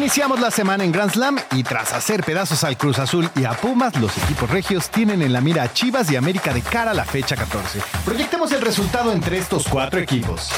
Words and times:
Iniciamos 0.00 0.40
la 0.40 0.50
semana 0.50 0.82
en 0.82 0.92
Grand 0.92 1.12
Slam 1.12 1.36
y 1.54 1.62
tras 1.62 1.92
hacer 1.92 2.24
pedazos 2.24 2.64
al 2.64 2.78
Cruz 2.78 2.98
Azul 2.98 3.28
y 3.36 3.44
a 3.44 3.50
Pumas, 3.50 3.94
los 4.00 4.16
equipos 4.16 4.48
regios 4.48 4.88
tienen 4.88 5.20
en 5.20 5.30
la 5.30 5.42
mira 5.42 5.62
a 5.62 5.72
Chivas 5.74 6.10
y 6.10 6.16
América 6.16 6.54
de 6.54 6.62
cara 6.62 6.92
a 6.92 6.94
la 6.94 7.04
fecha 7.04 7.36
14. 7.36 7.80
Proyectemos 8.06 8.50
el 8.52 8.62
resultado 8.62 9.12
entre 9.12 9.36
estos 9.36 9.68
cuatro 9.68 10.00
equipos. 10.00 10.48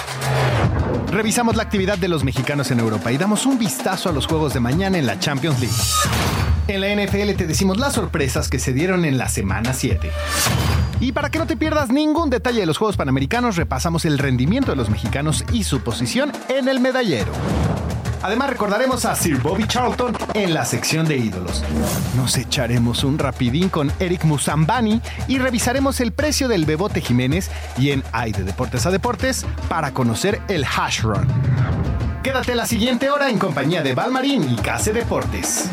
Revisamos 1.08 1.56
la 1.56 1.64
actividad 1.64 1.98
de 1.98 2.06
los 2.06 2.22
mexicanos 2.22 2.70
en 2.70 2.78
Europa 2.78 3.10
y 3.10 3.18
damos 3.18 3.44
un 3.44 3.58
vistazo 3.58 4.08
a 4.08 4.12
los 4.12 4.28
juegos 4.28 4.54
de 4.54 4.60
mañana 4.60 4.96
en 4.96 5.06
la 5.06 5.18
Champions 5.18 5.58
League. 5.58 5.74
En 6.68 6.80
la 6.80 6.94
NFL 6.94 7.34
te 7.36 7.48
decimos 7.48 7.78
las 7.78 7.94
sorpresas 7.94 8.48
que 8.48 8.60
se 8.60 8.72
dieron 8.72 9.04
en 9.04 9.18
la 9.18 9.28
semana 9.28 9.72
7. 9.72 10.08
Y 11.00 11.10
para 11.10 11.30
que 11.30 11.40
no 11.40 11.48
te 11.48 11.56
pierdas 11.56 11.90
ningún 11.90 12.30
detalle 12.30 12.60
de 12.60 12.66
los 12.66 12.78
Juegos 12.78 12.96
Panamericanos, 12.96 13.56
repasamos 13.56 14.04
el 14.04 14.18
rendimiento 14.18 14.70
de 14.70 14.76
los 14.76 14.88
mexicanos 14.88 15.44
y 15.52 15.64
su 15.64 15.80
posición 15.80 16.30
en 16.48 16.68
el 16.68 16.78
medallero. 16.78 17.32
Además 18.22 18.50
recordaremos 18.50 19.04
a 19.04 19.16
Sir 19.16 19.38
Bobby 19.38 19.66
Charlton 19.66 20.16
en 20.34 20.54
la 20.54 20.64
sección 20.64 21.06
de 21.06 21.16
ídolos. 21.16 21.64
Nos 22.16 22.36
echaremos 22.38 23.02
un 23.02 23.18
rapidín 23.18 23.68
con 23.68 23.92
Eric 23.98 24.24
Musambani 24.24 25.00
y 25.26 25.38
revisaremos 25.38 26.00
el 26.00 26.12
precio 26.12 26.48
del 26.48 26.64
Bebote 26.64 27.00
Jiménez 27.00 27.50
y 27.76 27.90
en 27.90 28.04
Ay 28.12 28.32
de 28.32 28.44
Deportes 28.44 28.86
a 28.86 28.90
Deportes 28.90 29.44
para 29.68 29.92
conocer 29.92 30.40
el 30.48 30.64
Hash 30.64 31.00
Run. 31.02 31.26
Quédate 32.22 32.54
la 32.54 32.66
siguiente 32.66 33.10
hora 33.10 33.28
en 33.28 33.38
compañía 33.38 33.82
de 33.82 33.94
Valmarín 33.94 34.48
y 34.48 34.56
Case 34.56 34.92
Deportes. 34.92 35.68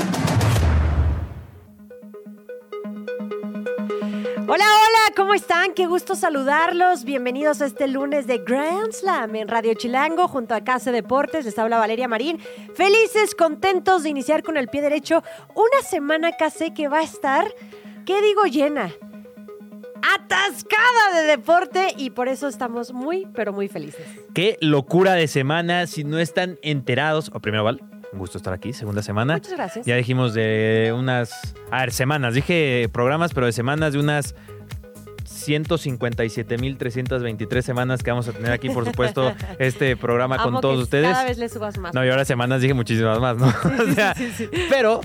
Hola, 4.52 4.66
hola, 4.66 5.16
¿cómo 5.16 5.36
están? 5.36 5.76
Qué 5.76 5.86
gusto 5.86 6.16
saludarlos. 6.16 7.04
Bienvenidos 7.04 7.62
a 7.62 7.68
este 7.68 7.88
lunes 7.88 8.26
de 8.26 8.40
Grand 8.40 8.92
Slam 8.92 9.36
en 9.36 9.48
Radio 9.48 9.76
Chilango 9.76 10.28
junto 10.28 10.56
a 10.56 10.64
Casa 10.64 10.92
Deportes. 10.92 11.46
Les 11.46 11.60
habla 11.60 11.78
Valeria 11.78 12.08
Marín. 12.08 12.40
Felices, 12.74 13.36
contentos 13.36 14.02
de 14.02 14.10
iniciar 14.10 14.42
con 14.42 14.58
el 14.58 14.68
pie 14.68 14.82
derecho 14.82 15.22
una 15.54 15.88
semana 15.88 16.32
casi 16.32 16.74
que 16.74 16.88
va 16.88 16.98
a 16.98 17.04
estar, 17.04 17.54
¿qué 18.08 18.24
digo? 18.24 18.46
Llena. 18.46 18.92
Atascada 20.16 21.22
de 21.22 21.28
deporte 21.28 21.94
y 21.96 22.10
por 22.10 22.28
eso 22.28 22.48
estamos 22.48 22.92
muy, 22.92 23.28
pero 23.36 23.54
muy 23.54 23.68
felices. 23.68 24.08
Qué 24.34 24.58
locura 24.62 25.14
de 25.14 25.28
semana. 25.28 25.86
Si 25.86 26.04
no 26.04 26.18
están 26.18 26.58
enterados, 26.64 27.30
o 27.36 27.40
primero, 27.40 27.66
Val, 27.66 27.84
un 28.12 28.20
gusto 28.20 28.38
estar 28.38 28.54
aquí, 28.54 28.74
segunda 28.74 29.02
semana. 29.02 29.36
Muchas 29.36 29.54
gracias. 29.54 29.86
Ya 29.86 29.96
dijimos 29.96 30.34
de 30.34 30.94
unas, 30.98 31.56
a 31.72 31.82
ver, 31.82 31.92
semanas, 31.92 32.34
dije 32.34 32.90
programas, 32.92 33.34
pero 33.34 33.46
de 33.46 33.52
semanas 33.52 33.94
de 33.94 34.00
unas 34.00 34.36
157.323 35.30 37.62
semanas 37.62 38.04
que 38.04 38.12
vamos 38.12 38.28
a 38.28 38.34
tener 38.34 38.52
aquí, 38.52 38.70
por 38.70 38.86
supuesto, 38.86 39.34
este 39.60 39.96
programa 39.96 40.36
Amo 40.36 40.52
con 40.52 40.62
todos 40.62 40.78
que 40.78 40.84
ustedes. 40.84 41.12
Cada 41.12 41.26
vez 41.26 41.38
le 41.38 41.50
subas 41.50 41.78
más. 41.78 41.94
No, 41.94 42.06
y 42.06 42.10
ahora 42.10 42.26
semanas 42.26 42.62
dije 42.62 42.74
muchísimas 42.74 43.20
más, 43.20 43.38
¿no? 43.38 43.48
O 43.80 43.94
sea, 43.94 44.16
Pero, 44.70 45.02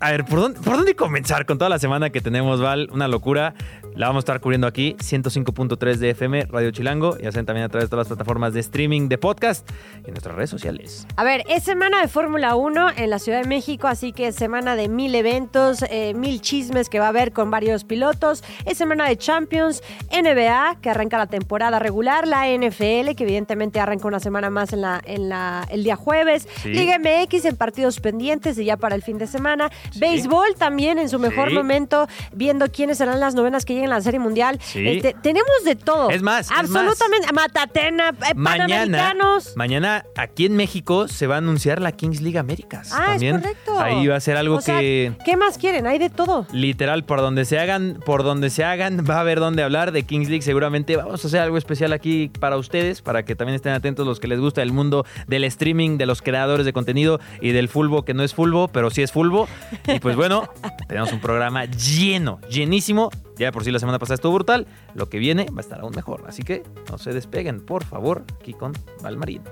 a 0.00 0.10
ver, 0.10 0.24
¿por 0.24 0.40
dónde, 0.40 0.60
¿por 0.60 0.76
dónde 0.76 0.94
comenzar 0.94 1.46
con 1.46 1.58
toda 1.58 1.68
la 1.68 1.78
semana 1.78 2.10
que 2.10 2.20
tenemos, 2.20 2.60
Val? 2.60 2.88
Una 2.92 3.08
locura. 3.08 3.54
La 3.96 4.08
vamos 4.08 4.22
a 4.22 4.24
estar 4.24 4.40
cubriendo 4.40 4.66
aquí, 4.66 4.96
105.3 4.98 5.94
de 5.98 6.10
FM, 6.10 6.46
Radio 6.46 6.72
Chilango, 6.72 7.16
y 7.22 7.26
hacen 7.26 7.46
también 7.46 7.64
a 7.64 7.68
través 7.68 7.84
de 7.86 7.90
todas 7.90 8.08
las 8.08 8.16
plataformas 8.16 8.52
de 8.52 8.58
streaming 8.58 9.08
de 9.08 9.18
podcast 9.18 9.70
y 10.02 10.08
en 10.08 10.14
nuestras 10.14 10.34
redes 10.34 10.50
sociales. 10.50 11.06
A 11.14 11.22
ver, 11.22 11.44
es 11.48 11.62
semana 11.62 12.02
de 12.02 12.08
Fórmula 12.08 12.56
1 12.56 12.88
en 12.96 13.08
la 13.08 13.20
Ciudad 13.20 13.40
de 13.40 13.46
México, 13.48 13.86
así 13.86 14.12
que 14.12 14.26
es 14.26 14.34
semana 14.34 14.74
de 14.74 14.88
mil 14.88 15.14
eventos, 15.14 15.84
eh, 15.90 16.12
mil 16.12 16.40
chismes 16.40 16.88
que 16.88 16.98
va 16.98 17.04
a 17.06 17.08
haber 17.10 17.32
con 17.32 17.52
varios 17.52 17.84
pilotos. 17.84 18.42
Es 18.66 18.78
semana 18.78 19.08
de 19.08 19.16
Champions, 19.16 19.80
NBA, 20.10 20.78
que 20.82 20.90
arranca 20.90 21.16
la 21.16 21.28
temporada 21.28 21.78
regular, 21.78 22.26
la 22.26 22.48
NFL, 22.48 23.14
que 23.14 23.22
evidentemente 23.22 23.78
arranca 23.78 24.08
una 24.08 24.18
semana 24.18 24.50
más 24.50 24.72
en 24.72 24.80
la, 24.80 25.00
en 25.04 25.28
la, 25.28 25.68
el 25.70 25.84
día 25.84 25.94
jueves, 25.94 26.48
Sí. 26.64 26.70
Liga 26.70 26.98
MX 26.98 27.44
en 27.44 27.56
partidos 27.56 28.00
pendientes 28.00 28.58
y 28.58 28.64
ya 28.64 28.76
para 28.76 28.96
el 28.96 29.02
fin 29.02 29.18
de 29.18 29.28
semana. 29.28 29.70
Béisbol 30.00 30.56
también 30.58 30.98
en 30.98 31.08
su 31.08 31.20
mejor 31.20 31.50
Sí. 31.50 31.54
momento, 31.54 32.08
viendo 32.32 32.68
quiénes 32.72 32.98
serán 32.98 33.20
las 33.20 33.36
novenas 33.36 33.64
que 33.64 33.74
lleguen 33.74 33.83
a 33.86 33.88
la 33.88 34.00
Serie 34.00 34.20
Mundial. 34.20 34.58
Sí. 34.62 34.86
Este, 34.86 35.14
tenemos 35.22 35.50
de 35.64 35.76
todo. 35.76 36.10
Es 36.10 36.22
más, 36.22 36.50
es 36.50 36.70
más. 36.70 36.82
Absolutamente. 36.88 37.32
Matatena, 37.32 38.10
eh, 38.10 38.34
Mañana, 38.34 39.14
mañana 39.56 40.04
aquí 40.16 40.46
en 40.46 40.56
México 40.56 41.08
se 41.08 41.26
va 41.26 41.36
a 41.36 41.38
anunciar 41.38 41.80
la 41.80 41.92
Kings 41.92 42.20
League 42.20 42.38
Américas. 42.38 42.90
Ah, 42.92 43.06
también. 43.12 43.36
es 43.36 43.42
correcto. 43.42 43.78
Ahí 43.80 44.06
va 44.06 44.16
a 44.16 44.20
ser 44.20 44.36
algo 44.36 44.56
O 44.56 44.60
sea, 44.60 44.80
que 44.80 45.12
¿Qué 45.24 45.36
más 45.36 45.58
quieren? 45.58 45.86
Hay 45.86 45.98
de 45.98 46.10
todo. 46.10 46.46
literal 46.52 47.04
por 47.04 47.20
donde 47.20 47.44
se 47.44 47.58
hagan, 47.58 48.00
por 48.04 48.22
donde 48.22 48.50
se 48.50 48.64
hagan, 48.64 49.04
va 49.08 49.16
a 49.16 49.20
haber 49.20 49.40
donde 49.40 49.62
hablar 49.62 49.92
de 49.92 50.02
Kings 50.04 50.28
League. 50.28 50.42
Seguramente 50.42 50.96
vamos 50.96 51.24
a 51.24 51.28
hacer 51.28 51.40
algo 51.40 51.58
especial 51.58 51.92
aquí 51.92 52.30
para 52.40 52.56
ustedes, 52.56 53.02
para 53.02 53.24
que 53.24 53.34
también 53.36 53.56
estén 53.56 53.72
atentos 53.72 54.06
los 54.06 54.20
que 54.20 54.28
les 54.28 54.40
gusta 54.40 54.62
el 54.62 54.72
mundo 54.72 55.04
del 55.26 55.44
streaming, 55.44 55.98
de 55.98 56.06
los 56.06 56.22
creadores 56.22 56.66
de 56.66 56.72
contenido 56.72 57.20
y 57.40 57.52
del 57.52 57.68
fulbo 57.68 58.04
que 58.04 58.14
no 58.14 58.22
es 58.22 58.34
fulbo, 58.34 58.68
pero 58.68 58.90
sí 58.90 59.02
es 59.02 59.12
fulbo. 59.12 59.48
Y 59.86 59.98
pues 60.00 60.16
bueno, 60.16 60.48
tenemos 60.88 61.12
un 61.12 61.20
programa 61.20 61.64
lleno, 61.66 62.40
llenísimo. 62.48 63.10
Ya 63.36 63.46
de 63.46 63.52
por 63.52 63.64
sí 63.64 63.70
la 63.70 63.78
semana 63.78 63.98
pasada 63.98 64.14
estuvo 64.14 64.34
brutal. 64.34 64.66
Lo 64.94 65.08
que 65.08 65.18
viene 65.18 65.46
va 65.46 65.58
a 65.58 65.60
estar 65.60 65.80
aún 65.80 65.94
mejor. 65.94 66.24
Así 66.26 66.42
que 66.42 66.62
no 66.90 66.98
se 66.98 67.12
despeguen, 67.12 67.64
por 67.64 67.84
favor, 67.84 68.24
aquí 68.40 68.52
con 68.52 68.72
Valmarín. 69.02 69.42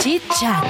Chit 0.00 0.22
Chat. 0.38 0.64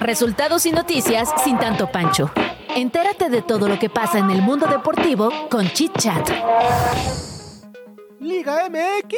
Resultados 0.00 0.66
y 0.66 0.72
noticias 0.72 1.30
sin 1.42 1.58
tanto 1.58 1.90
pancho. 1.90 2.30
Entérate 2.76 3.28
de 3.28 3.42
todo 3.42 3.68
lo 3.68 3.78
que 3.78 3.88
pasa 3.88 4.18
en 4.18 4.30
el 4.30 4.42
mundo 4.42 4.66
deportivo 4.66 5.30
con 5.50 5.68
Chit 5.68 5.96
Chat. 5.98 6.28
Liga 8.20 8.68
MX. 8.68 9.14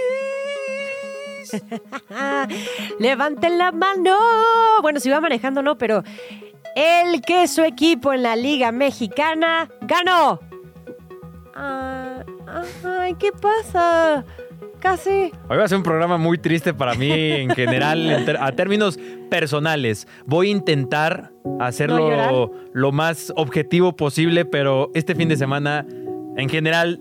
Levanten 2.98 3.58
la 3.58 3.72
mano. 3.72 4.16
Bueno, 4.82 5.00
si 5.00 5.10
va 5.10 5.20
manejando, 5.20 5.62
no, 5.62 5.76
pero 5.78 6.02
el 6.74 7.22
que 7.22 7.48
su 7.48 7.62
equipo 7.62 8.12
en 8.12 8.22
la 8.22 8.36
Liga 8.36 8.72
Mexicana 8.72 9.70
ganó. 9.82 10.40
Ah, 11.58 12.22
ay, 13.00 13.14
¿qué 13.14 13.30
pasa? 13.32 14.24
Casi. 14.78 15.32
Hoy 15.48 15.56
va 15.56 15.64
a 15.64 15.68
ser 15.68 15.78
un 15.78 15.82
programa 15.82 16.18
muy 16.18 16.36
triste 16.36 16.74
para 16.74 16.94
mí 16.94 17.10
en 17.10 17.48
general, 17.50 18.10
en 18.10 18.36
a 18.38 18.52
términos 18.52 18.98
personales. 19.30 20.06
Voy 20.26 20.48
a 20.48 20.50
intentar 20.50 21.30
¿No 21.44 21.64
hacerlo 21.64 22.52
lo 22.74 22.92
más 22.92 23.32
objetivo 23.36 23.96
posible, 23.96 24.44
pero 24.44 24.90
este 24.94 25.14
fin 25.14 25.28
de 25.30 25.36
semana, 25.36 25.86
en 26.36 26.48
general, 26.50 27.00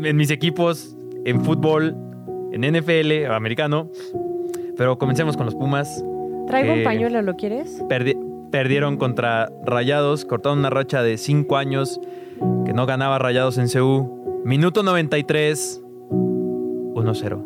en 0.00 0.16
mis 0.16 0.30
equipos, 0.30 0.96
en 1.24 1.44
fútbol, 1.44 1.96
en 2.52 2.60
NFL, 2.62 3.26
americano, 3.32 3.90
pero 4.76 4.98
comencemos 4.98 5.36
con 5.36 5.46
los 5.46 5.54
Pumas. 5.56 6.04
Traigo 6.46 6.74
un 6.74 6.84
pañuelo, 6.84 7.22
¿lo 7.22 7.34
quieres? 7.34 7.82
Perdi- 7.88 8.16
perdieron 8.52 8.98
contra 8.98 9.50
Rayados, 9.64 10.24
cortaron 10.24 10.60
una 10.60 10.70
racha 10.70 11.02
de 11.02 11.18
5 11.18 11.56
años 11.56 12.00
que 12.64 12.72
no 12.72 12.86
ganaba 12.86 13.18
Rayados 13.18 13.58
en 13.58 13.68
CU. 13.68 14.42
Minuto 14.44 14.82
93, 14.82 15.82
1-0. 16.10 17.44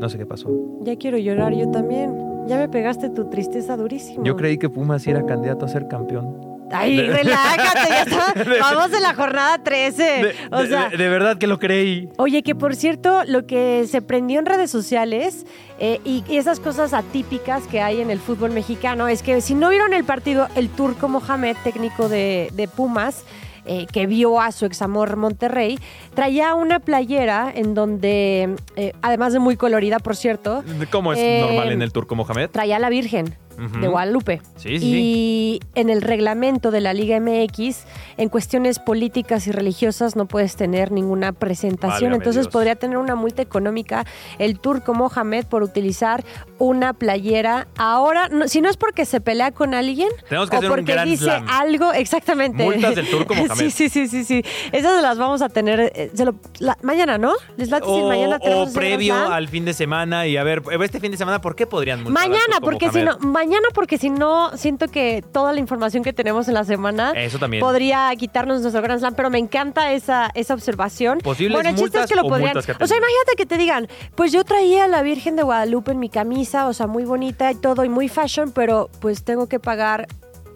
No 0.00 0.08
sé 0.08 0.18
qué 0.18 0.26
pasó. 0.26 0.50
Ya 0.82 0.96
quiero 0.96 1.18
llorar 1.18 1.54
yo 1.54 1.70
también. 1.70 2.14
Ya 2.46 2.58
me 2.58 2.68
pegaste 2.68 3.08
tu 3.10 3.30
tristeza 3.30 3.76
durísimo. 3.76 4.22
Yo 4.24 4.36
creí 4.36 4.58
que 4.58 4.68
Pumas 4.68 5.06
era 5.06 5.24
candidato 5.24 5.64
a 5.64 5.68
ser 5.68 5.88
campeón. 5.88 6.52
Ay, 6.70 6.96
De- 6.96 7.06
relájate, 7.08 7.88
ya 7.88 8.02
está. 8.02 8.34
Vamos 8.60 8.92
en 8.92 9.02
la 9.02 9.14
jornada 9.14 9.58
13. 9.62 10.02
De, 10.02 10.34
o 10.50 10.58
de- 10.62 10.66
sea, 10.68 10.88
de- 10.90 10.96
de 10.96 11.08
verdad 11.08 11.38
que 11.38 11.46
lo 11.46 11.58
creí. 11.58 12.08
Oye, 12.18 12.42
que 12.42 12.54
por 12.54 12.74
cierto, 12.74 13.22
lo 13.26 13.46
que 13.46 13.86
se 13.86 14.02
prendió 14.02 14.40
en 14.40 14.46
redes 14.46 14.70
sociales 14.70 15.46
eh, 15.78 16.00
y 16.04 16.24
esas 16.28 16.60
cosas 16.60 16.92
atípicas 16.92 17.66
que 17.68 17.80
hay 17.80 18.00
en 18.00 18.10
el 18.10 18.18
fútbol 18.18 18.50
mexicano 18.50 19.08
es 19.08 19.22
que 19.22 19.40
si 19.40 19.54
no 19.54 19.70
vieron 19.70 19.94
el 19.94 20.04
partido, 20.04 20.48
el 20.56 20.68
turco 20.68 21.08
Mohamed, 21.08 21.56
técnico 21.64 22.08
de 22.08 22.68
Pumas, 22.76 23.24
eh, 23.66 23.86
que 23.92 24.06
vio 24.06 24.40
a 24.40 24.52
su 24.52 24.66
examor 24.66 25.16
Monterrey, 25.16 25.78
traía 26.14 26.54
una 26.54 26.80
playera 26.80 27.52
en 27.54 27.74
donde, 27.74 28.56
eh, 28.76 28.92
además 29.02 29.32
de 29.32 29.38
muy 29.38 29.56
colorida, 29.56 29.98
por 29.98 30.16
cierto, 30.16 30.62
¿Cómo 30.90 31.12
es 31.12 31.18
Eh, 31.18 31.40
normal 31.40 31.72
en 31.72 31.82
el 31.82 31.92
turco 31.92 32.14
Mohamed? 32.14 32.50
traía 32.50 32.76
a 32.76 32.78
la 32.78 32.88
Virgen. 32.90 33.34
De 33.80 33.88
Guadalupe. 33.88 34.40
Sí, 34.56 34.78
sí, 34.78 34.86
y 34.86 35.60
en 35.74 35.90
el 35.90 36.02
reglamento 36.02 36.70
de 36.70 36.80
la 36.80 36.92
Liga 36.92 37.18
MX, 37.20 37.84
en 38.16 38.28
cuestiones 38.28 38.78
políticas 38.78 39.46
y 39.46 39.52
religiosas 39.52 40.16
no 40.16 40.26
puedes 40.26 40.56
tener 40.56 40.90
ninguna 40.92 41.32
presentación. 41.32 42.12
Entonces 42.14 42.44
Dios. 42.44 42.52
podría 42.52 42.74
tener 42.76 42.96
una 42.98 43.14
multa 43.14 43.42
económica 43.42 44.04
el 44.38 44.58
turco 44.58 44.94
Mohamed 44.94 45.46
por 45.46 45.62
utilizar 45.62 46.24
una 46.58 46.92
playera. 46.92 47.66
Ahora, 47.76 48.28
no- 48.28 48.48
si 48.48 48.60
no 48.60 48.68
es 48.68 48.76
porque 48.76 49.04
se 49.04 49.20
pelea 49.20 49.52
con 49.52 49.74
alguien 49.74 50.08
Tenemos 50.28 50.50
que 50.50 50.56
o 50.56 50.58
hacer 50.58 50.70
porque 50.70 50.96
dice 51.04 51.24
Slam. 51.24 51.46
algo, 51.48 51.92
exactamente. 51.92 52.64
Multas 52.64 52.94
del 52.94 53.08
turco 53.10 53.34
Mohamed. 53.34 53.54
sí, 53.56 53.70
sí, 53.70 53.88
sí, 53.88 54.08
sí, 54.08 54.24
sí. 54.24 54.44
Esas 54.72 55.02
las 55.02 55.18
vamos 55.18 55.42
a 55.42 55.48
tener 55.48 55.80
eh, 55.94 56.10
se 56.14 56.24
lo- 56.24 56.34
la- 56.58 56.78
mañana, 56.82 57.18
¿no? 57.18 57.32
¿Les 57.56 57.70
late 57.70 57.86
si 57.86 57.90
O, 57.92 58.08
mañana 58.08 58.36
o 58.36 58.40
tenemos 58.40 58.68
ese 58.70 58.78
previo 58.78 59.14
al 59.16 59.48
fin 59.48 59.64
de 59.64 59.74
semana 59.74 60.26
y 60.26 60.36
a 60.36 60.42
ver, 60.44 60.62
este 60.82 61.00
fin 61.00 61.10
de 61.10 61.16
semana, 61.16 61.40
¿por 61.40 61.54
qué 61.56 61.66
podrían 61.66 62.02
multar 62.02 62.28
Mañana, 62.28 62.60
porque 62.60 62.90
si 62.90 63.02
no, 63.02 63.18
mañana 63.18 63.43
porque 63.74 63.98
si 63.98 64.10
no 64.10 64.56
siento 64.56 64.88
que 64.88 65.22
toda 65.32 65.52
la 65.52 65.60
información 65.60 66.02
que 66.02 66.12
tenemos 66.12 66.48
en 66.48 66.54
la 66.54 66.64
semana 66.64 67.12
Eso 67.12 67.38
también. 67.38 67.60
podría 67.60 68.10
quitarnos 68.16 68.60
nuestro 68.62 68.82
Grand 68.82 69.00
Slam, 69.00 69.14
pero 69.14 69.30
me 69.30 69.38
encanta 69.38 69.92
esa, 69.92 70.30
esa 70.34 70.54
observación. 70.54 71.18
Posibles 71.18 71.56
bueno, 71.56 71.70
el 71.70 71.76
chiste 71.76 72.00
es 72.00 72.06
que 72.06 72.16
lo 72.16 72.22
o 72.22 72.28
podrían. 72.28 72.52
que 72.54 72.72
o 72.72 72.86
sea, 72.86 72.96
imagínate 72.96 73.36
que 73.36 73.46
te 73.46 73.58
digan, 73.58 73.88
pues 74.14 74.32
yo 74.32 74.44
traía 74.44 74.84
a 74.84 74.88
la 74.88 75.02
Virgen 75.02 75.36
de 75.36 75.42
Guadalupe 75.42 75.92
en 75.92 75.98
mi 75.98 76.08
camisa, 76.08 76.68
o 76.68 76.72
sea, 76.72 76.86
muy 76.86 77.04
bonita 77.04 77.50
y 77.50 77.56
todo, 77.56 77.84
y 77.84 77.88
muy 77.88 78.08
fashion, 78.08 78.52
pero 78.52 78.90
pues 79.00 79.24
tengo 79.24 79.48
que 79.48 79.60
pagar 79.60 80.06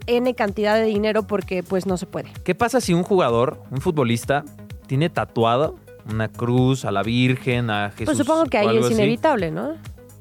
N 0.07 0.35
cantidad 0.35 0.77
de 0.77 0.85
dinero 0.85 1.25
porque 1.25 1.63
pues 1.63 1.87
no 1.87 1.97
se 1.97 2.07
puede. 2.07 2.33
¿Qué 2.45 2.55
pasa 2.55 2.81
si 2.81 2.95
un 2.95 3.03
jugador, 3.03 3.63
un 3.71 3.81
futbolista, 3.81 4.45
tiene 4.87 5.11
tatuado 5.11 5.77
una 6.11 6.29
cruz 6.29 6.85
a 6.85 6.91
la 6.93 7.03
Virgen, 7.03 7.71
a 7.71 7.91
Jesús? 7.91 8.07
Pues 8.07 8.19
supongo 8.19 8.47
que 8.47 8.59
ahí 8.59 8.77
es 8.77 8.87
así? 8.87 8.95
inevitable, 8.95 9.51
¿no? 9.51 9.75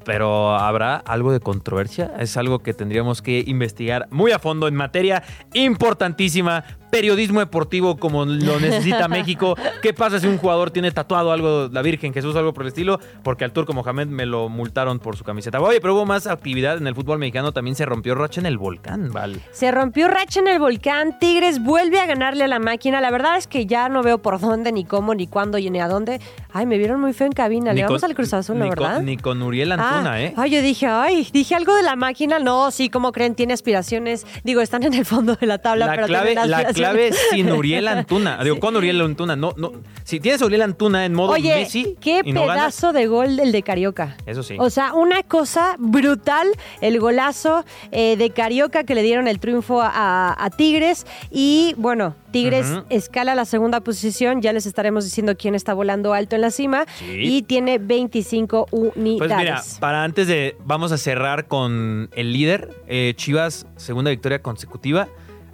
Pero 0.08 0.54
¿habrá 0.54 0.96
algo 0.96 1.32
de 1.32 1.40
controversia? 1.40 2.14
Es 2.18 2.38
algo 2.38 2.60
que 2.60 2.72
tendríamos 2.72 3.20
que 3.20 3.44
investigar 3.46 4.08
muy 4.10 4.32
a 4.32 4.38
fondo 4.38 4.66
en 4.66 4.74
materia 4.74 5.22
importantísima, 5.52 6.64
periodismo 6.90 7.40
deportivo 7.40 7.96
como 7.96 8.24
lo 8.24 8.60
necesita 8.60 9.08
México. 9.08 9.54
¿Qué 9.82 9.92
pasa 9.94 10.18
si 10.20 10.26
un 10.26 10.38
jugador 10.38 10.70
tiene 10.70 10.90
tatuado 10.90 11.32
algo, 11.32 11.68
la 11.72 11.82
Virgen, 11.82 12.12
Jesús, 12.12 12.34
algo 12.36 12.52
por 12.52 12.64
el 12.64 12.68
estilo? 12.68 12.98
Porque 13.22 13.44
al 13.44 13.52
turco 13.52 13.72
Mohamed 13.72 14.06
me 14.08 14.26
lo 14.26 14.48
multaron 14.48 14.98
por 14.98 15.16
su 15.16 15.24
camiseta. 15.24 15.60
Oye, 15.60 15.80
pero 15.80 15.94
hubo 15.94 16.06
más 16.06 16.26
actividad 16.26 16.76
en 16.78 16.86
el 16.86 16.94
fútbol 16.94 17.18
mexicano, 17.18 17.52
también 17.52 17.76
se 17.76 17.86
rompió 17.86 18.14
racha 18.14 18.40
en 18.40 18.46
el 18.46 18.58
volcán, 18.58 19.12
Val. 19.12 19.40
Se 19.52 19.70
rompió 19.70 20.08
racha 20.08 20.40
en 20.40 20.48
el 20.48 20.58
volcán, 20.58 21.18
Tigres 21.18 21.62
vuelve 21.62 22.00
a 22.00 22.06
ganarle 22.06 22.44
a 22.44 22.48
la 22.48 22.58
máquina. 22.58 23.00
La 23.00 23.10
verdad 23.10 23.36
es 23.36 23.46
que 23.46 23.66
ya 23.66 23.88
no 23.88 24.02
veo 24.02 24.18
por 24.18 24.40
dónde, 24.40 24.72
ni 24.72 24.84
cómo, 24.84 25.14
ni 25.14 25.26
cuándo, 25.26 25.58
ni 25.58 25.80
a 25.80 25.88
dónde. 25.88 26.20
Ay, 26.52 26.66
me 26.66 26.78
vieron 26.78 27.00
muy 27.00 27.12
feo 27.12 27.26
en 27.26 27.32
cabina. 27.32 27.72
Le 27.72 27.84
vamos 27.84 28.02
al 28.04 28.14
Cruz 28.14 28.32
Azul, 28.32 28.58
¿no, 28.58 28.66
con- 28.68 28.70
verdad? 28.70 29.02
Ni 29.02 29.16
con 29.16 29.42
Uriel 29.42 29.72
Antuna, 29.72 30.12
ah, 30.12 30.22
¿eh? 30.22 30.34
Ay, 30.36 30.50
yo 30.50 30.62
dije, 30.62 30.86
ay, 30.86 31.28
dije 31.32 31.54
algo 31.54 31.74
de 31.74 31.82
la 31.82 31.96
máquina. 31.96 32.38
No, 32.38 32.70
sí, 32.70 32.88
¿cómo 32.88 33.12
creen? 33.12 33.34
Tiene 33.34 33.52
aspiraciones. 33.52 34.26
Digo, 34.44 34.60
están 34.60 34.82
en 34.82 34.94
el 34.94 35.04
fondo 35.04 35.34
de 35.36 35.46
la 35.46 35.58
tabla, 35.58 35.86
La 35.86 35.92
pero 35.94 36.06
clave, 36.06 36.34
la. 36.34 36.72
Clave 36.78 37.10
sin 37.30 37.50
Uriel 37.52 37.88
Antuna. 37.88 38.42
Digo, 38.42 38.58
con 38.58 38.76
Uriel 38.76 39.00
Antuna. 39.00 39.36
No, 39.36 39.52
no. 39.56 39.72
Si 40.04 40.20
tienes 40.20 40.40
a 40.42 40.46
Uriel 40.46 40.62
Antuna 40.62 41.04
en 41.04 41.14
modo 41.14 41.32
Oye, 41.32 41.54
Messi 41.54 41.96
qué 42.00 42.22
y 42.24 42.32
no 42.32 42.46
ganas, 42.46 42.56
pedazo 42.76 42.92
de 42.92 43.06
gol 43.06 43.38
el 43.40 43.52
de 43.52 43.62
Carioca. 43.62 44.16
eso 44.26 44.42
sí. 44.42 44.56
O 44.58 44.70
sea, 44.70 44.94
una 44.94 45.22
cosa 45.22 45.76
brutal, 45.78 46.48
el 46.80 46.98
golazo 47.00 47.64
eh, 47.92 48.16
de 48.16 48.30
Carioca 48.30 48.84
que 48.84 48.94
le 48.94 49.02
dieron 49.02 49.28
el 49.28 49.38
triunfo 49.40 49.80
a, 49.82 50.34
a 50.42 50.50
Tigres. 50.50 51.06
Y 51.30 51.74
bueno, 51.76 52.14
Tigres 52.30 52.66
escala 52.90 53.34
la 53.34 53.44
segunda 53.44 53.80
posición, 53.80 54.42
ya 54.42 54.52
les 54.52 54.66
estaremos 54.66 55.04
diciendo 55.04 55.34
quién 55.36 55.54
está 55.54 55.74
volando 55.74 56.12
alto 56.14 56.36
en 56.36 56.42
la 56.42 56.50
cima. 56.50 56.84
Sí. 56.98 57.04
Y 57.20 57.42
tiene 57.42 57.78
25 57.78 58.66
unidades. 58.70 59.18
Pues 59.18 59.36
mira, 59.36 59.62
para 59.80 60.04
antes 60.04 60.26
de. 60.26 60.56
Vamos 60.64 60.92
a 60.92 60.98
cerrar 60.98 61.46
con 61.46 62.10
el 62.14 62.32
líder. 62.32 62.70
eh, 62.86 63.12
Chivas, 63.16 63.66
segunda 63.76 64.10
victoria 64.10 64.40
consecutiva. 64.42 65.08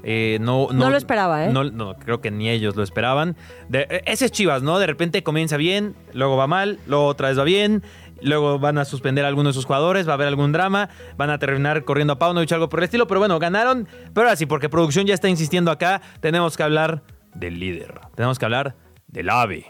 Eh, 0.07 0.39
no, 0.41 0.69
no, 0.71 0.85
No 0.85 0.91
lo 0.91 0.97
esperaba, 0.99 1.47
¿eh? 1.47 1.53
No, 1.53 1.65
no, 1.65 1.97
creo 1.97 2.21
que 2.21 2.31
ni 2.31 2.51
ellos 2.51 2.77
lo 2.77 2.83
esperaban. 2.83 3.37
De- 3.69 4.03
ese 4.07 4.27
es 4.27 4.33
Chivas, 4.33 4.63
¿no? 4.63 4.79
De 4.79 4.87
repente 4.87 5.23
comienza 5.23 5.57
bien, 5.57 5.95
luego 6.13 6.37
va 6.37 6.47
mal, 6.47 6.79
luego 6.87 7.07
otra 7.07 7.29
vez 7.29 7.39
va 7.39 7.45
bien. 7.45 7.83
Luego 8.21 8.59
van 8.59 8.79
a 8.79 8.85
suspender 8.87 9.25
a 9.25 9.29
algunos 9.29 9.51
de 9.51 9.55
sus 9.55 9.67
jugadores, 9.67 10.07
va 10.09 10.13
a 10.13 10.15
haber 10.15 10.29
algún 10.29 10.51
drama, 10.53 10.89
van 11.19 11.29
a 11.31 11.39
terminar 11.39 11.85
corriendo 11.85 12.15
a 12.15 12.19
Paunovic, 12.19 12.51
algo 12.53 12.69
por 12.71 12.81
el 12.81 12.85
estilo. 12.85 13.07
Pero 13.07 13.21
bueno, 13.21 13.39
ganaron. 13.39 13.87
Pero 14.15 14.27
ahora 14.29 14.37
sí, 14.37 14.47
porque 14.47 14.71
producción 14.71 15.05
ya 15.07 15.13
está 15.13 15.29
insistiendo 15.29 15.71
acá, 15.71 16.01
tenemos 16.21 16.57
que 16.57 16.63
hablar 16.63 17.03
del 17.35 17.59
líder. 17.59 18.01
Tenemos 18.15 18.39
que 18.39 18.45
hablar 18.47 18.77
del 19.09 19.29
AVE. 19.29 19.67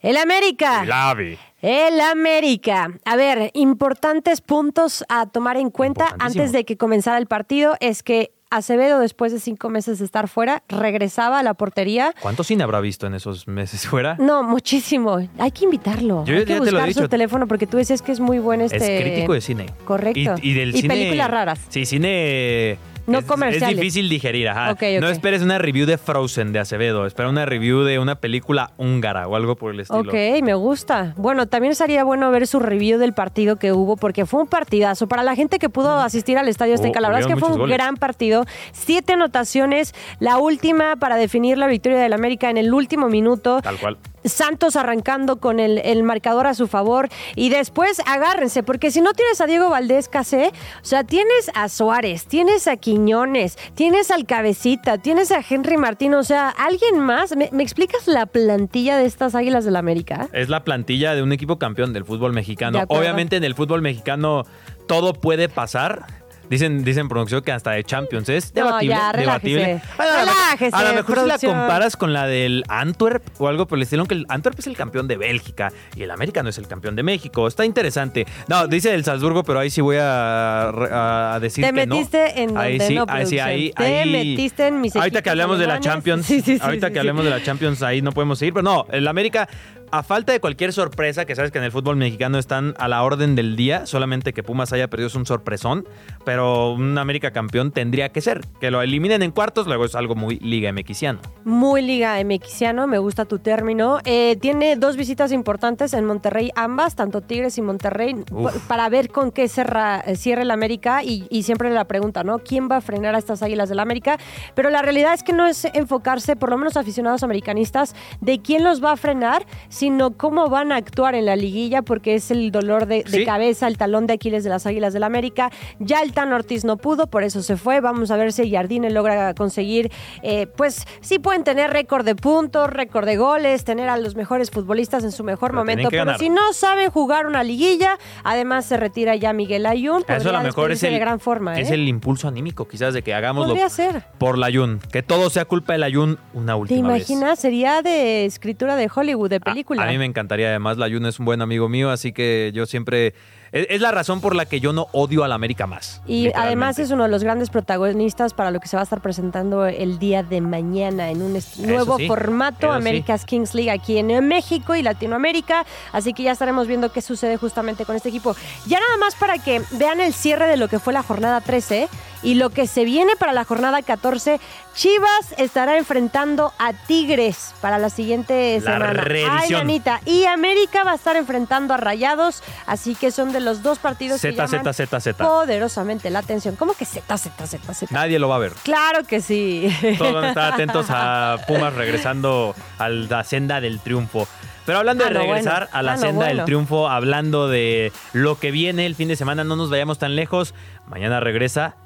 El 0.00 0.16
América. 0.16 0.82
El 0.82 0.90
AVE. 0.90 1.38
El 1.60 2.00
América. 2.00 2.90
A 3.04 3.14
ver, 3.14 3.50
importantes 3.54 4.40
puntos 4.40 5.04
a 5.08 5.26
tomar 5.26 5.56
en 5.56 5.70
cuenta 5.70 6.08
antes 6.18 6.52
de 6.52 6.64
que 6.64 6.76
comenzara 6.76 7.18
el 7.18 7.26
partido 7.26 7.76
es 7.80 8.02
que 8.02 8.32
Acevedo, 8.50 9.00
después 9.00 9.32
de 9.32 9.40
cinco 9.40 9.70
meses 9.70 9.98
de 9.98 10.04
estar 10.04 10.28
fuera, 10.28 10.62
regresaba 10.68 11.40
a 11.40 11.42
la 11.42 11.54
portería. 11.54 12.14
¿Cuánto 12.20 12.44
cine 12.44 12.62
habrá 12.62 12.80
visto 12.80 13.06
en 13.06 13.14
esos 13.14 13.48
meses 13.48 13.86
fuera? 13.88 14.16
No, 14.20 14.42
muchísimo. 14.44 15.18
Hay 15.38 15.50
que 15.50 15.64
invitarlo. 15.64 16.24
Yo 16.24 16.34
Hay 16.34 16.44
que 16.44 16.54
te 16.54 16.58
lo 16.58 16.64
he 16.66 16.70
buscar 16.70 16.92
su 16.94 17.08
teléfono 17.08 17.48
porque 17.48 17.66
tú 17.66 17.76
decías 17.76 18.02
que 18.02 18.12
es 18.12 18.20
muy 18.20 18.38
buen 18.38 18.60
este. 18.60 18.98
Es 18.98 19.02
crítico 19.02 19.32
de 19.32 19.40
cine. 19.40 19.66
Correcto. 19.84 20.34
Y, 20.42 20.50
y 20.50 20.54
del 20.54 20.70
Y 20.76 20.82
cine. 20.82 20.94
películas 20.94 21.30
raras. 21.30 21.60
Sí, 21.70 21.84
cine. 21.86 22.78
No 23.06 23.18
es, 23.18 23.24
comerciales. 23.24 23.70
Es 23.70 23.76
difícil 23.76 24.08
digerir, 24.08 24.48
ajá. 24.48 24.76
No 25.00 25.08
esperes 25.08 25.42
una 25.42 25.58
review 25.58 25.86
de 25.86 25.98
Frozen 25.98 26.52
de 26.52 26.58
Acevedo. 26.58 27.06
Espera 27.06 27.28
una 27.28 27.46
review 27.46 27.82
de 27.82 27.98
una 27.98 28.16
película 28.16 28.72
húngara 28.76 29.28
o 29.28 29.36
algo 29.36 29.56
por 29.56 29.72
el 29.72 29.80
estilo. 29.80 30.00
Ok, 30.10 30.42
me 30.42 30.54
gusta. 30.54 31.14
Bueno, 31.16 31.46
también 31.46 31.74
sería 31.74 32.04
bueno 32.04 32.30
ver 32.30 32.46
su 32.46 32.58
review 32.60 32.98
del 32.98 33.12
partido 33.12 33.56
que 33.56 33.72
hubo, 33.72 33.96
porque 33.96 34.26
fue 34.26 34.40
un 34.40 34.48
partidazo. 34.48 35.06
Para 35.06 35.22
la 35.22 35.34
gente 35.36 35.58
que 35.58 35.68
pudo 35.68 35.98
asistir 35.98 36.38
al 36.38 36.48
Estadio 36.48 36.74
Azteca, 36.74 36.98
Oh, 36.98 37.02
la 37.02 37.08
verdad 37.08 37.28
es 37.28 37.34
que 37.34 37.40
fue 37.40 37.50
un 37.50 37.58
goles. 37.58 37.76
gran 37.76 37.96
partido. 37.96 38.44
Siete 38.72 39.12
anotaciones, 39.14 39.94
la 40.18 40.38
última 40.38 40.96
para 40.96 41.16
definir 41.16 41.58
la 41.58 41.66
victoria 41.66 41.98
del 41.98 42.12
América 42.12 42.50
en 42.50 42.56
el 42.56 42.72
último 42.72 43.08
minuto. 43.08 43.60
Tal 43.62 43.76
cual. 43.76 43.96
Santos 44.28 44.76
arrancando 44.76 45.38
con 45.38 45.60
el, 45.60 45.78
el 45.78 46.02
marcador 46.02 46.46
a 46.46 46.54
su 46.54 46.66
favor. 46.66 47.08
Y 47.34 47.48
después 47.48 48.00
agárrense, 48.06 48.62
porque 48.62 48.90
si 48.90 49.00
no 49.00 49.12
tienes 49.12 49.40
a 49.40 49.46
Diego 49.46 49.70
Valdés 49.70 50.08
Casé, 50.08 50.52
o 50.82 50.84
sea, 50.84 51.04
tienes 51.04 51.50
a 51.54 51.68
Suárez, 51.68 52.26
tienes 52.26 52.68
a 52.68 52.76
Quiñones, 52.76 53.56
tienes 53.74 54.10
al 54.10 54.26
Cabecita, 54.26 54.98
tienes 54.98 55.32
a 55.32 55.42
Henry 55.48 55.76
Martín, 55.76 56.14
o 56.14 56.24
sea, 56.24 56.48
alguien 56.48 56.98
más. 56.98 57.36
¿Me, 57.36 57.48
me 57.52 57.62
explicas 57.62 58.06
la 58.06 58.26
plantilla 58.26 58.96
de 58.96 59.06
estas 59.06 59.34
Águilas 59.34 59.64
del 59.64 59.76
América? 59.76 60.28
Es 60.32 60.48
la 60.48 60.64
plantilla 60.64 61.14
de 61.14 61.22
un 61.22 61.32
equipo 61.32 61.58
campeón 61.58 61.92
del 61.92 62.04
fútbol 62.04 62.32
mexicano. 62.32 62.78
De. 62.78 62.84
Obviamente 62.88 63.36
en 63.36 63.44
el 63.44 63.54
fútbol 63.54 63.82
mexicano 63.82 64.44
todo 64.86 65.12
puede 65.12 65.48
pasar. 65.48 66.25
Dicen, 66.48 66.84
dicen 66.84 67.08
producción 67.08 67.42
que 67.42 67.52
hasta 67.52 67.72
de 67.72 67.82
Champions 67.84 68.28
es 68.28 68.54
No, 68.54 68.64
debatible. 68.66 68.94
ya, 68.94 69.12
relájese. 69.12 69.48
debatible. 69.56 69.82
A 69.98 70.04
lo 70.04 70.12
mejor- 70.12 70.26
Relájese, 70.26 70.76
a 70.76 70.82
lo 70.84 70.94
mejor 70.94 71.18
si 71.20 71.26
la 71.26 71.38
comparas 71.52 71.96
con 71.96 72.12
la 72.12 72.26
del 72.26 72.64
Antwerp 72.68 73.22
o 73.38 73.48
algo 73.48 73.66
por 73.66 73.78
el 73.78 73.82
estilo, 73.82 74.02
aunque 74.02 74.14
el 74.14 74.26
Antwerp 74.28 74.58
es 74.58 74.66
el 74.66 74.76
campeón 74.76 75.08
de 75.08 75.16
Bélgica 75.16 75.72
y 75.96 76.02
el 76.02 76.10
América 76.10 76.42
no 76.42 76.48
es 76.50 76.58
el 76.58 76.66
campeón 76.68 76.94
de 76.96 77.02
México. 77.02 77.46
Está 77.48 77.64
interesante. 77.64 78.26
No, 78.48 78.66
dice 78.68 78.94
el 78.94 79.04
Salzburgo, 79.04 79.42
pero 79.44 79.58
ahí 79.58 79.70
sí 79.70 79.80
voy 79.80 79.96
a, 80.00 81.34
a 81.34 81.40
decir 81.40 81.64
Te 81.64 81.72
que 81.72 81.86
no. 81.86 81.94
metiste 81.96 82.42
en 82.42 82.56
Ahí 82.56 82.72
donde 82.78 82.86
sí, 82.86 82.94
no, 82.94 83.04
ahí 83.08 83.26
sí, 83.26 83.38
ahí. 83.38 83.72
Te 83.72 83.84
ahí- 83.84 84.12
metiste 84.12 84.66
en 84.68 84.80
mis 84.80 84.94
Ahorita 84.96 85.22
que 85.22 85.30
hablemos 85.30 85.58
de 85.58 85.66
la. 85.66 85.80
Champions, 85.80 86.26
Sí, 86.26 86.40
sí, 86.40 86.56
sí, 86.56 86.60
ahorita 86.62 86.90
que 86.90 86.98
hablemos 86.98 87.24
de 87.24 87.30
la 87.30 87.42
Champions, 87.42 87.82
ahí 87.82 88.02
no 88.02 88.12
podemos 88.12 88.38
seguir. 88.38 88.54
Pero 88.54 88.62
no, 88.62 88.86
el 88.90 89.06
América, 89.08 89.48
a 89.90 90.02
falta 90.02 90.32
de 90.32 90.40
cualquier 90.40 90.72
sorpresa, 90.72 91.24
que 91.24 91.34
sabes 91.34 91.50
que 91.50 91.58
en 91.58 91.64
el 91.64 91.72
fútbol 91.72 91.96
mexicano 91.96 92.38
están 92.38 92.74
a 92.78 92.88
la 92.88 93.02
orden 93.02 93.34
del 93.34 93.56
día, 93.56 93.86
solamente 93.86 94.32
que 94.32 94.42
Pumas 94.42 94.72
haya 94.72 94.88
perdido 94.88 95.08
es 95.08 95.14
un 95.14 95.26
sorpresón, 95.26 95.86
pero 96.24 96.72
un 96.72 96.98
América 96.98 97.30
campeón 97.30 97.72
tendría 97.72 98.10
que 98.10 98.20
ser. 98.20 98.44
Que 98.60 98.70
lo 98.70 98.82
eliminen 98.82 99.22
en 99.22 99.30
cuartos, 99.30 99.66
luego 99.66 99.84
es 99.84 99.94
algo 99.94 100.14
muy 100.14 100.38
Liga 100.38 100.72
MXiano. 100.72 101.20
Muy 101.44 101.82
Liga 101.82 102.22
MXiano, 102.22 102.86
me 102.86 102.98
gusta 102.98 103.24
tu 103.24 103.38
término. 103.38 103.98
Eh, 104.04 104.36
tiene 104.40 104.76
dos 104.76 104.96
visitas 104.96 105.32
importantes 105.32 105.94
en 105.94 106.04
Monterrey, 106.04 106.50
ambas, 106.56 106.94
tanto 106.96 107.20
Tigres 107.20 107.58
y 107.58 107.62
Monterrey, 107.62 108.16
Uf. 108.30 108.56
para 108.66 108.88
ver 108.88 109.10
con 109.10 109.30
qué 109.30 109.48
cerra, 109.48 110.00
eh, 110.00 110.16
cierra 110.16 110.42
el 110.42 110.50
América 110.50 111.02
y, 111.02 111.26
y 111.30 111.42
siempre 111.42 111.70
la 111.70 111.84
pregunta, 111.84 112.24
¿no? 112.24 112.38
¿Quién 112.38 112.68
va 112.70 112.76
a 112.76 112.80
frenar 112.80 113.14
a 113.14 113.18
estas 113.18 113.42
Águilas 113.42 113.68
del 113.68 113.80
América? 113.80 114.18
Pero 114.54 114.70
la 114.70 114.82
realidad 114.82 115.14
es 115.14 115.22
que 115.22 115.32
no 115.32 115.46
es 115.46 115.64
enfocarse, 115.66 116.36
por 116.36 116.50
lo 116.50 116.58
menos 116.58 116.76
aficionados 116.76 117.22
americanistas, 117.22 117.94
de 118.20 118.40
quién 118.40 118.64
los 118.64 118.82
va 118.82 118.92
a 118.92 118.96
frenar, 118.96 119.46
sino 119.76 120.12
cómo 120.16 120.48
van 120.48 120.72
a 120.72 120.76
actuar 120.76 121.14
en 121.14 121.26
la 121.26 121.36
liguilla, 121.36 121.82
porque 121.82 122.14
es 122.14 122.30
el 122.30 122.50
dolor 122.50 122.86
de, 122.86 123.04
de 123.04 123.10
Sí. 123.18 123.24
cabeza, 123.26 123.66
el 123.68 123.76
talón 123.76 124.06
de 124.06 124.14
Aquiles 124.14 124.42
de 124.42 124.48
las 124.48 124.64
Águilas 124.66 124.94
del 124.94 125.02
América. 125.02 125.50
Ya 125.78 126.00
el 126.00 126.12
Tan 126.14 126.32
Ortiz 126.32 126.64
no 126.64 126.78
pudo, 126.78 127.08
por 127.08 127.22
eso 127.24 127.42
se 127.42 127.58
fue. 127.58 127.80
Vamos 127.80 128.10
a 128.10 128.16
ver 128.16 128.32
si 128.32 128.50
Jardine 128.50 128.88
logra 128.90 129.34
conseguir, 129.34 129.92
eh, 130.22 130.46
pues 130.46 130.86
sí 131.02 131.18
pueden 131.18 131.44
tener 131.44 131.70
récord 131.72 132.06
de 132.06 132.14
puntos, 132.16 132.70
récord 132.70 133.04
de 133.04 133.18
goles, 133.18 133.64
tener 133.64 133.90
a 133.90 133.98
los 133.98 134.16
mejores 134.16 134.50
futbolistas 134.50 135.04
en 135.04 135.12
su 135.12 135.24
mejor 135.24 135.50
Pero 135.50 135.60
momento. 135.60 135.88
Pero 135.90 136.04
ganar. 136.06 136.18
si 136.18 136.30
no 136.30 136.54
saben 136.54 136.90
jugar 136.90 137.26
una 137.26 137.42
liguilla, 137.42 137.98
además 138.24 138.64
se 138.64 138.78
retira 138.78 139.14
ya 139.16 139.34
Miguel 139.34 139.66
Ayun. 139.66 140.04
Eso 140.08 140.30
a 140.30 140.32
lo 140.32 140.40
mejor 140.40 140.72
es 140.72 140.82
el, 140.84 140.92
de 140.94 140.98
gran 141.00 141.20
forma. 141.20 141.58
es 141.60 141.70
¿eh? 141.70 141.74
el 141.74 141.86
impulso 141.86 142.28
anímico, 142.28 142.66
quizás, 142.66 142.94
de 142.94 143.02
que 143.02 143.12
hagámoslo 143.12 143.50
Podría 143.52 143.68
ser. 143.68 144.04
por 144.16 144.38
la 144.38 144.46
Ayun. 144.46 144.80
Que 144.90 145.02
todo 145.02 145.28
sea 145.28 145.44
culpa 145.44 145.74
del 145.74 145.82
Ayun 145.82 146.18
una 146.32 146.54
¿Te 146.54 146.58
última 146.60 146.92
vez. 146.94 147.10
imaginas? 147.10 147.38
Sería 147.38 147.82
de 147.82 148.24
escritura 148.24 148.76
de 148.76 148.88
Hollywood, 148.94 149.28
de 149.28 149.40
película. 149.40 149.65
A, 149.78 149.86
mí 149.86 149.98
me 149.98 150.04
encantaría. 150.04 150.48
Además, 150.48 150.78
la 150.78 150.86
Ayun 150.86 151.06
es 151.06 151.18
un 151.18 151.26
buen 151.26 151.42
amigo 151.42 151.68
mío, 151.68 151.90
así 151.90 152.12
que 152.12 152.50
yo 152.54 152.66
siempre 152.66 153.14
Es, 153.56 153.66
es 153.70 153.80
la 153.80 153.90
razón 153.90 154.20
por 154.20 154.34
la 154.34 154.46
que 154.46 154.60
yo 154.60 154.72
no 154.72 154.88
odio 154.92 155.24
al 155.24 155.32
América 155.32 155.66
más. 155.66 156.02
Y 156.06 156.30
además 156.34 156.78
es 156.78 156.90
uno 156.90 157.04
de 157.04 157.08
los 157.08 157.24
grandes 157.24 157.50
protagonistas 157.50 158.34
para 158.34 158.50
lo 158.50 158.60
que 158.60 158.68
se 158.68 158.76
va 158.76 158.82
a 158.82 158.84
estar 158.84 159.00
presentando 159.00 159.66
el 159.66 159.98
día 159.98 160.22
de 160.22 160.40
mañana 160.40 161.10
en 161.10 161.22
un 161.22 161.38
nuevo 161.58 161.96
sí, 161.96 162.06
formato 162.06 162.68
sí. 162.68 162.76
Américas 162.76 163.24
Kings 163.24 163.54
League 163.54 163.70
aquí 163.70 163.98
en 163.98 164.26
México 164.26 164.74
y 164.74 164.82
Latinoamérica. 164.82 165.64
Así 165.92 166.12
que 166.12 166.22
ya 166.22 166.32
estaremos 166.32 166.66
viendo 166.66 166.92
qué 166.92 167.00
sucede 167.00 167.36
justamente 167.36 167.84
con 167.84 167.96
este 167.96 168.10
equipo. 168.10 168.36
Ya 168.66 168.78
nada 168.80 168.96
más 168.98 169.14
para 169.14 169.38
que 169.38 169.62
vean 169.72 170.00
el 170.00 170.12
cierre 170.12 170.46
de 170.46 170.56
lo 170.56 170.68
que 170.68 170.78
fue 170.78 170.92
la 170.92 171.02
jornada 171.02 171.40
13 171.40 171.88
y 172.22 172.34
lo 172.34 172.50
que 172.50 172.66
se 172.66 172.84
viene 172.84 173.12
para 173.16 173.32
la 173.32 173.44
jornada 173.44 173.82
14. 173.82 174.40
Chivas 174.74 175.34
estará 175.38 175.78
enfrentando 175.78 176.52
a 176.58 176.72
Tigres 176.72 177.54
para 177.60 177.78
la 177.78 177.88
siguiente 177.88 178.60
La 178.62 178.72
semana. 178.72 179.04
Ay. 179.30 179.54
Anita. 179.54 180.00
Y 180.04 180.26
América 180.26 180.84
va 180.84 180.92
a 180.92 180.96
estar 180.96 181.16
enfrentando 181.16 181.72
a 181.72 181.76
Rayados, 181.76 182.42
así 182.66 182.94
que 182.94 183.10
son 183.10 183.32
de 183.32 183.40
los 183.46 183.62
dos 183.62 183.78
partidos 183.78 184.20
que 184.20 184.32
Z, 184.32 184.44
llaman 184.46 184.74
Z, 184.74 184.86
Z, 184.86 185.00
Z. 185.00 185.24
poderosamente 185.24 186.10
la 186.10 186.18
atención. 186.18 186.54
¿Cómo 186.56 186.74
que 186.74 186.84
Z, 186.84 187.16
Z, 187.16 187.46
Z, 187.46 187.72
Z? 187.74 187.86
Nadie 187.94 188.18
lo 188.18 188.28
va 188.28 188.36
a 188.36 188.40
ver. 188.40 188.52
Claro 188.62 189.04
que 189.04 189.22
sí. 189.22 189.74
Todos 189.98 190.12
van 190.12 190.24
a 190.24 190.28
estar 190.28 190.52
atentos 190.52 190.86
a 190.90 191.38
Pumas 191.48 191.72
regresando 191.72 192.54
a 192.78 192.90
la 192.90 193.24
senda 193.24 193.62
del 193.62 193.80
triunfo. 193.80 194.28
Pero 194.66 194.78
hablando 194.78 195.04
Ah, 195.04 195.08
de 195.08 195.14
no, 195.14 195.20
regresar 195.20 195.68
bueno. 195.70 195.78
a 195.78 195.82
la 195.82 195.92
Ah, 195.92 195.96
no, 195.96 196.02
senda 196.02 196.26
del 196.26 196.44
triunfo, 196.44 196.88
hablando 196.90 197.48
de 197.48 197.92
lo 198.12 198.38
que 198.38 198.50
viene 198.50 198.84
el 198.84 198.94
fin 198.96 199.08
de 199.08 199.16
semana, 199.16 199.44
no 199.44 199.56
nos 199.56 199.70
vayamos 199.70 199.98
tan 199.98 200.16
lejos. 200.16 200.54
Mañana 200.88 201.20
regresa 201.20 201.76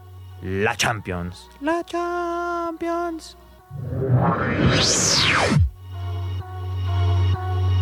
la 0.43 0.75
Champions. 0.76 1.49
La 1.61 1.85
Champions. 1.85 3.37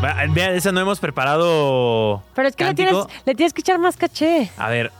Vean, 0.01 0.55
esa 0.55 0.73
no 0.73 0.81
hemos 0.81 1.01
preparado. 1.01 2.23
Pero 2.35 2.49
es 2.49 2.57
que 2.57 2.65
le 2.65 2.75
tienes, 2.75 2.97
le 3.25 3.35
tienes 3.35 3.53
que 3.53 3.61
echar 3.61 3.79
más 3.79 3.97
caché. 3.97 4.51
A 4.57 4.69
ver. 4.69 4.93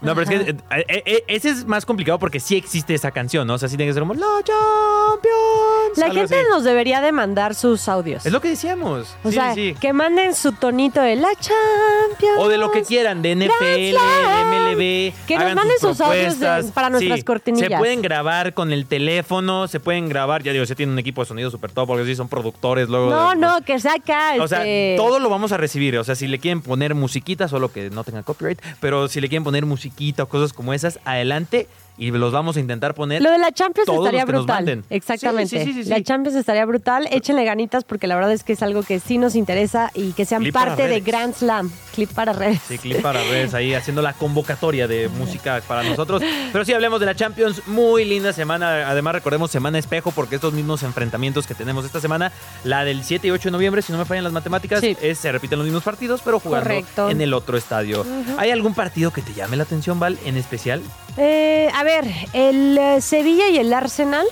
No, 0.00 0.14
pero 0.14 0.22
es 0.22 0.28
que 0.28 0.50
eh, 0.50 0.56
eh, 0.88 1.02
eh, 1.06 1.24
ese 1.26 1.50
es 1.50 1.64
más 1.66 1.84
complicado 1.84 2.18
porque 2.18 2.38
sí 2.40 2.56
existe 2.56 2.94
esa 2.94 3.10
canción, 3.10 3.46
¿no? 3.46 3.54
O 3.54 3.58
sea, 3.58 3.68
sí 3.68 3.76
tiene 3.76 3.90
que 3.90 3.94
ser 3.94 4.02
como 4.02 4.14
La 4.14 4.26
Champions. 4.44 5.96
La 5.98 6.10
gente 6.12 6.36
así. 6.36 6.44
nos 6.50 6.64
debería 6.64 7.00
de 7.00 7.12
mandar 7.12 7.54
sus 7.54 7.88
audios. 7.88 8.24
Es 8.24 8.32
lo 8.32 8.40
que 8.40 8.48
decíamos. 8.48 9.16
o 9.24 9.28
sí, 9.30 9.34
sea, 9.34 9.54
sí. 9.54 9.74
que 9.80 9.92
manden 9.92 10.34
su 10.34 10.52
tonito 10.52 11.00
de 11.00 11.16
la 11.16 11.30
Champions. 11.34 12.38
O 12.38 12.48
de 12.48 12.58
lo 12.58 12.70
que 12.70 12.82
quieran, 12.82 13.22
de 13.22 13.34
NFL, 13.34 13.92
Grand 13.92 14.72
MLB. 14.76 15.12
Que 15.26 15.38
nos 15.38 15.54
manden 15.54 15.78
sus 15.80 16.00
audios 16.00 16.38
de- 16.38 16.70
para 16.74 16.90
nuestras 16.90 17.18
Sí, 17.20 17.24
cortinillas. 17.24 17.68
Se 17.70 17.76
pueden 17.76 18.02
grabar 18.02 18.54
con 18.54 18.72
el 18.72 18.86
teléfono, 18.86 19.66
se 19.68 19.80
pueden 19.80 20.08
grabar. 20.08 20.42
Ya 20.42 20.52
digo, 20.52 20.64
se 20.66 20.74
tienen 20.76 20.92
un 20.92 20.98
equipo 20.98 21.22
de 21.22 21.26
sonido 21.26 21.50
súper 21.50 21.72
top 21.72 21.88
porque 21.88 22.04
sí 22.04 22.14
son 22.14 22.28
productores 22.28 22.88
luego. 22.88 23.10
No, 23.10 23.30
de- 23.30 23.36
no, 23.36 23.60
que 23.62 23.80
saca. 23.80 24.34
O 24.40 24.46
sea, 24.46 24.58
este, 24.60 24.94
todo 24.96 25.18
lo 25.18 25.28
vamos 25.28 25.50
a 25.52 25.56
recibir. 25.56 25.96
O 25.98 26.04
sea, 26.04 26.14
si 26.14 26.28
le 26.28 26.38
quieren 26.38 26.60
poner 26.62 26.94
musiquita, 26.94 27.48
solo 27.48 27.72
que 27.72 27.90
no 27.90 28.04
tenga 28.04 28.22
copyright, 28.22 28.60
pero 28.80 29.08
si 29.08 29.20
le 29.20 29.28
quieren 29.28 29.42
poner 29.44 29.64
musiquita 29.66 29.87
o 30.24 30.28
cosas 30.28 30.52
como 30.52 30.72
esas, 30.72 30.98
adelante 31.04 31.68
y 31.98 32.10
los 32.12 32.32
vamos 32.32 32.56
a 32.56 32.60
intentar 32.60 32.94
poner. 32.94 33.20
Lo 33.20 33.30
de 33.30 33.38
la 33.38 33.52
Champions 33.52 33.86
todos 33.86 34.00
estaría 34.06 34.20
los 34.22 34.26
que 34.26 34.32
nos 34.32 34.46
brutal. 34.46 34.84
Exactamente. 34.90 35.58
Sí, 35.58 35.64
sí, 35.64 35.72
sí, 35.74 35.84
sí, 35.84 35.90
La. 35.90 36.02
Champions 36.02 36.36
estaría 36.36 36.64
brutal. 36.64 37.08
Échenle 37.10 37.44
ganitas 37.44 37.84
porque 37.84 38.06
la 38.06 38.14
verdad 38.14 38.32
es 38.32 38.44
que 38.44 38.52
es 38.54 38.62
algo 38.62 38.82
que 38.82 39.00
sí 39.00 39.18
nos 39.18 39.34
interesa 39.34 39.90
y 39.94 40.12
que 40.12 40.24
sean 40.24 40.42
Clip 40.42 40.54
parte 40.54 40.86
de. 40.86 41.00
Grand 41.00 41.34
Slam. 41.34 41.70
Clip 41.94 42.10
para 42.12 42.32
redes. 42.32 42.60
Sí, 42.68 42.78
clip 42.78 43.02
para 43.02 43.20
redes 43.24 43.54
ahí 43.54 43.74
haciendo 43.74 44.02
la 44.02 44.12
convocatoria 44.12 44.86
de 44.86 45.08
música 45.08 45.60
para 45.66 45.82
nosotros. 45.82 46.22
Pero 46.52 46.64
sí, 46.64 46.72
hablemos 46.72 47.00
de 47.00 47.06
la 47.06 47.14
Champions. 47.14 47.66
Muy 47.66 48.04
linda 48.04 48.32
semana. 48.32 48.88
Además, 48.88 49.14
recordemos 49.14 49.50
semana 49.50 49.78
espejo 49.78 50.12
porque 50.12 50.36
estos 50.36 50.52
mismos 50.52 50.82
enfrentamientos 50.84 51.46
que 51.46 51.54
tenemos 51.54 51.84
esta 51.84 52.00
semana, 52.00 52.30
la 52.64 52.84
del 52.84 53.02
7 53.02 53.26
y 53.26 53.30
8 53.30 53.48
de 53.48 53.52
noviembre, 53.52 53.82
si 53.82 53.92
no 53.92 53.98
me 53.98 54.04
fallan 54.04 54.24
las 54.24 54.32
matemáticas, 54.32 54.80
Sí. 54.80 54.96
es, 55.02 55.18
se 55.18 55.32
repiten 55.32 55.58
los 55.58 55.66
mismos 55.66 55.82
partidos, 55.82 56.20
pero 56.24 56.38
jugando 56.38 56.68
Correcto. 56.68 57.10
en 57.10 57.20
el 57.20 57.34
otro 57.34 57.56
estadio. 57.56 58.04
¿Hay 58.36 58.50
algún 58.50 58.74
partido 58.74 59.10
que 59.12 59.22
te 59.22 59.34
llame 59.34 59.56
la 59.56 59.64
atención, 59.64 59.98
Val, 59.98 60.18
en 60.24 60.36
especial? 60.36 60.80
Eh, 61.18 61.68
a 61.74 61.82
ver, 61.82 62.04
el 62.32 62.78
eh, 62.78 63.00
Sevilla 63.00 63.48
y 63.48 63.58
el 63.58 63.72
Arsenal, 63.72 64.26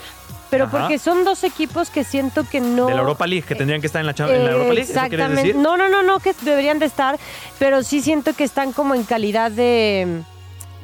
pero 0.49 0.65
Ajá. 0.65 0.79
porque 0.79 0.97
son 0.99 1.25
dos 1.25 1.43
equipos 1.43 1.89
que 1.89 2.05
siento 2.05 2.45
que 2.49 2.61
no... 2.61 2.85
De 2.87 2.93
la 2.93 3.01
Europa 3.01 3.27
League, 3.27 3.45
que 3.45 3.55
tendrían 3.55 3.81
que 3.81 3.87
estar 3.87 3.99
en 3.99 4.05
la, 4.05 4.15
Cham- 4.15 4.29
en 4.33 4.45
la 4.45 4.51
Eh, 4.51 4.53
Europa 4.53 4.73
League. 4.73 4.81
¿eso 4.83 4.93
quieres 4.93 5.11
Exactamente. 5.13 5.47
decir? 5.49 5.55
No, 5.61 5.75
no, 5.75 5.89
no, 5.89 6.03
no, 6.03 6.19
que 6.19 6.33
deberían 6.43 6.79
de 6.79 6.85
estar, 6.85 7.19
pero 7.59 7.83
sí 7.83 8.01
siento 8.01 8.33
que 8.33 8.45
están 8.45 8.71
como 8.71 8.95
en 8.95 9.03
calidad 9.03 9.51
de, 9.51 10.21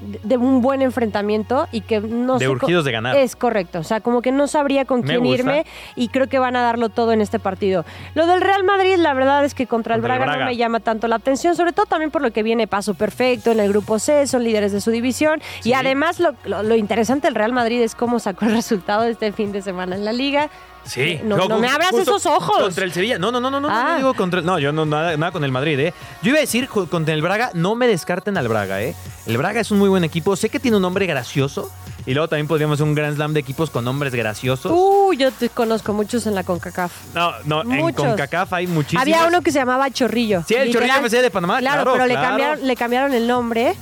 de 0.02 0.38
un 0.38 0.62
buen 0.62 0.82
enfrentamiento 0.82 1.68
y 1.72 1.82
que 1.82 2.00
no 2.02 2.38
de 2.38 2.50
urgidos 2.50 2.84
de 2.86 2.92
ganar. 2.92 3.16
Es 3.16 3.36
correcto, 3.36 3.80
o 3.80 3.84
sea, 3.84 4.02
como 4.02 4.22
que 4.22 4.32
no 4.32 4.48
sabría 4.48 4.86
con 4.86 5.02
quién 5.02 5.26
irme 5.26 5.66
y 5.96 6.10
creo 6.10 6.28
que 6.28 6.40
van 6.40 6.56
a 6.56 6.62
darlo 6.62 6.90
todo 6.90 7.12
en 7.14 7.22
este 7.22 7.40
partido. 7.40 7.86
Lo 8.16 8.26
del 8.26 8.42
Real 8.42 8.64
Madrid, 8.64 8.96
la 8.98 9.14
verdad 9.14 9.46
es 9.46 9.54
que 9.54 9.66
contra 9.68 9.96
el, 9.96 10.02
Contra 10.02 10.16
el 10.16 10.20
Braga, 10.20 10.32
Braga. 10.34 10.46
no 10.46 10.52
me 10.52 10.58
llama 10.58 10.80
tanto 10.82 11.08
la 11.08 11.16
atención, 11.16 11.56
sobre 11.56 11.72
todo 11.74 11.86
también 11.86 12.12
por 12.12 12.22
lo 12.22 12.32
que 12.32 12.44
viene 12.44 12.68
paso 12.68 12.94
perfecto 12.96 13.52
en 13.52 13.60
el 13.60 13.70
grupo 13.70 14.00
C, 14.00 14.28
son 14.28 14.44
líderes 14.44 14.72
de 14.72 14.82
su 14.82 14.92
división 14.92 15.42
Sí. 15.62 15.70
y 15.70 15.74
además 15.74 16.20
lo, 16.20 16.34
lo- 16.46 16.64
lo 16.64 16.76
interesante 16.76 17.28
del 17.28 17.36
Real 17.36 17.54
Madrid 17.54 17.82
es 17.82 17.96
cómo 17.96 18.20
sacó 18.20 18.46
el 18.46 18.52
resultado 18.56 19.04
de 19.04 19.12
este 19.12 19.32
fin 19.32 19.52
de 19.52 19.62
semana 19.62 19.96
en 19.96 20.04
la 20.06 20.12
liga. 20.12 20.50
Sí. 20.86 21.20
No- 21.24 21.38
no 21.48 21.60
me 21.60 21.68
abras 21.70 21.94
esos 21.94 22.26
ojos. 22.26 22.58
Contra 22.62 22.84
el 22.84 22.92
Sevilla. 22.92 23.18
No, 23.18 23.32
no, 23.32 23.40
no, 23.40 23.50
no, 23.50 23.60
no, 23.60 23.70
Ah. 23.70 23.90
no 23.92 23.98
digo 23.98 24.14
contra 24.14 24.40
el- 24.42 24.46
No, 24.46 24.60
yo 24.60 24.72
no, 24.74 24.86
nada, 24.86 25.16
nada 25.18 25.32
con 25.32 25.44
el 25.44 25.52
Madrid, 25.52 25.80
¿eh? 25.80 25.94
Yo 26.22 26.30
iba 26.30 26.38
a 26.40 26.42
decir 26.42 26.68
contra 26.68 27.14
el 27.14 27.22
Braga, 27.22 27.52
no 27.54 27.76
me 27.76 27.88
descarten 27.88 28.38
al 28.38 28.48
Braga, 28.48 28.82
¿eh? 28.82 28.96
El 29.26 29.38
Braga 29.38 29.62
es 29.62 29.72
un 29.72 29.80
muy 29.80 29.90
buen 29.90 30.04
equipo. 30.04 30.36
Sé 30.36 30.50
que 30.50 30.60
tiene 30.60 30.78
un 30.78 30.84
nombre 30.84 31.06
gracioso. 31.06 31.72
Y 32.06 32.14
luego 32.14 32.28
también 32.28 32.48
podríamos 32.48 32.76
hacer 32.76 32.88
un 32.88 32.96
Grand 32.96 33.16
Slam 33.16 33.34
de 33.34 33.40
equipos 33.40 33.70
con 33.70 33.86
nombres 33.86 34.14
graciosos. 34.14 34.72
Uh, 34.74 35.14
yo 35.14 35.32
te 35.32 35.50
conozco 35.50 35.94
muchos 35.94 36.28
en 36.28 36.36
la 36.36 36.44
CONCACAF. 36.44 36.92
no, 37.14 37.34
no, 37.46 37.62
en. 37.62 37.94
CONCACAF 37.94 38.54
hay 38.54 38.68
muchísimos. 38.68 39.02
Había 39.02 39.26
uno 39.26 39.42
que 39.42 39.52
se 39.52 39.60
llamaba 39.60 39.90
Chorrillo. 39.90 40.44
Sí, 40.48 40.56
el 40.56 40.72
Chorrillo. 40.72 40.94
FC 40.96 41.22
de 41.22 41.32
Panamá, 41.32 41.60
claro, 41.60 41.94
pero 41.94 42.06
Le, 42.06 42.16
cambiaron, 42.16 42.68
le 42.68 42.76
cambiaron 42.76 43.14
el 43.14 43.28
nombre. 43.28 43.76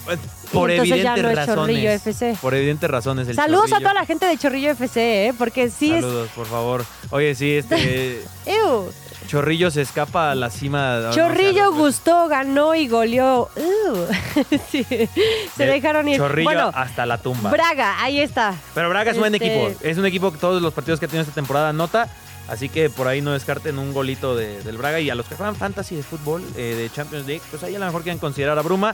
Por 0.51 0.69
ya 0.69 0.77
evidentes 0.77 1.23
no 1.23 1.29
es 1.29 1.35
razones. 1.35 1.55
Chorrillo 1.55 1.89
FC. 1.91 2.37
Por 2.41 2.53
evidentes 2.53 2.89
razones. 2.89 3.27
El 3.27 3.35
Saludos 3.35 3.71
a 3.71 3.79
toda 3.79 3.93
la 3.93 4.05
gente 4.05 4.25
de 4.25 4.37
Chorrillo 4.37 4.71
FC, 4.71 5.27
¿eh? 5.27 5.33
Porque 5.37 5.69
sí 5.69 5.89
Saludos, 5.89 6.29
por 6.35 6.45
favor. 6.45 6.85
Oye, 7.09 7.33
sí, 7.35 7.53
este. 7.53 8.19
es. 8.19 8.25
¡Ew! 8.45 8.91
Chorrillo 9.31 9.71
se 9.71 9.81
escapa 9.81 10.29
a 10.31 10.35
la 10.35 10.50
cima. 10.50 10.97
no 11.00 11.11
Chorrillo 11.13 11.71
gustó, 11.71 12.27
ganó 12.27 12.75
y 12.75 12.89
goleó. 12.89 13.50
Sí, 14.69 14.83
Se 14.83 15.07
de 15.55 15.65
dejaron 15.65 16.07
ir. 16.09 16.17
Chorrillo 16.17 16.43
bueno, 16.43 16.71
hasta 16.73 17.05
la 17.05 17.17
tumba. 17.17 17.50
Braga, 17.50 18.01
ahí 18.03 18.19
está. 18.19 18.53
Pero 18.75 18.89
Braga 18.89 19.11
es 19.11 19.15
un 19.17 19.21
buen 19.21 19.33
Este- 19.35 19.47
equipo. 19.65 19.79
Es 19.88 19.97
un 19.97 20.05
equipo 20.05 20.31
que 20.33 20.38
todos 20.38 20.61
los 20.61 20.73
partidos 20.73 21.00
que 21.00 21.05
ha 21.05 21.07
tenido 21.07 21.21
esta 21.23 21.33
temporada 21.33 21.69
anota. 21.69 22.09
Así 22.50 22.67
que 22.67 22.89
por 22.89 23.07
ahí 23.07 23.21
no 23.21 23.31
descarten 23.31 23.79
un 23.79 23.93
golito 23.93 24.35
de- 24.35 24.61
del 24.63 24.77
Braga. 24.77 25.00
Y 25.00 25.09
a 25.09 25.15
los 25.15 25.25
que 25.27 25.35
juegan 25.35 25.55
fantasy 25.55 25.95
de 25.95 26.03
fútbol, 26.03 26.43
eh, 26.57 26.75
de 26.77 26.89
Champions 26.91 27.25
League, 27.25 27.41
pues 27.50 27.63
ahí 27.63 27.73
a 27.75 27.79
lo 27.79 27.85
mejor 27.85 28.03
quieren 28.03 28.19
considerar 28.19 28.59
a 28.59 28.61
Bruma. 28.61 28.93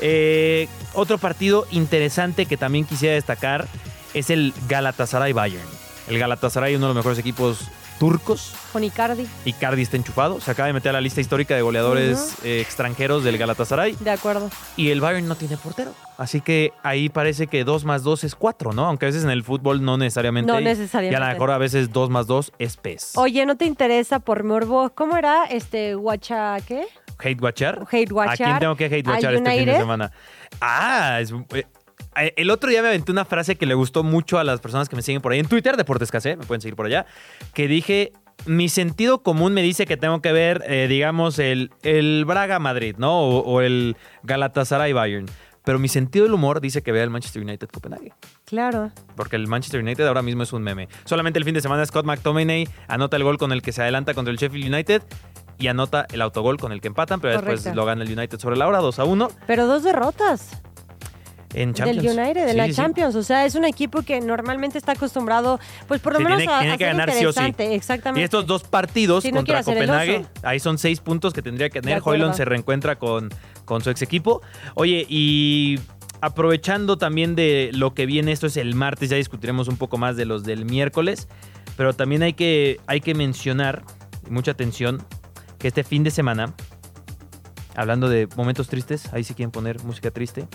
Eh, 0.00 0.68
otro 0.92 1.16
partido 1.16 1.66
interesante 1.70 2.44
que 2.44 2.58
también 2.58 2.84
quisiera 2.84 3.14
destacar 3.14 3.66
es 4.12 4.28
el 4.28 4.52
Galatasaray 4.68 5.32
Bayern. 5.32 5.64
El 6.08 6.18
Galatasaray, 6.18 6.74
uno 6.76 6.88
de 6.88 6.94
los 6.94 6.96
mejores 6.96 7.18
equipos 7.18 7.68
turcos. 7.98 8.54
Con 8.72 8.84
Icardi, 8.84 9.26
Icardi 9.44 9.82
está 9.82 9.96
enchufado. 9.96 10.40
Se 10.40 10.50
acaba 10.50 10.66
de 10.68 10.72
meter 10.72 10.90
a 10.90 10.92
la 10.94 11.00
lista 11.00 11.20
histórica 11.20 11.54
de 11.54 11.62
goleadores 11.62 12.36
eh, 12.44 12.60
extranjeros 12.60 13.24
del 13.24 13.38
Galatasaray. 13.38 13.96
de 13.98 14.10
acuerdo. 14.10 14.50
Y 14.76 14.90
el 14.90 15.00
Bayern 15.00 15.26
no 15.26 15.34
tiene 15.34 15.56
portero. 15.56 15.92
Así 16.16 16.40
que 16.40 16.72
ahí 16.82 17.08
parece 17.08 17.46
que 17.46 17.64
2 17.64 17.84
más 17.84 18.02
2 18.02 18.24
es 18.24 18.34
4, 18.34 18.72
¿no? 18.72 18.86
Aunque 18.86 19.06
a 19.06 19.08
veces 19.08 19.24
en 19.24 19.30
el 19.30 19.42
fútbol 19.44 19.82
no 19.84 19.96
necesariamente. 19.96 20.50
No 20.52 20.60
Y 20.60 20.64
necesariamente. 20.64 21.16
a 21.22 21.26
lo 21.28 21.32
mejor 21.32 21.50
a 21.50 21.58
veces 21.58 21.92
2 21.92 22.10
más 22.10 22.26
2 22.26 22.52
es 22.58 22.76
PES. 22.76 23.12
Oye, 23.16 23.46
¿no 23.46 23.56
te 23.56 23.64
interesa 23.66 24.18
por 24.20 24.44
morbo? 24.44 24.90
¿Cómo 24.90 25.16
era 25.16 25.44
este 25.46 25.94
guacha 25.94 26.56
qué? 26.66 26.86
¿Hate 27.20 27.40
watchar? 27.42 27.84
Hate 27.90 28.12
watchar 28.12 28.32
¿A 28.34 28.36
quién 28.36 28.58
tengo 28.60 28.76
que 28.76 28.84
hate 28.86 29.06
watchar 29.08 29.34
este 29.34 29.50
fin 29.56 29.66
de 29.66 29.76
semana? 29.76 30.12
Ah, 30.60 31.18
es- 31.20 31.32
eh, 31.54 31.66
el 32.36 32.50
otro 32.50 32.70
día 32.70 32.82
me 32.82 32.88
aventé 32.88 33.12
una 33.12 33.24
frase 33.24 33.56
que 33.56 33.66
le 33.66 33.74
gustó 33.74 34.02
mucho 34.02 34.38
a 34.38 34.44
las 34.44 34.60
personas 34.60 34.88
que 34.88 34.96
me 34.96 35.02
siguen 35.02 35.22
por 35.22 35.32
ahí 35.32 35.38
en 35.38 35.46
Twitter, 35.46 35.76
Deportes 35.76 36.10
Café, 36.10 36.36
me 36.36 36.44
pueden 36.44 36.60
seguir 36.60 36.76
por 36.76 36.86
allá, 36.86 37.06
que 37.54 37.68
dije, 37.68 38.12
mi 38.46 38.68
sentido 38.68 39.22
común 39.22 39.52
me 39.52 39.62
dice 39.62 39.86
que 39.86 39.96
tengo 39.96 40.20
que 40.20 40.32
ver, 40.32 40.62
eh, 40.66 40.86
digamos, 40.88 41.38
el, 41.38 41.70
el 41.82 42.24
Braga 42.24 42.58
Madrid, 42.58 42.96
¿no? 42.98 43.20
O, 43.20 43.40
o 43.40 43.60
el 43.60 43.96
Galatasaray 44.22 44.92
Bayern. 44.92 45.26
Pero 45.64 45.78
mi 45.78 45.88
sentido 45.88 46.24
del 46.24 46.32
humor 46.32 46.62
dice 46.62 46.82
que 46.82 46.92
vea 46.92 47.04
el 47.04 47.10
Manchester 47.10 47.42
United 47.42 47.68
Copenhague. 47.68 48.14
Claro. 48.46 48.90
Porque 49.16 49.36
el 49.36 49.48
Manchester 49.48 49.82
United 49.82 50.06
ahora 50.06 50.22
mismo 50.22 50.42
es 50.42 50.54
un 50.54 50.62
meme. 50.62 50.88
Solamente 51.04 51.38
el 51.38 51.44
fin 51.44 51.52
de 51.52 51.60
semana 51.60 51.84
Scott 51.84 52.06
McTominay 52.06 52.66
anota 52.86 53.18
el 53.18 53.22
gol 53.22 53.36
con 53.36 53.52
el 53.52 53.60
que 53.60 53.72
se 53.72 53.82
adelanta 53.82 54.14
contra 54.14 54.32
el 54.32 54.38
Sheffield 54.38 54.72
United 54.72 55.02
y 55.58 55.66
anota 55.66 56.06
el 56.10 56.22
autogol 56.22 56.56
con 56.56 56.72
el 56.72 56.80
que 56.80 56.88
empatan, 56.88 57.20
pero 57.20 57.34
después 57.34 57.74
lo 57.74 57.84
gana 57.84 58.02
el 58.02 58.16
United 58.16 58.38
sobre 58.38 58.56
la 58.56 58.66
hora, 58.66 58.78
2 58.78 58.98
a 58.98 59.04
1 59.04 59.28
Pero 59.46 59.66
dos 59.66 59.82
derrotas. 59.82 60.62
En 61.54 61.72
Champions. 61.74 62.02
Del 62.02 62.18
United, 62.18 62.44
de 62.46 62.50
Sí, 62.52 62.56
la 62.56 62.64
sí, 62.66 62.70
sí. 62.72 62.76
Champions. 62.76 63.14
O 63.14 63.22
sea, 63.22 63.44
es 63.46 63.54
un 63.54 63.64
equipo 63.64 64.02
que 64.02 64.20
normalmente 64.20 64.76
está 64.78 64.92
acostumbrado, 64.92 65.58
pues 65.86 66.00
por 66.00 66.12
lo 66.12 66.18
Sí, 66.18 66.24
menos 66.24 66.38
tiene- 66.38 66.52
a, 66.52 66.58
tiene 66.60 66.74
a 66.74 66.76
que 66.78 66.84
ser 66.84 66.92
ganar 66.92 67.10
sí 67.12 67.24
o 67.24 67.32
sí. 67.32 67.40
interesante. 67.40 67.74
Exactamente. 67.74 68.20
Y 68.20 68.24
estos 68.24 68.46
dos 68.46 68.64
partidos 68.64 69.22
Sí, 69.22 69.30
no 69.32 69.38
contra 69.38 69.62
Copenhague, 69.62 70.26
ahí 70.42 70.60
son 70.60 70.78
seis 70.78 71.00
puntos 71.00 71.32
que 71.32 71.42
tendría 71.42 71.70
que 71.70 71.80
tener. 71.80 72.00
Hoylund 72.04 72.34
se 72.34 72.44
reencuentra 72.44 72.98
con, 72.98 73.30
con 73.64 73.82
su 73.82 73.90
ex 73.90 74.02
equipo. 74.02 74.42
Oye, 74.74 75.06
y 75.08 75.78
aprovechando 76.20 76.98
también 76.98 77.34
de 77.36 77.70
lo 77.72 77.94
que 77.94 78.04
viene, 78.04 78.32
esto 78.32 78.46
es 78.48 78.56
el 78.56 78.74
martes, 78.74 79.08
ya 79.10 79.16
discutiremos 79.16 79.68
un 79.68 79.76
poco 79.76 79.98
más 79.98 80.16
de 80.16 80.24
los 80.26 80.42
del 80.44 80.64
miércoles, 80.64 81.28
pero 81.76 81.92
también 81.94 82.22
hay 82.24 82.32
que, 82.32 82.80
hay 82.86 83.00
que 83.00 83.14
mencionar, 83.14 83.84
mucha 84.28 84.50
atención, 84.50 85.02
que 85.58 85.68
este 85.68 85.84
fin 85.84 86.02
de 86.04 86.10
semana 86.10 86.54
hablando 87.76 88.08
de 88.08 88.28
momentos 88.36 88.66
tristes, 88.68 89.12
ahí 89.12 89.22
sí 89.22 89.34
quieren 89.34 89.52
poner 89.52 89.82
música 89.84 90.10
triste. 90.10 90.46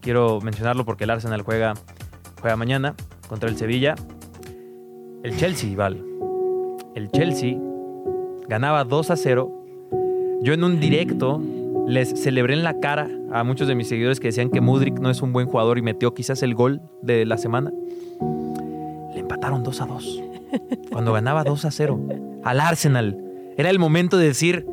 Quiero 0.00 0.40
mencionarlo 0.40 0.84
porque 0.84 1.04
el 1.04 1.10
Arsenal 1.10 1.42
juega, 1.42 1.74
juega 2.40 2.56
mañana 2.56 2.94
contra 3.28 3.48
el 3.48 3.56
Sevilla. 3.56 3.94
El 5.22 5.36
Chelsea, 5.36 5.76
Val. 5.76 6.02
El 6.94 7.10
Chelsea 7.10 7.56
ganaba 8.48 8.84
2 8.84 9.10
a 9.10 9.16
0. 9.16 9.50
Yo 10.42 10.54
en 10.54 10.64
un 10.64 10.80
directo 10.80 11.40
les 11.86 12.22
celebré 12.22 12.54
en 12.54 12.64
la 12.64 12.80
cara 12.80 13.08
a 13.32 13.44
muchos 13.44 13.68
de 13.68 13.74
mis 13.74 13.88
seguidores 13.88 14.20
que 14.20 14.28
decían 14.28 14.50
que 14.50 14.60
Mudrik 14.60 14.98
no 14.98 15.10
es 15.10 15.22
un 15.22 15.32
buen 15.32 15.46
jugador 15.46 15.76
y 15.76 15.82
metió 15.82 16.14
quizás 16.14 16.42
el 16.42 16.54
gol 16.54 16.80
de 17.02 17.26
la 17.26 17.36
semana. 17.36 17.70
Le 19.12 19.20
empataron 19.20 19.62
2 19.62 19.80
a 19.80 19.86
2. 19.86 20.22
Cuando 20.90 21.12
ganaba 21.12 21.44
2 21.44 21.64
a 21.64 21.70
0 21.70 22.00
al 22.42 22.60
Arsenal. 22.60 23.18
Era 23.56 23.70
el 23.70 23.78
momento 23.78 24.16
de 24.16 24.26
decir, 24.26 24.66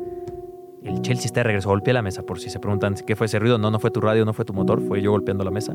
el 0.82 1.00
Chelsea 1.02 1.26
está 1.26 1.40
de 1.40 1.44
regreso. 1.44 1.68
Golpeé 1.68 1.92
la 1.94 2.02
mesa 2.02 2.22
por 2.22 2.38
si 2.40 2.50
se 2.50 2.58
preguntan 2.60 2.94
qué 3.06 3.16
fue 3.16 3.26
ese 3.26 3.38
ruido. 3.38 3.58
No, 3.58 3.70
no 3.70 3.78
fue 3.78 3.90
tu 3.90 4.00
radio, 4.00 4.24
no 4.24 4.32
fue 4.32 4.44
tu 4.44 4.52
motor, 4.52 4.80
fue 4.80 5.00
yo 5.02 5.10
golpeando 5.10 5.44
la 5.44 5.50
mesa. 5.50 5.74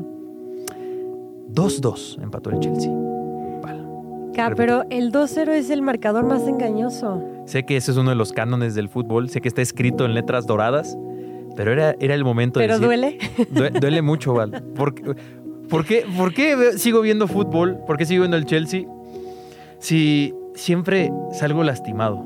2-2 1.52 2.22
empató 2.22 2.50
el 2.50 2.60
Chelsea. 2.60 2.90
Val. 3.62 3.86
Ca, 4.34 4.52
pero 4.56 4.84
el 4.90 5.12
2-0 5.12 5.48
es 5.50 5.70
el 5.70 5.82
marcador 5.82 6.24
más 6.24 6.46
engañoso. 6.48 7.22
Sé 7.46 7.64
que 7.64 7.76
ese 7.76 7.90
es 7.92 7.96
uno 7.96 8.10
de 8.10 8.16
los 8.16 8.32
cánones 8.32 8.74
del 8.74 8.88
fútbol, 8.88 9.28
sé 9.28 9.40
que 9.40 9.48
está 9.48 9.62
escrito 9.62 10.04
en 10.04 10.14
letras 10.14 10.46
doradas, 10.46 10.96
pero 11.56 11.70
era, 11.72 11.94
era 12.00 12.14
el 12.14 12.24
momento 12.24 12.58
Pero 12.60 12.78
de 12.78 12.86
decir... 12.88 13.18
duele. 13.18 13.18
Due- 13.70 13.80
duele 13.80 14.02
mucho, 14.02 14.32
Val. 14.34 14.62
¿Por, 14.74 14.94
qué- 14.94 15.14
por 15.68 15.84
qué, 15.84 16.04
por 16.16 16.32
qué 16.34 16.72
sigo 16.78 17.00
viendo 17.02 17.28
fútbol? 17.28 17.78
¿Por 17.86 17.96
qué 17.98 18.06
sigo 18.06 18.22
viendo 18.22 18.36
el 18.36 18.46
Chelsea? 18.46 18.84
Si 19.78 20.34
siempre 20.54 21.12
salgo 21.32 21.62
lastimado. 21.62 22.24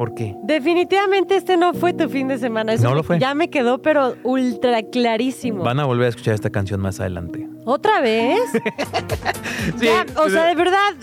¿Por 0.00 0.14
qué? 0.14 0.34
Definitivamente 0.44 1.36
este 1.36 1.58
no 1.58 1.74
fue 1.74 1.92
tu 1.92 2.08
fin 2.08 2.26
de 2.26 2.38
semana. 2.38 2.72
Eso 2.72 2.84
No 2.84 2.94
lo 2.94 3.02
fue. 3.02 3.18
Ya 3.18 3.34
me 3.34 3.50
quedó, 3.50 3.82
pero 3.82 4.14
ultra 4.22 4.82
clarísimo. 4.82 5.62
Van 5.62 5.78
a 5.78 5.84
volver 5.84 6.06
a 6.06 6.08
escuchar 6.08 6.32
esta 6.32 6.48
canción 6.48 6.80
más 6.80 7.00
adelante. 7.00 7.46
¿Otra 7.66 8.00
vez? 8.00 8.40
Sí, 9.78 9.84
Ya, 9.84 10.06
o 10.16 10.30
sea, 10.30 10.46
de 10.46 10.54
verdad, 10.54 10.94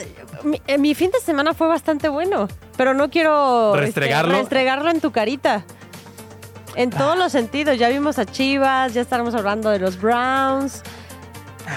mi, 0.44 0.60
eh, 0.66 0.80
mi 0.80 0.96
fin 0.96 1.12
de 1.12 1.20
semana 1.20 1.54
fue 1.54 1.68
bastante 1.68 2.10
bueno, 2.10 2.48
pero 2.76 2.96
no 2.96 3.12
quiero 3.12 3.76
este, 3.76 3.86
¿Restregarlo? 3.86 4.32
restregarlo 4.32 4.90
en 4.90 5.00
tu 5.00 5.12
carita. 5.12 5.64
En 6.76 6.90
todos 6.90 7.16
los 7.20 7.32
sentidos, 7.32 7.78
ya 7.78 7.90
vimos 7.90 8.18
a 8.18 8.26
Chivas, 8.26 8.96
ya 8.96 9.02
estaremos 9.02 9.36
hablando 9.36 9.70
de 9.70 9.78
los 9.78 10.02
Browns. 10.02 10.82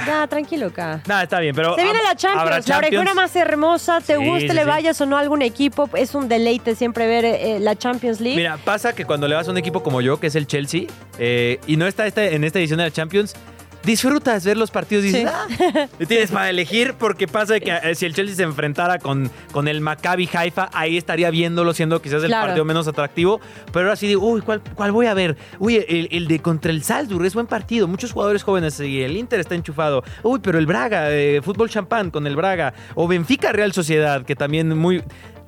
Ya, 0.06 0.26
tranquilo 0.26 0.66
acá. 0.68 1.02
Nada, 1.06 1.22
está 1.24 1.40
bien, 1.40 1.54
pero. 1.54 1.74
Se 1.74 1.82
viene 1.82 1.98
la 2.02 2.14
Champions, 2.14 2.68
la 2.68 2.78
orejona 2.78 3.14
más 3.14 3.34
hermosa, 3.36 4.00
te 4.00 4.16
Sí, 4.16 4.24
guste, 4.24 4.48
sí, 4.48 4.54
le 4.54 4.62
sí. 4.62 4.68
vayas 4.68 5.00
o 5.00 5.06
no 5.06 5.16
a 5.16 5.20
algún 5.20 5.42
equipo, 5.42 5.88
es 5.94 6.14
un 6.14 6.28
deleite 6.28 6.74
siempre 6.74 7.06
ver 7.06 7.24
eh, 7.24 7.58
la 7.60 7.76
Champions 7.76 8.20
League. 8.20 8.36
Mira, 8.36 8.56
pasa 8.64 8.94
que 8.94 9.04
cuando 9.04 9.26
le 9.28 9.34
vas 9.34 9.48
a 9.48 9.50
un 9.50 9.58
equipo 9.58 9.82
como 9.82 10.00
yo, 10.00 10.18
que 10.20 10.28
es 10.28 10.34
el 10.36 10.46
Chelsea, 10.46 10.82
eh, 11.18 11.58
y 11.66 11.76
no 11.76 11.86
está 11.86 12.06
este- 12.06 12.34
en 12.34 12.44
esta 12.44 12.58
edición 12.58 12.78
de 12.78 12.84
la 12.84 12.90
Champions, 12.90 13.34
disfrutas 13.84 14.44
ver 14.44 14.56
los 14.56 14.70
partidos 14.70 15.04
dices, 15.04 15.22
Sí. 15.22 15.26
"Ah". 15.28 15.88
Tienes 16.06 16.30
para 16.30 16.50
elegir, 16.50 16.94
porque 16.98 17.26
pasa 17.26 17.58
que 17.60 17.70
eh, 17.70 17.94
si 17.94 18.06
el 18.06 18.14
Chelsea 18.14 18.36
se 18.36 18.42
enfrentara 18.42 18.98
con, 18.98 19.30
con 19.52 19.68
el 19.68 19.80
Maccabi 19.80 20.28
Haifa, 20.32 20.68
ahí 20.72 20.96
estaría 20.96 21.30
viéndolo 21.30 21.72
siendo 21.74 22.00
quizás 22.02 22.22
el 22.22 22.28
Claro. 22.28 22.46
partido 22.48 22.64
menos 22.64 22.86
atractivo. 22.88 23.40
Pero 23.72 23.86
ahora 23.86 23.96
sí 23.96 24.06
digo, 24.06 24.26
uy, 24.26 24.40
¿cuál, 24.42 24.60
cuál 24.74 24.92
voy 24.92 25.06
a 25.06 25.14
ver? 25.14 25.36
Uy, 25.58 25.76
el, 25.88 26.08
el 26.10 26.28
de 26.28 26.40
contra 26.40 26.70
el 26.70 26.82
Salzburg 26.82 27.24
es 27.24 27.34
buen 27.34 27.46
partido, 27.46 27.88
muchos 27.88 28.12
jugadores 28.12 28.42
jóvenes 28.42 28.78
y 28.80 29.02
el 29.02 29.16
Inter 29.16 29.40
está 29.40 29.54
enchufado. 29.54 30.02
Uy, 30.22 30.40
pero 30.42 30.58
el 30.58 30.66
Braga, 30.66 31.10
eh, 31.10 31.40
fútbol 31.42 31.70
champán 31.70 32.10
con 32.10 32.26
el 32.26 32.36
Braga. 32.36 32.74
O 32.94 33.08
Benfica 33.08 33.52
Real 33.52 33.72
Sociedad, 33.72 34.24
que 34.24 34.36
también 34.36 34.76
muy... 34.76 35.02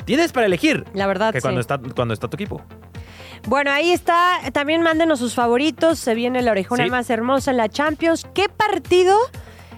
Tienes 0.05 0.33
para 0.33 0.47
elegir. 0.47 0.85
La 0.95 1.07
verdad, 1.07 1.33
Que 1.33 1.41
cuando, 1.41 1.61
sí. 1.61 1.63
está, 1.63 1.79
cuando 1.79 2.13
está 2.15 2.27
tu 2.29 2.35
equipo. 2.37 2.61
Bueno, 3.47 3.71
ahí 3.71 3.91
está. 3.93 4.39
También 4.53 4.83
mándenos 4.83 5.19
sus 5.19 5.35
favoritos. 5.35 5.99
Se 5.99 6.15
viene 6.15 6.43
la 6.43 6.53
orejona 6.53 6.85
Sí. 6.85 6.91
más 6.91 7.11
hermosa 7.11 7.51
en 7.51 7.57
la 7.57 7.69
Champions. 7.69 8.27
¿Qué 8.35 8.49
partido 8.49 9.17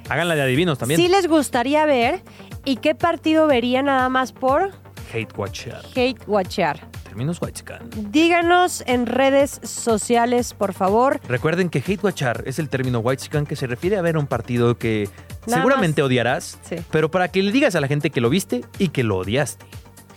Háganla 0.08 0.34
de 0.34 0.42
adivinos 0.42 0.78
también. 0.78 1.00
sí 1.00 1.08
les 1.08 1.26
gustaría 1.26 1.84
ver? 1.86 2.22
¿Y 2.64 2.76
qué 2.76 2.94
partido 2.94 3.46
vería 3.46 3.82
nada 3.82 4.08
más 4.08 4.32
por 4.32 4.70
Hate 5.12 5.32
watcher. 5.36 5.76
hate 5.94 6.18
watchear? 6.26 6.88
Términos 7.04 7.40
whitezican. 7.40 7.88
Díganos 8.10 8.82
en 8.86 9.06
redes 9.06 9.60
sociales, 9.62 10.52
por 10.52 10.72
favor. 10.72 11.20
Recuerden 11.28 11.68
que 11.70 11.78
hate 11.78 12.02
watchar 12.02 12.42
es 12.46 12.58
el 12.58 12.68
término 12.68 12.98
whitezican 12.98 13.46
que 13.46 13.54
se 13.54 13.66
refiere 13.68 13.96
a 13.96 14.02
ver 14.02 14.16
un 14.18 14.26
partido 14.26 14.76
que 14.78 15.08
Nada 15.46 15.58
seguramente 15.58 16.02
más. 16.02 16.08
odiarás, 16.08 16.58
Sí. 16.68 16.76
pero 16.90 17.10
para 17.10 17.28
que 17.28 17.42
le 17.42 17.52
digas 17.52 17.74
a 17.76 17.80
la 17.80 17.86
gente 17.86 18.10
que 18.10 18.20
lo 18.20 18.30
viste 18.30 18.62
y 18.78 18.88
que 18.88 19.04
lo 19.04 19.18
odiaste. 19.18 19.64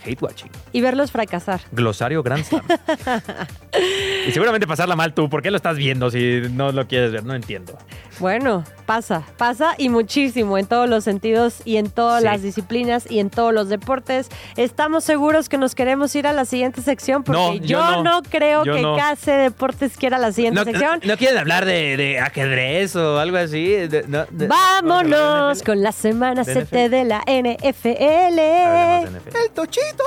Hate 0.08 0.22
watching. 0.22 0.50
Y 0.72 0.82
verlos 0.82 1.12
fracasar. 1.12 1.60
Glosario 1.72 2.24
Grand 2.24 2.44
Slam. 2.44 2.64
y 4.28 4.32
seguramente 4.32 4.66
pasarla 4.66 4.96
mal 4.96 5.14
tú. 5.14 5.30
¿Por 5.30 5.42
qué 5.42 5.52
lo 5.52 5.58
estás 5.58 5.78
viendo 5.78 6.10
si 6.10 6.44
no 6.52 6.72
lo 6.72 6.88
quieres 6.88 7.12
ver? 7.12 7.26
No 7.26 7.36
entiendo. 7.36 7.78
Bueno, 8.20 8.64
pasa, 8.88 9.22
pasa 9.38 9.76
y 9.78 9.90
muchísimo 9.90 10.58
en 10.58 10.66
todos 10.66 10.90
los 10.90 11.04
sentidos 11.04 11.62
y 11.66 11.78
en 11.78 11.92
todas 11.92 12.22
Sí. 12.22 12.26
las 12.26 12.42
disciplinas 12.42 13.06
y 13.10 13.20
en 13.20 13.30
todos 13.30 13.54
los 13.54 13.70
deportes. 13.70 14.30
Estamos 14.56 15.04
seguros 15.04 15.50
que 15.50 15.58
nos 15.60 15.76
queremos 15.76 16.16
ir 16.16 16.26
a 16.26 16.34
la 16.34 16.46
siguiente 16.46 16.82
sección 16.82 17.24
porque 17.24 17.40
No, 17.40 17.54
yo, 17.56 17.62
yo 17.62 17.92
no. 17.98 18.04
no. 18.04 18.22
creo 18.24 18.66
Yo 18.66 18.74
que 18.74 18.82
no. 18.82 18.96
Case 18.98 19.32
Deportes 19.34 19.98
quiera 19.98 20.18
la 20.18 20.32
siguiente 20.32 20.60
¿No, 20.60 20.66
sección. 20.66 21.00
no- 21.04 21.08
no 21.10 21.18
quieren 21.18 21.38
hablar 21.38 21.66
de, 21.66 21.96
de 21.96 22.20
ajedrez 22.20 22.96
o 22.96 23.20
algo 23.20 23.38
así? 23.38 23.68
De- 23.68 24.04
no- 24.08 24.26
de- 24.32 24.48
¿vamos 24.48 24.58
a 24.58 24.78
hablar 25.00 25.06
de 25.06 25.12
Vámonos 25.12 25.64
con 25.64 25.84
la 25.84 25.92
semana 25.92 26.44
¿De 26.44 26.54
7 26.54 26.90
de 26.90 27.04
la 27.06 27.22
NFL. 27.28 28.40
Hablemos 28.40 29.04
de 29.04 29.20
NFL. 29.20 29.38
¡El 29.44 29.52
tochito! 29.52 30.04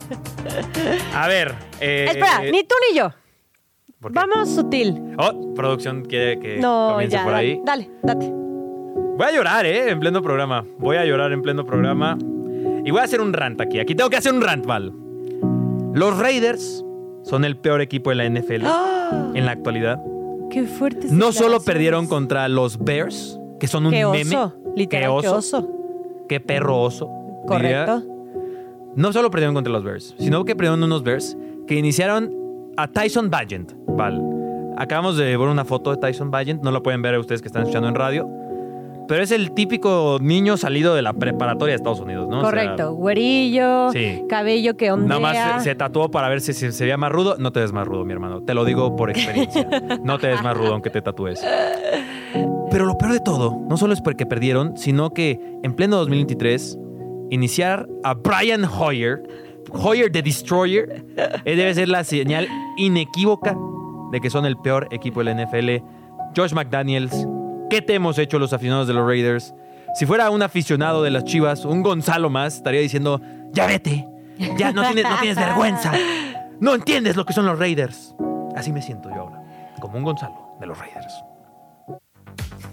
A 1.14 1.28
ver. 1.28 1.54
eh, 1.80 2.06
Espera, 2.08 2.40
ni 2.50 2.64
tú 2.64 2.74
ni 2.90 2.96
yo. 2.98 3.12
Vamos 4.00 4.48
sutil. 4.48 5.14
Oh, 5.18 5.54
producción 5.54 6.04
quiere 6.04 6.38
que 6.38 6.58
No, 6.58 6.90
comience 6.92 7.16
ya, 7.16 7.22
por 7.24 7.32
dale, 7.32 7.46
ahí. 7.50 7.60
dale, 7.64 7.90
date. 8.02 8.30
Voy 8.32 9.26
a 9.26 9.32
llorar, 9.32 9.66
¿eh? 9.66 9.90
En 9.90 10.00
pleno 10.00 10.22
programa. 10.22 10.64
Voy 10.78 10.96
a 10.96 11.04
llorar 11.04 11.32
en 11.32 11.42
pleno 11.42 11.66
programa. 11.66 12.16
Y 12.84 12.90
voy 12.90 13.00
a 13.00 13.04
hacer 13.04 13.20
un 13.20 13.34
rant 13.34 13.60
aquí. 13.60 13.78
Aquí 13.78 13.94
tengo 13.94 14.08
que 14.08 14.16
hacer 14.16 14.32
un 14.32 14.40
rant, 14.40 14.64
Val. 14.64 14.92
Los 15.92 16.18
Raiders 16.18 16.82
son 17.24 17.44
el 17.44 17.58
peor 17.58 17.82
equipo 17.82 18.08
de 18.10 18.16
la 18.16 18.24
NFL 18.24 18.62
¡Ah! 18.64 19.32
en 19.34 19.44
la 19.44 19.52
actualidad. 19.52 20.00
Qué 20.50 20.62
fuerte. 20.62 21.08
No 21.10 21.32
solo 21.32 21.60
perdieron 21.60 22.06
contra 22.06 22.48
los 22.48 22.78
Bears, 22.82 23.38
que 23.60 23.66
son 23.66 23.84
un 23.84 23.92
Qué 23.92 24.06
meme. 24.06 24.34
oso. 24.36 24.54
Literal, 24.74 25.10
Qué 25.16 25.20
qué 25.22 25.28
oso. 25.28 25.36
oso. 25.58 25.68
Qué 26.28 26.40
perro 26.40 26.80
oso. 26.80 27.10
diría. 27.50 27.84
Correcto. 27.84 28.04
No 28.96 29.12
solo 29.12 29.30
perdieron 29.30 29.54
contra 29.54 29.70
los 29.72 29.84
Bears, 29.84 30.14
sino 30.18 30.44
que 30.46 30.56
perdieron 30.56 30.82
unos 30.82 31.02
Bears 31.02 31.36
que 31.66 31.74
iniciaron 31.74 32.32
a 32.82 32.88
Tyson 32.88 33.30
Bagent, 33.30 33.72
Val. 33.86 34.20
Acabamos 34.76 35.16
de 35.16 35.24
ver 35.36 35.48
una 35.48 35.64
foto 35.64 35.90
de 35.90 35.96
Tyson 35.98 36.30
Bagent, 36.30 36.62
no 36.62 36.70
la 36.70 36.80
pueden 36.80 37.02
ver 37.02 37.18
ustedes 37.18 37.42
que 37.42 37.48
están 37.48 37.62
escuchando 37.62 37.88
en 37.88 37.94
radio, 37.94 38.28
pero 39.08 39.22
es 39.22 39.30
el 39.32 39.52
típico 39.52 40.18
niño 40.20 40.56
salido 40.56 40.94
de 40.94 41.02
la 41.02 41.12
preparatoria 41.12 41.72
de 41.72 41.76
Estados 41.76 42.00
Unidos, 42.00 42.28
¿no? 42.28 42.38
O 42.38 42.40
sea, 42.42 42.50
Correcto. 42.50 42.94
Güerillo, 42.94 43.90
Sí. 43.92 44.22
cabello 44.28 44.76
que 44.76 44.92
ondea. 44.92 45.18
Nada 45.18 45.20
más 45.20 45.62
se, 45.64 45.70
se 45.70 45.74
tatuó 45.74 46.10
para 46.10 46.28
ver 46.28 46.40
si, 46.40 46.52
si 46.54 46.70
se 46.72 46.84
veía 46.84 46.96
más 46.96 47.10
rudo. 47.10 47.36
No 47.38 47.50
te 47.52 47.60
ves 47.60 47.72
más 47.72 47.86
rudo, 47.86 48.04
mi 48.04 48.12
hermano. 48.12 48.42
Te 48.44 48.54
lo 48.54 48.64
digo 48.64 48.94
por 48.96 49.10
experiencia. 49.10 49.66
No 50.04 50.18
te 50.18 50.28
ves 50.28 50.42
más 50.42 50.56
rudo 50.56 50.72
aunque 50.72 50.90
te 50.90 51.02
tatúes. 51.02 51.44
Pero 52.70 52.84
lo 52.86 52.96
peor 52.96 53.12
de 53.12 53.20
todo, 53.20 53.58
no 53.68 53.76
solo 53.76 53.92
es 53.92 54.00
porque 54.00 54.26
perdieron, 54.26 54.76
sino 54.76 55.10
que 55.10 55.40
en 55.64 55.74
pleno 55.74 55.96
2023, 55.96 56.78
iniciar 57.30 57.88
a 58.04 58.14
Brian 58.14 58.64
Hoyer, 58.64 59.22
Hoyer 59.72 60.10
the 60.10 60.22
Destroyer, 60.22 61.04
eh, 61.16 61.56
debe 61.56 61.74
ser 61.74 61.88
la 61.88 62.04
señal 62.04 62.48
inequívoca 62.76 63.56
de 64.10 64.20
que 64.20 64.30
son 64.30 64.46
el 64.46 64.56
peor 64.56 64.88
equipo 64.90 65.22
de 65.22 65.32
la 65.32 65.44
NFL. 65.44 65.82
Josh 66.36 66.52
McDaniels, 66.52 67.26
¿qué 67.68 67.82
te 67.82 67.94
hemos 67.94 68.18
hecho 68.18 68.38
los 68.38 68.52
aficionados 68.52 68.86
de 68.86 68.94
los 68.94 69.06
Raiders? 69.06 69.54
Si 69.94 70.06
fuera 70.06 70.30
un 70.30 70.42
aficionado 70.42 71.02
de 71.02 71.10
las 71.10 71.24
Chivas, 71.24 71.64
un 71.64 71.82
Gonzalo 71.82 72.30
más, 72.30 72.56
estaría 72.56 72.80
diciendo, 72.80 73.20
ya 73.52 73.66
vete, 73.66 74.06
ya 74.56 74.72
no 74.72 74.82
tienes, 74.82 75.04
no 75.04 75.18
tienes 75.18 75.36
vergüenza, 75.36 75.92
no 76.60 76.74
entiendes 76.74 77.16
lo 77.16 77.24
que 77.24 77.32
son 77.32 77.46
los 77.46 77.58
Raiders. 77.58 78.14
Así 78.54 78.72
me 78.72 78.82
siento 78.82 79.08
yo 79.10 79.22
ahora, 79.22 79.42
como 79.80 79.98
un 79.98 80.04
Gonzalo 80.04 80.56
de 80.60 80.66
los 80.66 80.78
Raiders. 80.78 81.24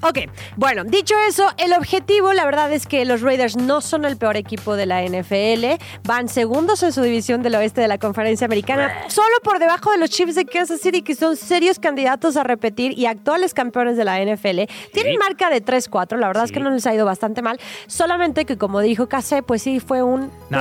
Ok, 0.08 0.20
bueno, 0.56 0.86
dicho 0.86 1.15
eso, 1.28 1.50
el 1.58 1.74
objetivo, 1.74 2.32
la 2.32 2.46
verdad 2.46 2.72
es 2.72 2.88
que 2.88 3.04
los 3.04 3.22
Raiders 3.22 3.58
no 3.58 3.82
son 3.82 4.06
el 4.06 4.15
peor 4.15 4.38
equipo 4.38 4.78
de 4.78 4.86
la 4.86 5.04
NFL. 5.04 5.84
Van 6.06 6.30
segundos 6.30 6.82
en 6.84 6.93
su 6.93 7.02
división 7.02 7.43
del 7.43 7.56
oeste 7.56 7.82
de 7.82 7.89
la 7.89 7.98
conferencia 7.98 8.46
americana, 8.46 8.89
solo 9.10 9.36
por 9.43 9.60
debajo 9.60 9.91
de 9.91 9.98
los 9.98 10.10
Chiefs 10.10 10.36
de 10.36 10.46
Kansas 10.46 10.80
City, 10.80 11.02
que 11.02 11.13
son 11.13 11.36
serios 11.36 11.78
candidatos 11.78 12.38
a 12.38 12.43
repetir 12.43 12.98
y 12.98 13.06
actuales 13.06 13.54
campeones 13.54 13.98
de 13.98 14.06
la 14.06 14.24
NFL. 14.24 14.62
Tienen 14.93 15.17
marca 15.17 15.50
de 15.50 15.62
3-4, 15.62 16.17
la 16.17 16.28
verdad 16.28 16.46
es 16.46 16.54
que 16.54 16.62
no 16.62 16.70
les 16.70 16.88
ha 16.88 16.93
ido 16.93 17.06
bastante 17.06 17.41
mal. 17.41 17.60
Solamente 17.88 18.46
que, 18.46 18.58
como 18.58 18.80
dijo 18.80 19.10
Case, 19.10 19.43
pues 19.43 19.62
sí, 19.62 19.82
fue 19.82 20.04
un 20.04 20.32
No, 20.50 20.60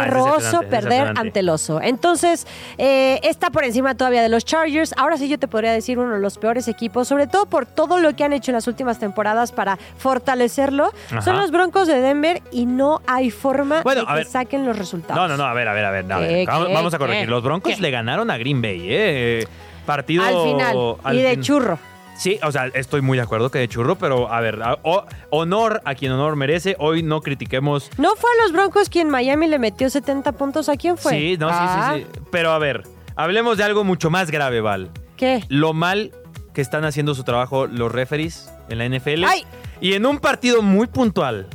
perder 0.69 1.13
ante 1.17 1.39
el 1.39 1.51
oso. 1.51 1.81
Entonces, 1.81 2.49
eh, 2.79 3.21
está 3.23 3.51
por 3.51 3.63
encima 3.63 3.97
todavía 3.97 4.23
de 4.23 4.29
los 4.29 4.45
Chargers. 4.45 4.93
Ahora 4.97 5.19
sí 5.19 5.29
yo 5.29 5.39
te 5.39 5.47
podría 5.47 5.71
decir 5.71 6.01
uno 6.01 6.15
de 6.15 6.21
los 6.21 6.37
peores 6.37 6.67
equipos, 6.67 7.07
sobre 7.07 7.29
todo 7.29 7.47
por 7.47 7.65
todo 7.65 8.01
lo 8.01 8.17
que 8.17 8.25
han 8.25 8.33
hecho 8.33 8.51
en 8.51 8.57
las 8.57 8.67
últimas 8.67 8.99
temporadas 8.99 9.36
para 9.53 9.79
fortalecerlo. 9.99 10.93
Ajá. 11.11 11.23
Son 11.23 11.37
los 11.37 11.51
Broncos 11.51 11.87
de 11.87 12.01
Denver 12.01 12.43
y 12.51 12.67
no 12.67 13.03
hay 13.07 13.31
forma 13.31 13.83
Bueno, 13.83 14.03
de 14.03 14.07
que 14.07 14.13
ver. 14.15 14.27
saquen 14.27 14.65
los 14.67 14.79
resultados. 14.79 15.17
No, 15.17 15.29
no, 15.29 15.37
no, 15.37 15.45
a 15.45 15.53
ver, 15.55 15.69
a 15.69 15.73
ver, 15.75 15.85
a 15.85 15.91
ver. 15.91 16.13
a 16.13 16.19
ver. 16.19 16.29
¿Qué, 16.29 16.47
Vamos, 16.47 16.95
a 16.95 16.99
corregir. 16.99 17.25
qué? 17.27 17.31
Los 17.31 17.43
Broncos 17.43 17.75
¿Qué? 17.75 17.81
le 17.83 17.91
ganaron 17.91 18.31
a 18.31 18.39
Green 18.39 18.63
Bay, 18.63 18.81
¿eh? 18.85 19.47
Partido 19.85 20.25
al 20.25 20.43
final. 20.43 20.77
al 21.05 21.17
y 21.17 21.23
de 21.23 21.31
fin- 21.33 21.43
churro. 21.43 21.79
Sí, 22.17 22.39
o 22.43 22.51
sea, 22.51 22.69
estoy 22.73 23.03
muy 23.03 23.19
de 23.19 23.23
acuerdo 23.25 23.51
que 23.51 23.59
de 23.59 23.69
churro, 23.69 23.97
pero 23.97 24.33
a 24.33 24.41
ver, 24.41 24.63
a- 24.63 24.79
o- 24.83 25.05
honor 25.31 25.83
a 25.85 25.95
quien 25.95 26.13
honor 26.13 26.35
merece. 26.35 26.75
Hoy 26.79 27.03
no 27.03 27.21
critiquemos. 27.21 27.91
¿No 27.99 28.17
fue 28.17 28.31
a 28.39 28.43
los 28.43 28.53
Broncos 28.53 28.89
quien 28.89 29.11
Miami 29.11 29.49
le 29.49 29.59
metió 29.59 29.91
70 29.91 30.33
puntos? 30.33 30.71
¿A 30.71 30.77
quién 30.77 30.97
fue? 30.97 31.13
Sí, 31.13 31.37
no, 31.39 31.51
sí, 31.51 31.55
Ah, 31.59 31.93
sí, 31.95 32.07
sí. 32.11 32.21
Pero 32.33 32.53
a 32.53 32.59
ver, 32.59 32.85
hablemos 33.17 33.59
de 33.59 33.65
algo 33.65 33.85
mucho 33.85 34.09
más 34.09 34.31
grave, 34.31 34.63
Val. 34.63 34.91
¿Qué? 35.19 35.45
Lo 35.49 35.75
mal 35.75 36.11
que 36.55 36.63
están 36.63 36.87
haciendo 36.87 37.15
su 37.15 37.23
trabajo 37.23 37.67
los 37.67 37.93
referees 37.93 38.51
en 38.69 38.79
la 38.79 38.89
NFL. 38.89 39.25
¡Ay! 39.25 39.45
Y 39.81 39.95
en 39.95 40.07
un 40.07 40.19
partido 40.19 40.63
muy 40.63 40.87
puntual. 40.87 41.47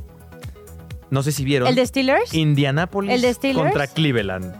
No 1.10 1.24
sé 1.24 1.32
si 1.32 1.43
vieron. 1.43 1.67
¿El 1.67 1.76
de 1.76 1.86
Steelers? 1.86 2.34
Indianapolis 2.34 3.12
¿El 3.12 3.21
de 3.21 3.34
Steelers? 3.34 3.63
contra 3.63 3.88
Cleveland. 3.88 4.56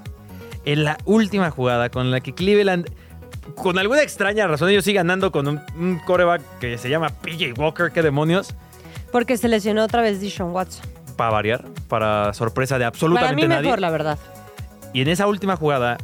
En 0.66 0.84
la 0.84 0.98
última 1.06 1.50
jugada 1.50 1.90
con 1.90 2.12
la 2.12 2.20
que 2.20 2.34
Cleveland, 2.34 2.90
con 3.56 3.80
alguna 3.80 4.02
extraña 4.04 4.48
razón, 4.48 4.70
ellos 4.70 4.84
siguen 4.84 5.08
ganando 5.08 5.32
con 5.32 5.48
un, 5.48 5.62
un 5.78 6.00
coreback 6.06 6.42
que 6.60 6.78
se 6.78 6.90
llama 6.90 7.10
PJ 7.10 7.54
Walker, 7.58 7.92
qué 7.92 8.02
demonios, 8.02 8.54
Porque 9.12 9.38
se 9.38 9.48
lesionó 9.48 9.84
otra 9.84 10.02
vez 10.02 10.20
Dishon 10.20 10.52
Watson. 10.52 10.86
para 11.16 11.32
variar, 11.32 11.66
para 11.88 12.34
sorpresa 12.34 12.76
de 12.76 12.82
Para 12.82 12.90
absolutamente 12.90 13.42
mí 13.44 13.48
nadie. 13.48 13.64
mejor, 13.64 13.80
la 13.80 13.90
verdad. 13.90 14.20
Y 14.94 15.02
en 15.02 15.08
esa 15.08 15.26
última 15.28 15.56
jugada 15.56 15.98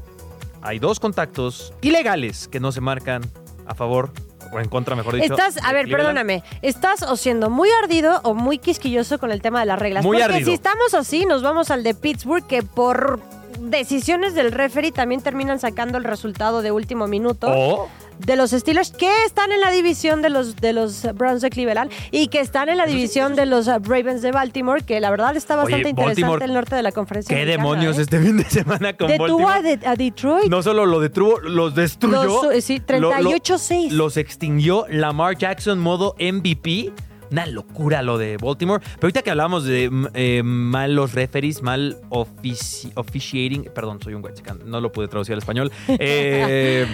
hay 0.62 0.80
dos 0.80 1.00
contactos 1.00 1.74
ilegales 1.82 2.48
que 2.48 2.60
no 2.60 2.72
se 2.72 2.82
marcan 2.82 3.22
a 3.68 3.76
favor 3.76 4.12
o 4.52 4.60
en 4.60 4.70
contra, 4.70 4.96
mejor 4.96 5.16
dicho. 5.16 5.34
Estás, 5.34 5.58
a 5.64 5.74
ver, 5.74 5.86
Cleveland. 5.86 6.16
perdóname, 6.16 6.44
estás 6.62 7.04
o 7.04 7.16
siendo 7.16 7.50
muy 7.50 7.70
ardido 7.84 8.22
o 8.24 8.34
muy 8.34 8.58
quisquilloso 8.58 9.20
con 9.20 9.32
el 9.32 9.42
tema 9.42 9.60
de 9.60 9.66
las 9.68 9.80
reglas. 9.80 10.04
Muy 10.04 10.18
Porque 10.18 10.34
ardido. 10.34 10.48
si 10.50 10.54
estamos 10.54 10.94
así, 10.94 11.26
nos 11.26 11.42
vamos 11.42 11.72
al 11.72 11.84
de 11.84 11.94
Pittsburgh, 11.94 12.46
que 12.46 12.64
por 12.64 13.20
decisiones 13.60 14.36
del 14.36 14.52
referee 14.52 14.92
también 14.92 15.22
terminan 15.22 15.60
sacando 15.60 15.98
el 15.98 16.04
resultado 16.04 16.62
de 16.62 16.72
último 16.72 17.08
minuto 17.08 17.48
O 17.50 17.90
de 18.20 18.36
los 18.36 18.52
Steelers 18.52 18.92
que 18.92 19.10
están 19.26 19.52
en 19.52 19.62
la 19.62 19.72
división 19.72 20.22
de 20.22 20.30
los 20.30 20.56
de 20.56 20.74
los 20.74 21.04
Browns 21.16 21.42
de 21.42 21.50
Cleveland 21.50 21.92
y 22.12 22.28
que 22.28 22.40
están 22.40 22.70
en 22.70 22.78
la 22.78 22.86
división 22.86 23.36
de 23.36 23.46
los 23.46 23.68
uh, 23.68 23.80
Ravens 23.84 24.22
de 24.22 24.32
Baltimore, 24.32 24.82
que 24.84 25.00
la 25.00 25.10
verdad 25.12 25.36
está 25.36 25.56
bastante 25.56 25.82
Oye, 25.82 25.90
interesante 25.90 26.22
Baltimore, 26.22 26.46
el 26.46 26.54
norte 26.54 26.76
de 26.76 26.84
la 26.84 26.92
conferencia. 26.92 27.36
qué 27.36 27.42
americana, 27.44 27.64
demonios 27.64 27.98
¿eh? 27.98 28.02
este 28.02 28.20
fin 28.22 28.38
de 28.38 28.44
semana 28.46 28.94
con 28.94 29.08
Detuvo 29.08 29.48
a, 29.48 29.54
Baltimore. 29.54 29.78
de- 29.78 29.88
a 29.88 29.96
Detroit. 29.96 30.50
No 30.50 30.64
solo 30.64 30.86
lo 30.86 31.00
detuvo, 31.00 31.40
los 31.40 31.76
destruyó. 31.76 32.24
Los, 32.44 32.54
eh, 32.56 32.62
sí, 32.62 32.82
lo- 32.88 33.00
lo- 33.22 33.32
38-6. 33.32 33.92
Los 33.92 34.18
extinguió 34.18 34.86
Lamar 34.90 35.38
Jackson 35.38 35.80
modo 35.80 36.16
MVP. 36.20 36.92
Una 37.30 37.46
locura 37.46 38.02
lo 38.04 38.18
de 38.18 38.38
Baltimore. 38.38 38.82
Pero 38.82 39.00
ahorita 39.08 39.22
que 39.22 39.32
hablamos 39.32 39.66
de 39.66 39.90
mm, 39.90 40.08
eh, 40.14 40.42
malos 40.44 41.14
referees, 41.14 41.62
mal 41.62 41.98
ofici- 42.10 42.92
officiating, 42.96 43.66
perdón, 43.76 44.00
soy 44.02 44.14
un 44.14 44.22
guachicán, 44.22 44.60
no 44.66 44.80
lo 44.80 44.92
pude 44.94 45.08
traducir 45.10 45.34
al 45.34 45.40
español. 45.40 45.72
Eh, 46.00 46.88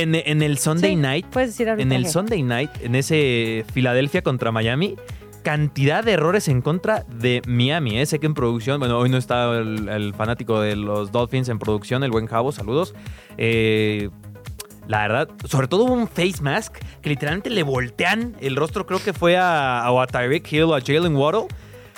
en, 0.00 0.14
en 0.14 0.42
el 0.42 0.58
Sunday 0.58 0.90
Sí, 0.90 0.96
Night, 0.96 1.26
puedes 1.26 1.50
decir 1.50 1.68
en 1.68 1.92
el. 1.92 2.06
Sunday 2.06 2.42
Night, 2.42 2.70
en 2.82 2.94
ese 2.94 3.64
Filadelfia 3.72 4.22
contra 4.22 4.52
Miami, 4.52 4.96
cantidad 5.42 6.02
de 6.02 6.12
errores 6.12 6.48
en 6.48 6.62
contra 6.62 7.04
de 7.08 7.42
Miami. 7.46 7.98
¿eh? 7.98 8.06
Sé 8.06 8.18
que 8.18 8.26
en 8.26 8.34
producción, 8.34 8.80
bueno, 8.80 8.98
hoy 8.98 9.08
no 9.08 9.16
está 9.16 9.56
el, 9.58 9.88
el 9.88 10.14
fanático 10.14 10.60
de 10.60 10.76
los 10.76 11.12
Dolphins 11.12 11.48
en 11.48 11.58
producción, 11.58 12.02
el 12.02 12.10
buen 12.10 12.26
Javo, 12.26 12.50
saludos. 12.52 12.94
Eh, 13.36 14.10
la 14.86 15.02
verdad, 15.02 15.28
sobre 15.44 15.68
todo 15.68 15.84
un 15.84 16.08
face 16.08 16.42
mask 16.42 16.76
que 17.00 17.08
literalmente 17.08 17.50
le 17.50 17.62
voltean 17.62 18.34
el 18.40 18.56
rostro, 18.56 18.86
creo 18.86 19.02
que 19.02 19.12
fue 19.12 19.36
a, 19.36 19.86
a 19.86 20.06
Tyreek 20.06 20.52
Hill 20.52 20.64
o 20.64 20.74
a 20.74 20.80
Jalen 20.80 21.16
Waddle. 21.16 21.46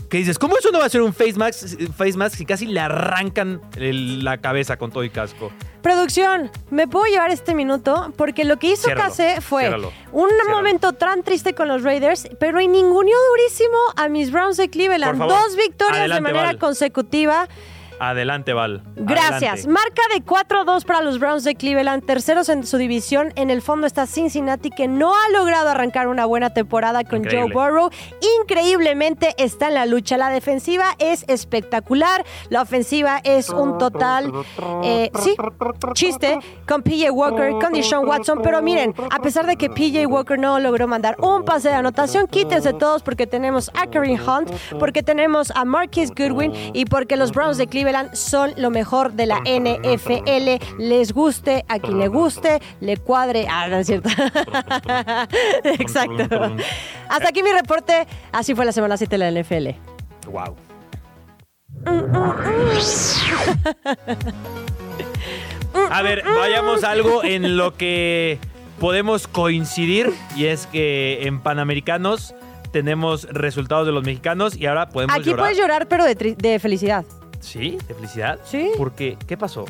Que 0.08 0.18
dices, 0.18 0.38
¿cómo 0.38 0.56
eso 0.56 0.70
no 0.70 0.78
va 0.78 0.86
a 0.86 0.88
ser 0.88 1.02
un 1.02 1.12
face 1.12 1.34
mask, 1.34 1.66
face 1.96 2.16
mask 2.16 2.36
si 2.36 2.46
casi 2.46 2.66
le 2.66 2.78
arrancan 2.80 3.60
el- 3.76 4.24
la 4.24 4.38
cabeza 4.38 4.76
con 4.76 4.90
todo 4.92 5.02
y 5.02 5.10
casco? 5.10 5.50
Producción, 5.82 6.50
¿me 6.70 6.86
puedo 6.88 7.06
llevar 7.06 7.30
este 7.30 7.54
minuto? 7.54 8.12
Porque 8.16 8.44
lo 8.44 8.56
que 8.58 8.68
hizo 8.72 8.84
Ciérralo, 8.84 9.08
Case 9.10 9.40
fue 9.40 9.62
ciérralo, 9.62 9.92
un 10.12 10.28
ciérralo. 10.28 10.56
momento 10.56 10.92
tan 10.92 11.22
triste 11.22 11.54
con 11.54 11.68
los 11.68 11.82
Raiders, 11.82 12.28
pero 12.40 12.58
ninguneó 12.58 13.16
durísimo 13.30 13.76
a 13.96 14.08
mis 14.08 14.30
Browns 14.32 14.56
de 14.56 14.68
Cleveland. 14.70 15.18
Favor, 15.18 15.38
Dos 15.38 15.56
victorias 15.56 15.98
adelante, 15.98 16.14
de 16.14 16.32
manera 16.32 16.44
Val. 16.52 16.58
consecutiva. 16.58 17.48
Adelante, 17.98 18.52
Val. 18.52 18.82
Gracias. 18.96 19.64
adelante. 19.64 19.68
Marca 19.68 20.02
de 20.14 20.24
4-2 20.24 20.84
para 20.84 21.00
los 21.02 21.18
Browns 21.18 21.44
de 21.44 21.54
Cleveland, 21.54 22.04
terceros 22.04 22.48
en 22.48 22.66
su 22.66 22.76
división. 22.76 23.32
En 23.36 23.50
el 23.50 23.62
fondo 23.62 23.86
está 23.86 24.06
Cincinnati, 24.06 24.70
que 24.70 24.88
no 24.88 25.14
ha 25.14 25.28
logrado 25.30 25.70
arrancar 25.70 26.08
una 26.08 26.26
buena 26.26 26.50
temporada 26.50 27.04
con 27.04 27.20
Increíble. 27.20 27.52
Joe 27.54 27.70
Burrow. 27.70 27.90
Increíblemente 28.40 29.34
está 29.38 29.68
en 29.68 29.74
la 29.74 29.86
lucha. 29.86 30.16
La 30.16 30.28
defensiva 30.28 30.94
es 30.98 31.24
espectacular. 31.28 32.24
La 32.50 32.62
ofensiva 32.62 33.20
es 33.24 33.48
un 33.48 33.78
total, 33.78 34.32
eh, 34.84 35.10
sí, 35.20 35.34
chiste 35.94 36.38
con 36.68 36.82
PJ 36.82 37.10
Walker, 37.10 37.52
con 37.52 37.72
Deshaun 37.72 38.06
Watson. 38.06 38.40
Pero 38.42 38.60
miren, 38.60 38.94
a 39.10 39.20
pesar 39.20 39.46
de 39.46 39.56
que 39.56 39.70
PJ 39.70 40.06
Walker 40.06 40.38
no 40.38 40.58
logró 40.60 40.86
mandar 40.86 41.16
un 41.18 41.44
pase 41.44 41.68
de 41.68 41.74
anotación, 41.74 42.26
quítense 42.26 42.72
todos 42.74 43.02
porque 43.02 43.26
tenemos 43.26 43.70
a 43.74 43.86
Kareem 43.86 44.20
Hunt, 44.20 44.50
porque 44.78 45.02
tenemos 45.02 45.50
a 45.52 45.64
Marquis 45.64 46.10
Goodwin 46.10 46.52
y 46.74 46.84
porque 46.84 47.16
los 47.16 47.32
Browns 47.32 47.56
de 47.56 47.66
Cleveland 47.66 47.85
son 48.12 48.52
lo 48.56 48.70
mejor 48.70 49.12
de 49.12 49.26
la 49.26 49.40
NFL. 49.40 50.64
Les 50.78 51.12
guste 51.12 51.64
a 51.68 51.78
quien 51.78 51.98
le 51.98 52.08
guste, 52.08 52.60
le 52.80 52.96
cuadre. 52.96 53.46
Ah, 53.50 53.68
no 53.68 53.78
es 53.78 53.86
cierto. 53.86 54.08
Exacto. 55.64 56.56
Hasta 57.08 57.28
aquí 57.28 57.42
mi 57.42 57.52
reporte. 57.52 58.06
Así 58.32 58.54
fue 58.54 58.64
la 58.64 58.72
semana 58.72 58.96
7 58.96 59.18
de 59.18 59.30
la 59.30 59.42
NFL. 59.42 59.68
Wow. 60.30 60.56
A 65.90 66.02
ver, 66.02 66.24
vayamos 66.24 66.84
a 66.84 66.90
algo 66.90 67.22
en 67.22 67.56
lo 67.56 67.74
que 67.74 68.38
podemos 68.80 69.28
coincidir 69.28 70.12
y 70.34 70.46
es 70.46 70.66
que 70.66 71.26
en 71.26 71.40
Panamericanos 71.40 72.34
tenemos 72.72 73.24
resultados 73.30 73.86
de 73.86 73.92
los 73.92 74.04
mexicanos 74.04 74.56
y 74.56 74.66
ahora 74.66 74.88
podemos 74.88 75.14
Aquí 75.16 75.30
llorar. 75.30 75.44
puedes 75.44 75.58
llorar, 75.58 75.88
pero 75.88 76.04
de 76.04 76.58
felicidad. 76.58 77.04
¿Sí? 77.46 77.78
¿De 77.86 77.94
felicidad? 77.94 78.40
Sí. 78.44 78.72
¿Por 78.76 78.92
qué? 78.92 79.16
¿Qué 79.26 79.36
pasó? 79.36 79.64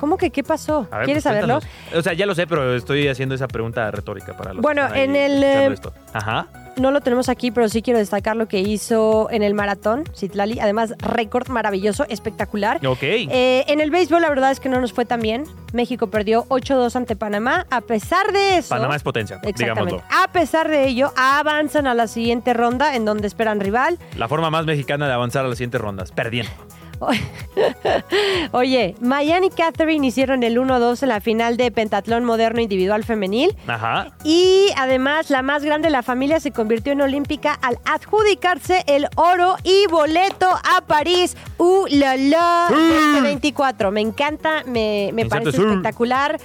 ¿Cómo 0.00 0.18
que 0.18 0.30
qué 0.30 0.42
pasó? 0.42 0.88
A 0.90 0.98
ver, 0.98 1.06
¿Quieres 1.06 1.22
pues, 1.22 1.34
saberlo? 1.34 1.60
O 1.94 2.02
sea, 2.02 2.12
ya 2.12 2.26
lo 2.26 2.34
sé, 2.34 2.46
pero 2.46 2.74
estoy 2.74 3.08
haciendo 3.08 3.34
esa 3.34 3.48
pregunta 3.48 3.90
retórica 3.90 4.36
para 4.36 4.52
los 4.52 4.60
Bueno, 4.60 4.82
que 4.82 4.88
están 4.88 5.02
en 5.02 5.16
el, 5.16 5.42
eh, 5.42 5.66
esto. 5.72 5.92
Ajá. 6.12 6.48
No 6.76 6.90
lo 6.90 7.00
tenemos 7.00 7.30
aquí, 7.30 7.50
pero 7.52 7.70
sí 7.70 7.80
quiero 7.80 7.98
destacar 7.98 8.36
lo 8.36 8.48
que 8.48 8.60
hizo 8.60 9.28
en 9.30 9.42
el 9.42 9.54
maratón, 9.54 10.04
Citlali. 10.14 10.60
Además, 10.60 10.92
récord 10.98 11.48
maravilloso, 11.48 12.04
espectacular. 12.10 12.86
Ok. 12.86 13.02
Eh, 13.02 13.64
en 13.68 13.80
el 13.80 13.90
béisbol, 13.90 14.20
la 14.20 14.28
verdad 14.28 14.50
es 14.50 14.60
que 14.60 14.68
no 14.68 14.78
nos 14.78 14.92
fue 14.92 15.06
tan 15.06 15.20
bien. 15.20 15.44
México 15.72 16.08
perdió 16.08 16.44
8-2 16.48 16.94
ante 16.96 17.16
Panamá. 17.16 17.66
A 17.70 17.80
pesar 17.80 18.30
de 18.32 18.58
eso. 18.58 18.68
Panamá 18.68 18.96
es 18.96 19.02
potencia, 19.02 19.40
digámoslo. 19.56 20.02
A 20.10 20.30
pesar 20.32 20.68
de 20.68 20.86
ello, 20.86 21.12
avanzan 21.16 21.86
a 21.86 21.94
la 21.94 22.08
siguiente 22.08 22.52
ronda 22.52 22.94
en 22.94 23.06
donde 23.06 23.26
esperan 23.26 23.60
rival. 23.60 23.98
La 24.18 24.28
forma 24.28 24.50
más 24.50 24.66
mexicana 24.66 25.06
de 25.06 25.14
avanzar 25.14 25.46
a 25.46 25.48
las 25.48 25.56
siguientes 25.56 25.80
rondas, 25.80 26.12
perdiendo. 26.12 26.52
Oye, 28.52 28.94
Miami 29.00 29.46
y 29.48 29.50
Catherine 29.50 30.06
hicieron 30.06 30.42
el 30.42 30.58
1-2 30.58 31.02
en 31.02 31.08
la 31.08 31.20
final 31.20 31.56
de 31.56 31.70
pentatlón 31.70 32.24
moderno 32.24 32.60
individual 32.60 33.04
femenil. 33.04 33.56
Ajá. 33.66 34.12
Y 34.24 34.68
además, 34.76 35.30
la 35.30 35.42
más 35.42 35.64
grande 35.64 35.88
de 35.88 35.92
la 35.92 36.02
familia 36.02 36.40
se 36.40 36.50
convirtió 36.50 36.92
en 36.92 37.00
olímpica 37.00 37.52
al 37.54 37.78
adjudicarse 37.84 38.84
el 38.86 39.08
oro 39.16 39.56
y 39.62 39.86
boleto 39.90 40.48
a 40.48 40.80
París. 40.86 41.36
¡Uh, 41.58 41.86
la, 41.90 42.16
la! 42.16 42.68
2024. 42.70 43.90
Me 43.90 44.00
encanta, 44.00 44.62
me, 44.66 45.10
me 45.12 45.26
parece 45.26 45.58
espectacular. 45.58 46.38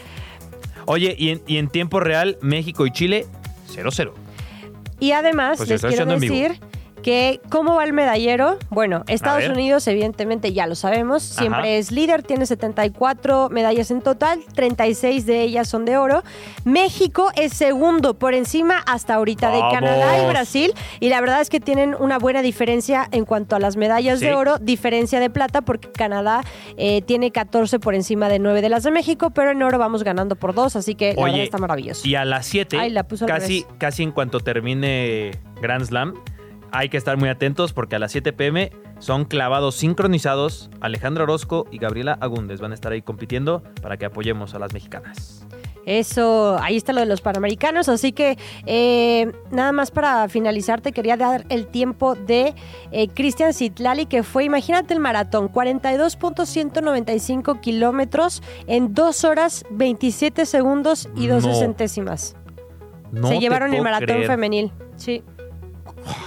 Oye, 0.86 1.16
y 1.18 1.30
en, 1.30 1.42
y 1.48 1.58
en 1.58 1.70
tiempo 1.70 2.00
real, 2.00 2.38
México 2.42 2.86
y 2.86 2.92
Chile, 2.92 3.26
0-0. 3.74 4.12
Y 5.00 5.14
además, 5.14 5.58
Pues 5.58 5.70
les 5.70 5.82
quiero 5.82 6.06
decir 6.06 6.60
que 7.02 7.42
cómo 7.50 7.76
va 7.76 7.84
el 7.84 7.94
medallero. 7.94 8.58
Bueno, 8.70 9.04
Estados. 9.08 9.42
Unidos, 9.52 9.88
evidentemente, 9.88 10.54
ya 10.54 10.68
lo 10.68 10.76
sabemos, 10.76 11.24
siempre 11.24 11.60
Ajá. 11.62 11.68
es 11.70 11.92
líder, 11.92 12.22
tiene 12.24 12.46
74 12.46 13.50
medallas 13.50 13.90
en 13.92 14.02
total, 14.02 14.40
36 14.56 15.26
de 15.26 15.42
ellas 15.42 15.68
son 15.68 15.86
de 15.86 15.98
oro. 15.98 16.24
México 16.64 17.32
es 17.36 17.54
segundo 17.54 18.14
por 18.20 18.34
encima 18.34 18.78
hasta 18.86 19.16
ahorita 19.16 19.50
de. 19.52 19.62
Canadá 19.72 20.22
y 20.22 20.30
Brasil. 20.30 20.74
Y 21.00 21.10
la 21.10 21.22
verdad 21.22 21.42
es 21.42 21.50
que 21.50 21.60
tienen 21.60 21.96
una 21.98 22.18
buena 22.20 22.42
diferencia 22.42 23.08
en 23.12 23.26
cuanto 23.26 23.56
a 23.56 23.60
las 23.60 23.78
medallas 23.78 24.20
Sí. 24.20 24.26
de 24.26 24.34
oro, 24.34 24.58
diferencia 24.60 25.20
de 25.20 25.30
plata, 25.30 25.62
porque 25.62 25.92
Canadá 25.92 26.44
eh, 26.78 27.02
tiene 27.02 27.32
14 27.32 27.80
por 27.80 27.96
encima 27.96 28.28
de 28.30 28.40
9 28.40 28.62
de 28.62 28.70
las 28.70 28.84
de 28.84 28.92
México, 28.92 29.32
pero 29.32 29.52
en 29.52 29.64
oro 29.64 29.78
vamos 29.78 30.04
ganando 30.04 30.36
por 30.36 30.54
dos, 30.54 30.76
así 30.76 30.96
que 30.96 31.14
la 31.16 31.22
Oye, 31.22 31.32
verdad 31.32 31.44
está 31.46 31.58
maravilloso. 31.58 32.08
Y 32.08 32.16
a 32.16 32.26
las 32.26 32.46
7, 32.48 32.78
Ay, 32.80 32.90
la 32.90 33.04
puso 33.04 33.26
al 33.26 33.32
casi, 33.32 33.66
casi 33.78 34.04
en 34.04 34.12
cuanto 34.12 34.40
termine 34.40 35.32
Grand 35.62 35.86
Slam, 35.86 36.16
hay 36.72 36.90
que 36.90 36.98
estar 36.98 37.18
muy 37.18 37.30
atentos 37.30 37.74
porque 37.74 37.96
a 37.96 38.00
las 38.00 38.12
7 38.12 38.34
pm 38.34 38.72
son 39.00 39.26
clavados 39.26 39.74
sincronizados. 39.76 40.70
Alejandra 40.80 41.24
Orozco 41.24 41.66
y 41.72 41.80
Gabriela 41.80 42.18
Agúndez 42.22 42.62
van 42.62 42.70
a 42.72 42.76
estar 42.76 42.92
ahí 42.92 43.02
compitiendo 43.02 43.64
para 43.82 43.98
que 43.98 44.06
apoyemos 44.06 44.54
a 44.54 44.60
las 44.60 44.72
mexicanas. 44.74 45.48
Eso, 45.88 46.60
ahí 46.62 46.78
está 46.78 46.94
lo 46.94 47.00
de 47.00 47.08
los 47.08 47.22
Panamericanos, 47.22 47.90
así 47.90 48.12
que 48.12 48.38
eh, 48.68 49.32
nada 49.50 49.72
más 49.72 49.90
para 49.90 50.30
finalizar 50.30 50.80
te 50.80 50.92
quería 50.92 51.18
dar 51.18 51.44
el 51.50 51.66
tiempo 51.66 52.14
de 52.14 52.54
eh, 52.92 53.08
Cristian 53.08 53.52
Citlali, 53.52 54.06
que 54.06 54.22
fue, 54.22 54.44
imagínate 54.44 54.94
el 54.94 55.00
maratón, 55.00 55.50
42.195 55.52 57.60
kilómetros 57.62 58.44
en 58.68 58.94
2 58.94 59.24
horas 59.24 59.66
27 59.72 60.46
segundos 60.46 61.10
y 61.16 61.26
12 61.28 61.48
No. 61.48 61.56
centésimas. 61.56 62.36
No 63.12 63.28
Se 63.28 63.40
llevaron 63.40 63.74
el 63.74 63.82
maratón 63.82 64.06
creer. 64.06 64.28
femenil, 64.28 64.72
sí. 64.96 65.22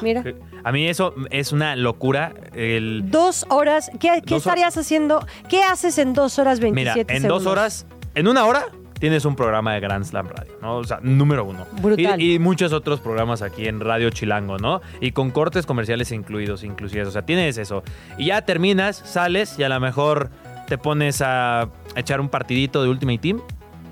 Mira. 0.03 0.25
A 0.63 0.73
mí 0.73 0.87
eso 0.89 1.15
es 1.31 1.53
una 1.53 1.77
locura. 1.77 2.33
El, 2.55 3.11
Dos 3.11 3.47
horas, 3.51 3.91
¿qué, 4.01 4.23
qué 4.25 4.35
Dos 4.35 4.47
hor- 4.47 4.51
estarías 4.53 4.77
haciendo? 4.77 5.27
¿Qué 5.49 5.63
haces 5.63 5.99
en 5.99 6.13
dos 6.15 6.39
horas 6.39 6.61
mira, 6.61 6.95
27 6.95 7.13
en 7.15 7.23
segundos? 7.23 7.45
dos 7.45 7.53
horas, 7.53 7.87
en 8.15 8.29
una 8.29 8.45
hora, 8.47 8.67
tienes 8.99 9.25
un 9.25 9.37
programa 9.37 9.75
de 9.75 9.81
Grand 9.81 10.05
Slam 10.05 10.29
Radio, 10.29 10.53
¿no? 10.63 10.77
O 10.77 10.85
sea, 10.85 11.01
número 11.03 11.45
uno. 11.45 11.67
Brutal. 11.83 12.21
Y, 12.23 12.35
y 12.35 12.39
muchos 12.39 12.73
otros 12.73 13.01
programas 13.01 13.43
aquí 13.43 13.67
en 13.69 13.81
Radio 13.81 14.11
Chilango, 14.11 14.57
¿no? 14.59 14.81
Y 15.01 15.13
con 15.13 15.31
cortes 15.31 15.67
comerciales 15.67 16.13
incluidos, 16.13 16.63
inclusive. 16.65 17.03
O 17.07 17.11
sea, 17.11 17.23
tienes 17.23 17.59
eso. 17.59 17.83
Y 18.17 18.27
ya 18.27 18.43
terminas, 18.43 18.97
sales 19.05 19.59
y 19.59 19.65
a 19.65 19.69
lo 19.69 19.79
mejor 19.81 20.31
te 20.69 20.79
pones 20.79 21.21
a 21.23 21.69
echar 21.97 22.21
un 22.21 22.29
partidito 22.31 22.83
de 22.83 22.89
Ultimate 22.89 23.19
Team. 23.19 23.41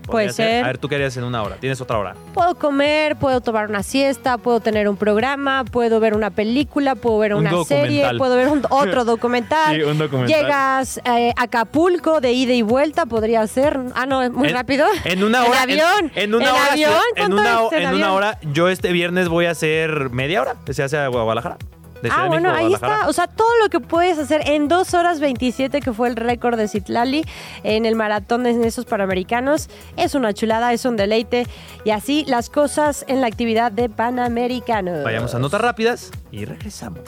Puede 0.02 0.32
ser. 0.32 0.64
A 0.64 0.66
ver, 0.68 0.78
tú 0.78 0.88
qué 0.88 0.96
harías 0.96 1.16
en 1.16 1.24
una 1.24 1.42
hora. 1.42 1.56
Tienes 1.56 1.80
otra 1.80 1.98
hora. 1.98 2.14
Puedo 2.34 2.54
comer, 2.56 3.16
puedo 3.16 3.40
tomar 3.40 3.68
una 3.68 3.82
siesta, 3.82 4.38
puedo 4.38 4.60
tener 4.60 4.88
un 4.88 4.96
programa, 4.96 5.64
puedo 5.64 6.00
ver 6.00 6.14
una 6.14 6.30
película, 6.30 6.94
puedo 6.94 7.18
ver 7.18 7.34
Un 7.34 7.46
una 7.46 7.64
serie, 7.64 8.06
puedo 8.18 8.36
ver 8.36 8.48
un- 8.48 8.62
otro 8.70 9.04
documental. 9.06 9.74
Sí, 9.76 9.82
un 9.82 9.98
documental. 9.98 10.40
Llegas 10.42 11.00
eh, 11.04 11.32
a 11.36 11.42
Acapulco 11.44 12.20
de 12.20 12.32
ida 12.32 12.52
y 12.52 12.62
vuelta, 12.62 13.06
podría 13.06 13.46
ser. 13.46 13.78
Ah, 13.94 14.06
no, 14.06 14.28
muy 14.30 14.48
En- 14.48 14.54
rápido. 14.54 14.86
En 15.04 15.22
una 15.24 15.44
En 15.44 15.50
hora. 15.50 15.62
avión. 15.62 16.12
En, 16.14 16.34
una 16.34 16.52
hora. 16.52 16.72
avión, 16.72 16.92
En 17.16 17.26
¿cuánto 17.32 17.36
una, 17.36 17.76
es 17.78 17.84
en 17.88 17.94
una 17.94 18.12
hora. 18.12 18.38
Yo 18.52 18.68
este 18.68 18.92
viernes 18.92 19.28
voy 19.28 19.46
a 19.46 19.50
hacer 19.52 20.10
media 20.10 20.40
hora. 20.42 20.56
Se 20.70 20.82
hace 20.82 20.96
a 20.98 21.08
Guadalajara. 21.08 21.56
De 22.02 22.08
Ciudad 22.10 22.18
Ah, 22.18 22.22
de 22.24 22.28
bueno, 22.28 22.50
México 22.50 22.66
ahí 22.66 22.74
está. 22.74 23.08
O 23.08 23.12
sea, 23.12 23.26
todo 23.28 23.48
lo 23.62 23.68
que 23.70 23.80
puedes 23.80 24.18
hacer 24.18 24.42
en 24.48 24.68
2 24.68 24.94
horas 24.94 25.20
27, 25.20 25.80
que 25.80 25.92
fue 25.92 26.08
el 26.08 26.16
récord 26.16 26.56
de 26.58 26.68
Citlali 26.68 27.24
en 27.62 27.86
el 27.86 27.94
maratón 27.96 28.46
en 28.46 28.64
esos 28.64 28.84
Panamericanos, 28.84 29.68
es 29.96 30.14
una 30.14 30.34
chulada, 30.34 30.72
es 30.72 30.84
un 30.84 30.96
deleite. 30.96 31.46
Y 31.84 31.90
así 31.90 32.24
las 32.26 32.50
cosas 32.50 33.04
en 33.08 33.20
la 33.20 33.28
actividad 33.28 33.70
de 33.72 33.88
Panamericanos. 33.88 35.04
Vayamos 35.04 35.34
a 35.34 35.38
notas 35.38 35.60
rápidas 35.60 36.10
y 36.30 36.44
regresamos. 36.44 37.02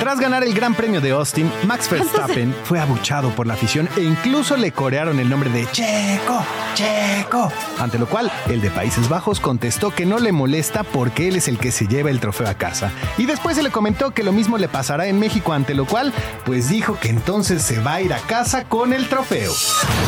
Tras 0.00 0.20
ganar 0.20 0.44
el 0.44 0.54
Gran 0.54 0.74
Premio 0.74 1.00
de 1.00 1.12
Austin, 1.12 1.50
Max 1.66 1.88
Verstappen 1.90 2.54
fue 2.64 2.78
abuchado 2.78 3.30
por 3.30 3.46
la 3.46 3.54
afición 3.54 3.88
e 3.96 4.02
incluso 4.02 4.56
le 4.56 4.72
corearon 4.72 5.18
el 5.18 5.30
nombre 5.30 5.50
de 5.50 5.66
Checo, 5.70 6.44
Checo. 6.74 7.50
Ante 7.78 7.98
lo 7.98 8.06
cual, 8.06 8.30
el 8.48 8.60
de 8.60 8.70
Países 8.70 9.08
Bajos 9.08 9.40
contestó 9.40 9.90
que 9.90 10.04
no 10.04 10.18
le 10.18 10.32
molesta 10.32 10.82
porque 10.82 11.28
él 11.28 11.36
es 11.36 11.48
el 11.48 11.58
que 11.58 11.72
se 11.72 11.86
lleva 11.86 12.10
el 12.10 12.20
trofeo 12.20 12.48
a 12.48 12.54
casa. 12.54 12.90
Y 13.16 13.26
después 13.26 13.56
se 13.56 13.62
le 13.62 13.70
comentó 13.70 14.10
que 14.10 14.22
lo 14.22 14.32
mismo 14.32 14.58
le 14.58 14.68
pasará 14.68 15.06
en 15.06 15.18
México, 15.18 15.52
ante 15.52 15.74
lo 15.74 15.86
cual, 15.86 16.12
pues 16.44 16.68
dijo 16.68 16.98
que 17.00 17.08
entonces 17.08 17.62
se 17.62 17.80
va 17.80 17.94
a 17.94 18.02
ir 18.02 18.12
a 18.12 18.18
casa 18.18 18.64
con 18.64 18.92
el 18.92 19.08
trofeo. 19.08 19.52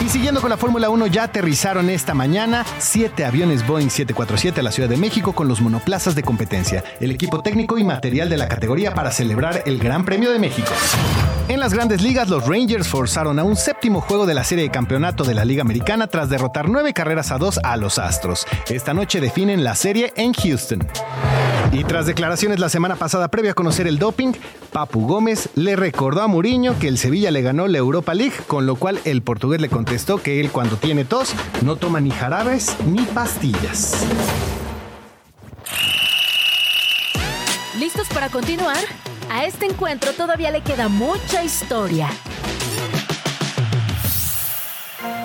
Y 0.04 0.08
siguiendo 0.08 0.40
con 0.40 0.50
la 0.50 0.56
Fórmula 0.56 0.90
1, 0.90 1.06
ya 1.06 1.24
aterrizaron 1.24 1.90
esta 1.90 2.14
mañana 2.14 2.64
siete 2.78 3.24
aviones 3.24 3.66
Boeing 3.66 3.90
747 3.90 4.60
a 4.60 4.62
la 4.62 4.72
Ciudad 4.72 4.88
de 4.88 4.96
México 4.96 5.32
con 5.32 5.48
los 5.48 5.60
monoplazas 5.60 6.14
de 6.14 6.22
competencia, 6.22 6.84
el 7.00 7.10
equipo 7.10 7.40
técnico 7.40 7.78
y 7.78 7.84
material 7.84 8.28
de 8.28 8.36
la 8.36 8.48
categoría 8.48 8.94
para 8.94 9.10
celebrar 9.10 9.62
el 9.76 9.82
Gran 9.82 10.04
Premio 10.04 10.30
de 10.30 10.38
México. 10.38 10.72
En 11.48 11.60
las 11.60 11.74
grandes 11.74 12.00
ligas, 12.00 12.28
los 12.28 12.46
Rangers 12.46 12.88
forzaron 12.88 13.38
a 13.38 13.44
un 13.44 13.56
séptimo 13.56 14.00
juego 14.00 14.24
de 14.24 14.32
la 14.32 14.42
serie 14.42 14.64
de 14.64 14.70
campeonato 14.70 15.22
de 15.22 15.34
la 15.34 15.44
Liga 15.44 15.62
Americana 15.62 16.06
tras 16.06 16.30
derrotar 16.30 16.68
nueve 16.68 16.92
carreras 16.94 17.30
a 17.30 17.38
dos 17.38 17.60
a 17.62 17.76
los 17.76 17.98
Astros. 17.98 18.46
Esta 18.68 18.94
noche 18.94 19.20
definen 19.20 19.64
la 19.64 19.74
serie 19.74 20.12
en 20.16 20.32
Houston. 20.32 20.86
Y 21.72 21.84
tras 21.84 22.06
declaraciones 22.06 22.58
la 22.58 22.70
semana 22.70 22.96
pasada 22.96 23.28
previa 23.28 23.50
a 23.50 23.54
conocer 23.54 23.86
el 23.86 23.98
doping, 23.98 24.32
Papu 24.72 25.06
Gómez 25.06 25.50
le 25.56 25.76
recordó 25.76 26.22
a 26.22 26.26
Mourinho 26.26 26.78
que 26.78 26.88
el 26.88 26.96
Sevilla 26.96 27.30
le 27.30 27.42
ganó 27.42 27.68
la 27.68 27.78
Europa 27.78 28.14
League, 28.14 28.36
con 28.46 28.64
lo 28.64 28.76
cual 28.76 28.98
el 29.04 29.20
portugués 29.20 29.60
le 29.60 29.68
contestó 29.68 30.22
que 30.22 30.40
él 30.40 30.50
cuando 30.50 30.76
tiene 30.76 31.04
tos 31.04 31.34
no 31.62 31.76
toma 31.76 32.00
ni 32.00 32.10
jarabes 32.10 32.74
ni 32.86 33.02
pastillas. 33.02 34.06
¿Listos 37.78 38.08
para 38.08 38.30
continuar? 38.30 38.78
A 39.30 39.44
este 39.44 39.66
encuentro 39.66 40.14
todavía 40.14 40.50
le 40.50 40.62
queda 40.62 40.88
mucha 40.88 41.44
historia. 41.44 42.08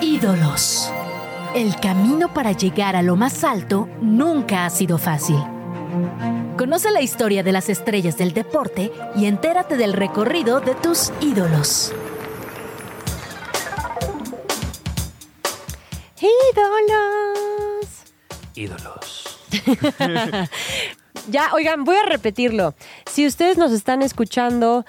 Ídolos. 0.02 0.92
El 1.54 1.74
camino 1.76 2.34
para 2.34 2.52
llegar 2.52 2.94
a 2.94 3.00
lo 3.00 3.16
más 3.16 3.42
alto 3.42 3.88
nunca 4.02 4.66
ha 4.66 4.70
sido 4.70 4.98
fácil. 4.98 5.38
Conoce 6.58 6.90
la 6.90 7.00
historia 7.00 7.42
de 7.42 7.52
las 7.52 7.70
estrellas 7.70 8.18
del 8.18 8.34
deporte 8.34 8.92
y 9.16 9.24
entérate 9.24 9.78
del 9.78 9.94
recorrido 9.94 10.60
de 10.60 10.74
tus 10.74 11.10
ídolos. 11.22 11.94
¡Ídolos! 16.20 17.12
Ídolos. 18.54 19.38
Ya, 21.28 21.50
oigan, 21.54 21.84
voy 21.84 21.96
a 21.96 22.04
repetirlo. 22.04 22.74
Si 23.10 23.26
ustedes 23.26 23.56
nos 23.56 23.72
están 23.72 24.02
escuchando 24.02 24.84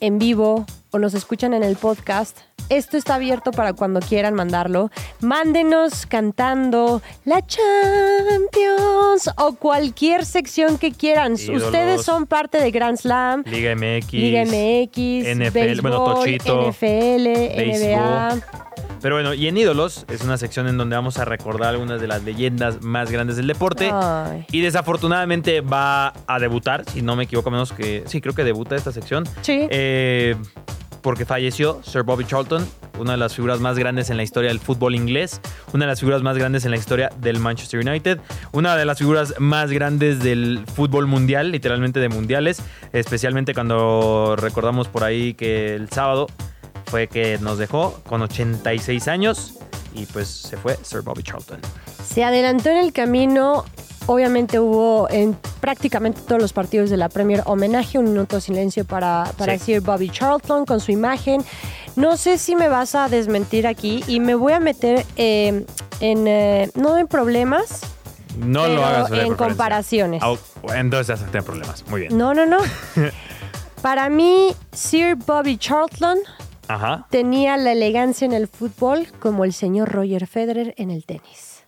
en 0.00 0.18
vivo 0.18 0.64
o 0.90 0.98
nos 0.98 1.14
escuchan 1.14 1.54
en 1.54 1.62
el 1.62 1.76
podcast, 1.76 2.38
esto 2.70 2.96
está 2.96 3.16
abierto 3.16 3.50
para 3.50 3.74
cuando 3.74 4.00
quieran 4.00 4.34
mandarlo. 4.34 4.90
Mándenos 5.20 6.06
cantando 6.06 7.02
la 7.24 7.44
Champions 7.46 9.30
o 9.36 9.54
cualquier 9.56 10.24
sección 10.24 10.78
que 10.78 10.92
quieran. 10.92 11.36
Ídolos. 11.36 11.64
Ustedes 11.64 12.02
son 12.02 12.26
parte 12.26 12.62
de 12.62 12.70
Grand 12.70 12.96
Slam. 12.96 13.42
Liga 13.44 13.74
MX. 13.74 14.12
Liga 14.12 14.44
MX, 14.44 15.36
NFL, 15.36 15.52
béisbol, 15.52 15.90
bueno, 15.90 16.14
Tochito, 16.14 16.70
NFL, 16.70 17.24
béisbol. 17.24 17.90
NBA. 17.90 18.70
Pero 19.00 19.14
bueno, 19.14 19.32
y 19.32 19.48
en 19.48 19.56
Ídolos 19.56 20.04
es 20.08 20.20
una 20.22 20.36
sección 20.36 20.68
en 20.68 20.76
donde 20.76 20.94
vamos 20.94 21.18
a 21.18 21.24
recordar 21.24 21.70
algunas 21.70 22.00
de 22.00 22.06
las 22.06 22.22
leyendas 22.22 22.82
más 22.82 23.10
grandes 23.10 23.36
del 23.36 23.46
deporte. 23.46 23.90
Ay. 23.92 24.44
Y 24.52 24.60
desafortunadamente 24.60 25.62
va 25.62 26.12
a 26.26 26.38
debutar, 26.38 26.84
si 26.84 27.00
no 27.00 27.16
me 27.16 27.24
equivoco, 27.24 27.50
menos 27.50 27.72
que. 27.72 28.04
Sí, 28.06 28.20
creo 28.20 28.34
que 28.34 28.44
debuta 28.44 28.76
esta 28.76 28.92
sección. 28.92 29.24
Sí. 29.40 29.66
Eh, 29.70 30.36
porque 31.02 31.24
falleció 31.24 31.80
Sir 31.82 32.02
Bobby 32.02 32.24
Charlton, 32.24 32.66
una 32.98 33.12
de 33.12 33.18
las 33.18 33.34
figuras 33.34 33.60
más 33.60 33.78
grandes 33.78 34.10
en 34.10 34.16
la 34.16 34.22
historia 34.22 34.48
del 34.48 34.60
fútbol 34.60 34.94
inglés, 34.94 35.40
una 35.72 35.84
de 35.84 35.90
las 35.90 36.00
figuras 36.00 36.22
más 36.22 36.36
grandes 36.36 36.64
en 36.64 36.70
la 36.70 36.76
historia 36.76 37.10
del 37.20 37.38
Manchester 37.38 37.80
United, 37.86 38.18
una 38.52 38.76
de 38.76 38.84
las 38.84 38.98
figuras 38.98 39.34
más 39.38 39.70
grandes 39.70 40.22
del 40.22 40.64
fútbol 40.74 41.06
mundial, 41.06 41.50
literalmente 41.50 42.00
de 42.00 42.08
mundiales, 42.08 42.62
especialmente 42.92 43.54
cuando 43.54 44.36
recordamos 44.36 44.88
por 44.88 45.04
ahí 45.04 45.34
que 45.34 45.74
el 45.74 45.88
sábado 45.90 46.26
fue 46.86 47.06
que 47.06 47.38
nos 47.38 47.58
dejó 47.58 48.00
con 48.06 48.22
86 48.22 49.08
años 49.08 49.54
y 49.94 50.06
pues 50.06 50.28
se 50.28 50.56
fue 50.56 50.76
Sir 50.82 51.02
Bobby 51.02 51.22
Charlton. 51.22 51.60
Se 52.04 52.24
adelantó 52.24 52.70
en 52.70 52.78
el 52.78 52.92
camino. 52.92 53.64
Obviamente 54.12 54.58
hubo 54.58 55.08
en 55.08 55.36
prácticamente 55.60 56.20
todos 56.26 56.42
los 56.42 56.52
partidos 56.52 56.90
de 56.90 56.96
la 56.96 57.08
Premier 57.08 57.44
homenaje, 57.46 57.96
un 57.96 58.06
minuto 58.06 58.34
de 58.36 58.42
silencio 58.42 58.84
para, 58.84 59.30
para 59.38 59.56
Sí. 59.56 59.78
Bobby 59.78 60.10
Charlton 60.10 60.66
con 60.66 60.80
su 60.80 60.90
imagen. 60.90 61.44
No 61.94 62.16
sé 62.16 62.36
si 62.36 62.56
me 62.56 62.68
vas 62.68 62.96
a 62.96 63.08
desmentir 63.08 63.68
aquí 63.68 64.02
y 64.08 64.18
me 64.18 64.34
voy 64.34 64.52
a 64.52 64.58
meter 64.58 65.06
eh, 65.14 65.64
en, 66.00 66.26
eh, 66.26 66.70
no 66.74 66.98
en 66.98 67.06
problemas, 67.06 67.82
No 68.36 68.62
pero 68.62 68.74
lo 68.74 68.84
hagas 68.84 69.12
en 69.12 69.34
comparaciones. 69.36 70.20
Entonces 70.74 71.20
ya 71.32 71.42
problemas. 71.42 71.84
Muy 71.88 72.00
bien. 72.00 72.18
No, 72.18 72.34
no, 72.34 72.46
no. 72.46 72.58
Para 73.80 74.08
mí, 74.08 74.48
Sir 74.72 75.14
Bobby 75.14 75.56
Charlton 75.56 76.18
Ajá. 76.66 77.06
tenía 77.10 77.56
la 77.56 77.70
elegancia 77.70 78.24
en 78.24 78.32
el 78.32 78.48
fútbol 78.48 79.06
como 79.20 79.44
el 79.44 79.52
señor 79.52 79.88
Roger 79.92 80.26
Federer 80.26 80.74
en 80.78 80.90
el 80.90 81.04
tenis. 81.06 81.62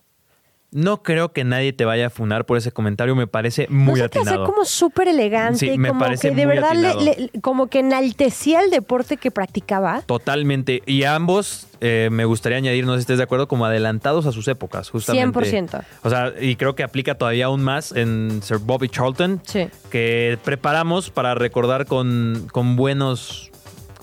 No 0.73 1.03
creo 1.03 1.31
que 1.33 1.43
nadie 1.43 1.71
te 1.73 1.85
vaya 1.85 2.07
a 2.07 2.09
funar 2.09 2.45
por 2.45 2.57
ese 2.57 2.71
comentario, 2.71 3.15
me 3.15 3.27
parece 3.27 3.67
muy 3.69 3.99
¿No 3.99 4.05
atinado. 4.05 4.45
como 4.45 4.65
súper 4.65 5.07
elegante, 5.07 5.59
Sí, 5.59 5.77
me 5.77 5.89
como 5.89 5.99
parece 6.01 6.29
que 6.29 6.35
de 6.35 6.45
muy 6.45 6.55
verdad 6.55 6.73
le- 6.75 7.29
como 7.41 7.67
que 7.67 7.79
enaltecía 7.79 8.61
el 8.61 8.69
deporte 8.71 9.17
que 9.17 9.31
practicaba. 9.31 10.01
Totalmente. 10.05 10.81
Y 10.85 11.03
ambos, 11.03 11.67
eh, 11.81 12.09
me 12.11 12.25
gustaría 12.25 12.57
añadir, 12.57 12.85
no 12.85 12.93
sé 12.93 12.99
si 12.99 13.01
estés 13.03 13.17
de 13.17 13.23
acuerdo, 13.23 13.47
como 13.47 13.65
adelantados 13.65 14.25
a 14.25 14.31
sus 14.31 14.47
épocas, 14.47 14.89
justamente. 14.89 15.39
100%. 15.39 15.83
O 16.03 16.09
sea, 16.09 16.33
y 16.39 16.55
creo 16.55 16.75
que 16.75 16.83
aplica 16.83 17.15
todavía 17.15 17.45
aún 17.45 17.63
más 17.63 17.91
en 17.91 18.41
Sir 18.41 18.57
Bobby 18.57 18.89
Charlton, 18.89 19.41
Sí. 19.45 19.67
que 19.91 20.37
preparamos 20.43 21.09
para 21.11 21.35
recordar 21.35 21.85
con, 21.85 22.47
con 22.51 22.75
buenos... 22.75 23.51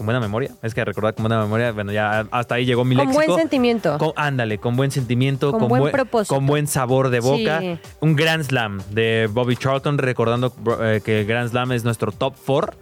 Con 0.01 0.07
buena 0.07 0.19
memoria. 0.19 0.51
Es 0.63 0.73
que 0.73 0.83
recordar 0.83 1.13
con 1.13 1.25
buena 1.25 1.43
memoria, 1.43 1.73
bueno, 1.73 1.93
ya 1.93 2.27
hasta 2.31 2.55
ahí 2.55 2.65
llegó 2.65 2.87
mi 2.87 2.97
Con 2.97 3.05
léxico. 3.09 3.27
buen 3.27 3.39
sentimiento. 3.39 3.99
Con- 3.99 4.13
ándale, 4.17 4.57
con 4.57 4.75
buen 4.75 4.91
sentimiento, 4.91 5.51
Con 5.51 5.61
con, 5.61 5.69
buen 5.69 5.81
buen, 5.83 5.93
propósito. 5.93 6.35
con 6.35 6.47
buen 6.47 6.67
sabor 6.69 7.11
de 7.11 7.21
boca. 7.21 7.61
Sí. 7.61 7.79
Un 8.01 8.17
Grand 8.17 8.43
Slam 8.43 8.81
de 8.93 9.29
Bobby 9.31 9.57
Charlton, 9.59 9.99
recordando 9.99 10.55
eh, 10.81 11.03
que 11.05 11.21
el 11.21 11.27
Grand 11.27 11.51
Slam 11.51 11.73
es 11.73 11.85
nuestro 11.85 12.13
top 12.13 12.33
4 12.47 12.73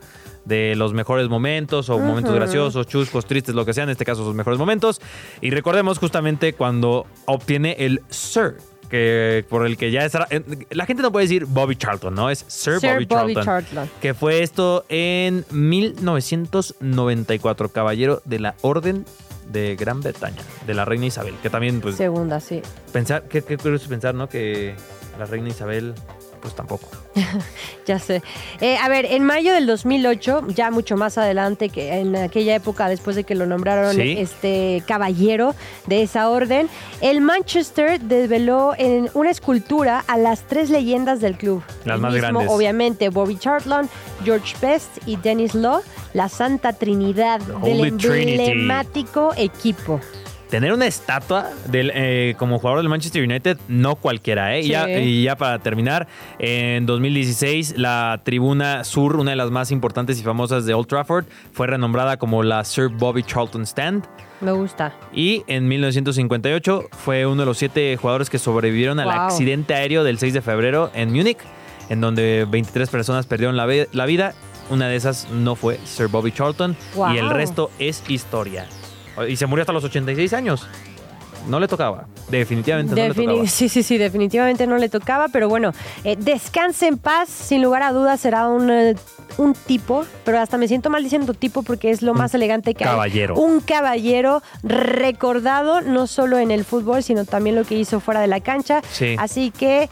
de 0.44 0.76
los 0.76 0.94
mejores 0.94 1.28
momentos 1.28 1.90
o 1.90 1.98
momentos 1.98 2.32
graciosos, 2.32 2.86
chuscos, 2.86 3.26
tristes, 3.26 3.52
lo 3.56 3.64
que 3.66 3.74
sea, 3.74 3.82
en 3.82 3.90
este 3.90 4.04
caso 4.04 4.22
sus 4.22 4.36
mejores 4.36 4.60
momentos. 4.60 5.00
Y 5.40 5.50
recordemos 5.50 5.98
justamente 5.98 6.52
cuando 6.52 7.04
obtiene 7.26 7.74
el 7.80 8.00
Sir, 8.10 8.58
que 8.88 9.44
por 9.48 9.66
el 9.66 9.76
que 9.76 9.90
ya 9.90 10.04
está... 10.04 10.26
eh, 10.30 10.42
La 10.70 10.86
gente 10.86 11.02
no 11.02 11.10
puede 11.12 11.26
decir 11.26 11.44
Bobby 11.46 11.76
Charlton, 11.76 12.14
¿no? 12.14 12.30
Es 12.30 12.44
Sir, 12.48 12.80
Sir 12.80 12.92
Bobby, 12.92 13.04
Bobby 13.06 13.34
Charlton. 13.34 13.44
Charlton. 13.44 13.90
Que 14.00 14.14
fue 14.14 14.42
esto 14.42 14.84
en 14.88 15.44
1994, 15.50 17.68
caballero 17.70 18.22
de 18.24 18.38
la 18.40 18.54
Orden 18.62 19.04
de 19.50 19.76
Gran 19.76 20.00
Bretaña, 20.00 20.42
de 20.66 20.74
la 20.74 20.84
reina 20.84 21.06
Isabel, 21.06 21.34
que 21.42 21.50
también, 21.50 21.80
pues, 21.80 21.96
Segunda, 21.96 22.40
sí. 22.40 22.60
pensar, 22.92 23.24
qué, 23.28 23.42
qué 23.42 23.56
curioso 23.56 23.88
pensar, 23.88 24.14
¿no? 24.14 24.28
Que 24.28 24.74
la 25.18 25.24
reina 25.24 25.48
Isabel, 25.48 25.94
pues 26.38 26.54
tampoco. 26.54 26.88
Ya 27.86 27.98
sé. 27.98 28.22
Eh, 28.60 28.76
a 28.76 28.86
ver, 28.90 29.06
en 29.06 29.24
mayo 29.24 29.54
del 29.54 29.66
2008, 29.66 30.48
ya 30.48 30.70
mucho 30.70 30.98
más 30.98 31.16
adelante 31.16 31.70
que 31.70 31.94
en 32.00 32.14
aquella 32.16 32.54
época, 32.54 32.86
después 32.86 33.16
de 33.16 33.24
que 33.24 33.34
lo 33.34 33.46
nombraron 33.46 33.94
Sí. 33.96 34.14
este 34.18 34.82
caballero 34.86 35.54
de 35.86 36.02
esa 36.02 36.28
orden, 36.28 36.68
el 37.00 37.22
Manchester 37.22 37.98
desveló 37.98 38.74
en 38.76 39.08
una 39.14 39.30
escultura 39.30 40.04
a 40.06 40.18
las 40.18 40.42
tres 40.42 40.68
leyendas 40.68 41.22
del 41.22 41.38
club. 41.38 41.62
Las 41.86 41.94
El 41.96 42.02
más 42.02 42.12
mismo, 42.12 42.28
grandes. 42.30 42.50
Obviamente, 42.54 43.08
Bobby 43.08 43.38
Charlton, 43.38 43.88
George 44.22 44.54
Best 44.60 44.98
y 45.06 45.16
Dennis 45.16 45.54
Law, 45.54 45.80
la 46.12 46.28
Santa 46.28 46.74
Trinidad 46.74 47.40
del 47.40 47.80
Holy 47.80 47.92
Trinity. 47.92 48.32
emblemático 48.50 49.32
equipo. 49.36 49.98
Tener 50.50 50.72
una 50.72 50.86
estatua 50.86 51.50
del, 51.66 51.92
eh, 51.94 52.34
como 52.38 52.58
jugador 52.58 52.80
del 52.80 52.88
Manchester 52.88 53.22
United, 53.22 53.58
no 53.68 53.96
cualquiera, 53.96 54.56
¿eh? 54.56 54.62
Y 54.62 54.68
ya, 54.68 54.88
y 54.98 55.24
ya 55.24 55.36
para 55.36 55.58
terminar, 55.58 56.08
en 56.38 56.86
2016, 56.86 57.76
la 57.76 58.22
tribuna 58.24 58.82
sur, 58.84 59.16
una 59.16 59.32
de 59.32 59.36
las 59.36 59.50
más 59.50 59.70
importantes 59.70 60.18
y 60.18 60.22
famosas 60.22 60.64
de 60.64 60.72
Old 60.72 60.86
Trafford, 60.86 61.26
fue 61.52 61.66
renombrada 61.66 62.16
como 62.16 62.42
la 62.42 62.64
Sir 62.64 62.88
Bobby 62.88 63.22
Charlton 63.22 63.66
Stand. 63.66 64.06
Me 64.40 64.52
gusta. 64.52 64.94
Y 65.12 65.42
en 65.48 65.68
1958 65.68 66.88
fue 66.92 67.26
uno 67.26 67.42
de 67.42 67.46
los 67.46 67.58
siete 67.58 67.96
jugadores 67.96 68.30
que 68.30 68.38
sobrevivieron 68.38 69.00
al 69.00 69.10
accidente 69.10 69.74
aéreo 69.74 70.02
del 70.02 70.18
6 70.18 70.32
de 70.32 70.40
febrero 70.40 70.90
en 70.94 71.12
Múnich, 71.12 71.38
en 71.90 72.00
donde 72.00 72.46
23 72.48 72.88
personas 72.88 73.26
perdieron 73.26 73.56
la, 73.56 73.66
vida. 73.66 74.32
Una 74.70 74.88
de 74.88 74.96
esas 74.96 75.28
no 75.30 75.56
fue 75.56 75.78
Sir 75.84 76.08
Bobby 76.08 76.32
Charlton 76.32 76.76
Wow. 76.94 77.14
y 77.14 77.18
el 77.18 77.30
resto 77.30 77.70
es 77.78 78.02
historia. 78.08 78.66
Y 79.26 79.36
se 79.36 79.46
murió 79.46 79.62
hasta 79.62 79.72
los 79.72 79.84
86 79.84 80.32
años. 80.32 80.66
No 81.46 81.60
le 81.60 81.68
tocaba. 81.68 82.06
Definitivamente 82.28 82.94
no 82.94 83.08
le 83.08 83.14
tocaba. 83.14 83.46
sí, 83.46 83.68
sí, 83.70 83.82
sí, 83.82 83.96
definitivamente 83.96 84.66
no 84.66 84.76
le 84.76 84.88
tocaba, 84.90 85.28
pero 85.28 85.48
bueno, 85.48 85.72
eh, 86.04 86.16
descanse 86.18 86.86
en 86.88 86.98
paz, 86.98 87.28
sin 87.30 87.62
lugar 87.62 87.82
a 87.82 87.92
dudas 87.92 88.20
será 88.20 88.48
un, 88.48 88.70
eh, 88.70 88.96
un 89.38 89.54
tipo, 89.54 90.04
pero 90.24 90.40
hasta 90.40 90.58
me 90.58 90.68
siento 90.68 90.90
mal 90.90 91.02
diciendo 91.02 91.32
tipo 91.32 91.62
porque 91.62 91.90
es 91.90 92.02
lo 92.02 92.12
más 92.12 92.34
elegante 92.34 92.74
que 92.74 92.84
caballero. 92.84 93.34
hay. 93.36 93.40
Un 93.42 93.60
caballero 93.60 94.42
recordado 94.62 95.80
no 95.80 96.06
solo 96.06 96.38
en 96.38 96.50
el 96.50 96.64
fútbol, 96.64 97.02
sino 97.02 97.24
también 97.24 97.56
lo 97.56 97.64
que 97.64 97.76
hizo 97.76 98.00
fuera 98.00 98.20
de 98.20 98.26
la 98.26 98.40
cancha. 98.40 98.82
Sí. 98.90 99.16
Así 99.18 99.50
que, 99.50 99.88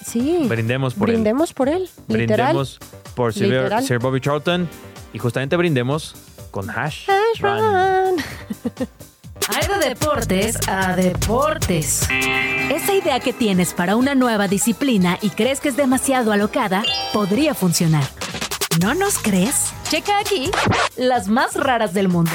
sí, 0.00 0.44
Brindemos 0.48 0.94
por 0.94 1.08
él. 1.08 1.14
brindemos 1.16 1.52
por 1.54 1.68
él, 1.68 1.88
literal. 2.08 2.54
Brindemos 2.54 2.78
por. 3.16 3.32
Sir 3.32 3.98
Bobby 3.98 4.20
Charlton 4.20 4.68
y 5.12 5.18
justamente 5.18 5.56
brindemos 5.56 6.14
con 6.54 6.70
Hash. 6.70 7.10
Ash 7.10 7.40
Run. 7.40 7.58
Run. 7.58 8.24
Hay 9.48 9.66
de 9.66 9.88
deportes 9.88 10.56
a 10.68 10.94
deportes. 10.94 12.08
Esa 12.70 12.94
idea 12.94 13.18
que 13.18 13.32
tienes 13.32 13.74
para 13.74 13.96
una 13.96 14.14
nueva 14.14 14.46
disciplina 14.46 15.18
y 15.20 15.30
crees 15.30 15.58
que 15.58 15.70
es 15.70 15.76
demasiado 15.76 16.30
alocada, 16.30 16.84
podría 17.12 17.54
funcionar. 17.54 18.04
¿No 18.80 18.94
nos 18.94 19.18
crees? 19.18 19.72
Checa 19.90 20.20
aquí 20.20 20.52
las 20.96 21.26
más 21.26 21.56
raras 21.56 21.92
del 21.92 22.08
mundo. 22.08 22.30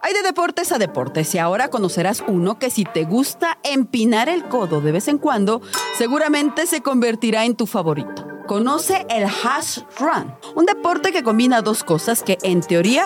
Hay 0.00 0.14
de 0.14 0.22
deportes 0.22 0.72
a 0.72 0.78
deportes 0.78 1.34
y 1.34 1.38
ahora 1.38 1.68
conocerás 1.68 2.24
uno 2.26 2.58
que 2.58 2.70
si 2.70 2.84
te 2.84 3.04
gusta 3.04 3.58
empinar 3.64 4.30
el 4.30 4.48
codo 4.48 4.80
de 4.80 4.92
vez 4.92 5.08
en 5.08 5.18
cuando, 5.18 5.60
seguramente 5.94 6.66
se 6.66 6.80
convertirá 6.80 7.44
en 7.44 7.54
tu 7.54 7.66
favorito. 7.66 8.37
Conoce 8.48 9.04
el 9.10 9.24
hash 9.24 9.80
run, 9.98 10.34
un 10.54 10.64
deporte 10.64 11.12
que 11.12 11.22
combina 11.22 11.60
dos 11.60 11.84
cosas 11.84 12.22
que 12.22 12.38
en 12.42 12.62
teoría 12.62 13.04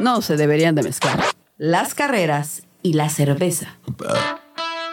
no 0.00 0.20
se 0.20 0.36
deberían 0.36 0.74
de 0.74 0.82
mezclar. 0.82 1.22
Las 1.58 1.94
carreras 1.94 2.64
y 2.82 2.94
la 2.94 3.08
cerveza. 3.08 3.78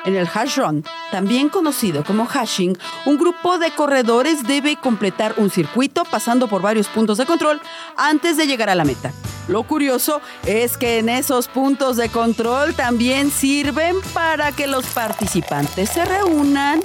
En 0.06 0.16
el 0.16 0.30
hash 0.32 0.60
run, 0.60 0.86
también 1.10 1.50
conocido 1.50 2.04
como 2.04 2.28
hashing, 2.28 2.78
un 3.08 3.18
grupo 3.18 3.58
de 3.58 3.72
corredores 3.72 4.44
debe 4.44 4.76
completar 4.76 5.34
un 5.38 5.50
circuito 5.50 6.04
pasando 6.06 6.48
por 6.48 6.62
varios 6.62 6.88
puntos 6.90 7.18
de 7.18 7.26
control 7.26 7.60
antes 7.98 8.38
de 8.38 8.46
llegar 8.46 8.70
a 8.70 8.76
la 8.76 8.86
meta. 8.86 9.12
Lo 9.48 9.64
curioso 9.64 10.22
es 10.46 10.78
que 10.78 11.00
en 11.00 11.10
esos 11.10 11.48
puntos 11.48 11.98
de 11.98 12.10
control 12.10 12.76
también 12.76 13.32
sirven 13.32 13.96
para 14.14 14.52
que 14.52 14.68
los 14.68 14.86
participantes 14.86 15.90
se 15.90 16.06
reúnan 16.06 16.82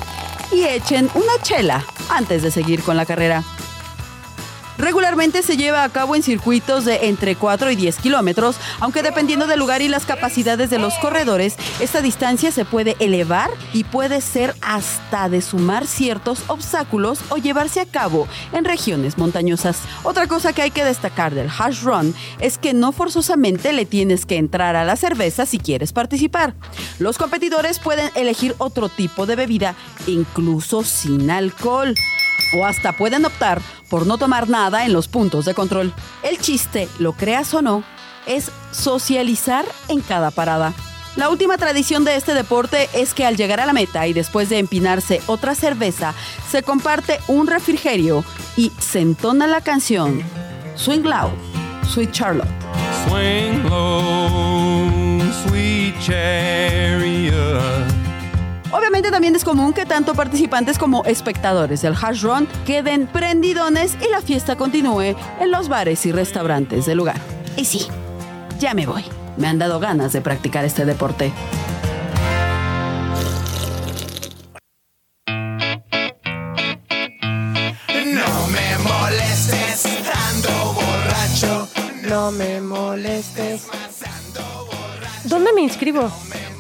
y 0.53 0.65
echen 0.65 1.11
una 1.15 1.33
chela 1.43 1.85
antes 2.09 2.43
de 2.43 2.51
seguir 2.51 2.83
con 2.83 2.97
la 2.97 3.07
carrera. 3.07 3.43
Regularmente 4.83 5.45
se 5.45 5.57
lleva 5.57 5.85
a 5.85 5.88
cabo 5.90 6.16
en 6.16 6.25
circuitos 6.25 6.85
de 6.85 7.07
entre 7.07 7.37
4 7.37 7.71
y 7.71 7.77
10 7.77 7.99
kilómetros, 7.99 8.57
aunque 8.81 9.05
dependiendo 9.05 9.47
del 9.47 9.61
lugar 9.61 9.81
y 9.81 9.87
las 9.87 10.05
capacidades 10.05 10.71
de 10.71 10.81
los 10.81 10.95
corredores, 10.95 11.55
esta 11.79 12.03
distancia 12.03 12.51
se 12.51 12.64
puede 12.64 12.97
elevar 12.99 13.49
y 13.73 13.85
puede 13.85 14.21
ser 14.21 14.57
hasta 14.61 15.29
de 15.29 15.40
sumar 15.40 15.87
ciertos 15.87 16.42
obstáculos 16.49 17.21
o 17.29 17.37
llevarse 17.37 17.79
a 17.79 17.87
cabo 17.87 18.27
en 18.53 18.64
regiones 18.64 19.18
montañosas. 19.18 19.79
Otra 20.03 20.27
cosa 20.27 20.53
que 20.53 20.62
hay 20.62 20.73
que 20.73 20.85
destacar 20.85 21.33
del 21.33 21.49
hash 21.49 21.85
run 21.85 22.12
es 22.40 22.59
que 22.59 22.75
no 22.75 22.90
forzosamente 22.90 23.73
le 23.73 23.87
tienes 23.87 24.27
que 24.27 24.37
entrar 24.37 24.75
a 24.75 24.85
la 24.85 24.97
cerveza 24.97 25.47
si 25.47 25.61
quieres 25.61 25.92
participar. 25.92 26.55
Los 26.99 27.18
competidores 27.18 27.79
pueden 27.79 28.11
elegir 28.16 28.57
otro 28.59 28.88
tipo 28.88 29.27
de 29.27 29.37
bebida, 29.37 29.77
incluso 30.09 30.83
sin 30.83 31.31
alcohol 31.31 31.95
o 32.55 32.66
hasta 32.66 32.92
pueden 32.92 33.25
optar 33.25 33.62
por 33.93 34.07
no 34.07 34.17
tomar 34.17 34.49
nada 34.49 34.87
en 34.87 34.95
los 34.95 35.07
puntos 35.07 35.45
de 35.45 35.53
control. 35.53 35.93
El 36.23 36.39
chiste, 36.39 36.89
lo 36.99 37.13
creas 37.13 37.53
o 37.53 37.61
no, 37.61 37.85
es 38.25 38.51
socializar 38.71 39.67
en 39.89 40.01
cada 40.01 40.31
parada. 40.31 40.73
La 41.15 41.29
última 41.29 41.59
tradición 41.59 42.03
de 42.03 42.17
este 42.17 42.33
deporte 42.33 42.89
es 42.95 43.13
que 43.13 43.27
al 43.27 43.37
llegar 43.37 43.61
a 43.61 43.67
la 43.67 43.75
meta 43.75 44.07
y 44.07 44.15
después 44.15 44.49
de 44.49 44.57
empinarse 44.57 45.21
otra 45.27 45.55
cerveza, 45.55 46.15
se 46.51 46.63
comparte 46.63 47.21
un 47.29 47.47
refrigerio 47.47 48.25
y 48.57 48.73
se 48.79 49.01
entona 49.01 49.47
la 49.47 49.61
canción 49.61 50.23
Swing 50.75 51.03
Low, 51.03 51.31
Sweet 51.87 52.13
Charlotte. 52.13 52.49
Swing 53.07 53.63
low, 53.69 55.21
sweet 55.45 56.01
chariot. 56.01 57.92
Obviamente 58.73 59.11
también 59.11 59.37
es 59.37 59.45
común 59.45 59.75
que 59.75 59.85
tanto 59.85 60.15
participantes 60.15 60.79
como 60.79 61.05
espectadores 61.05 61.83
del 61.83 61.95
hash 61.95 62.23
run 62.23 62.49
queden 62.65 63.07
prendidones 63.07 63.99
y 64.01 64.11
la 64.11 64.23
fiesta 64.23 64.57
continúe 64.57 65.15
en 65.41 65.51
los 65.51 65.69
bares 65.69 66.07
y 66.07 66.13
restaurantes 66.13 66.87
del 66.87 66.97
lugar. 66.97 67.21
Y 67.57 67.67
sí, 67.67 67.87
ya 68.59 68.73
me 68.73 68.87
voy. 68.87 69.05
Me 69.37 69.47
han 69.47 69.59
dado 69.59 69.79
ganas 69.79 70.15
de 70.15 70.23
practicar 70.23 70.65
este 70.65 70.87
deporte. 70.87 71.33
No 78.07 78.47
me 78.49 78.79
molestes, 78.79 79.87
ando 80.31 80.73
borracho. 80.73 81.69
No 82.09 82.31
me 82.31 82.61
molestes. 82.63 83.67
¿Dónde 85.25 85.53
me 85.53 85.61
inscribo? 85.61 86.11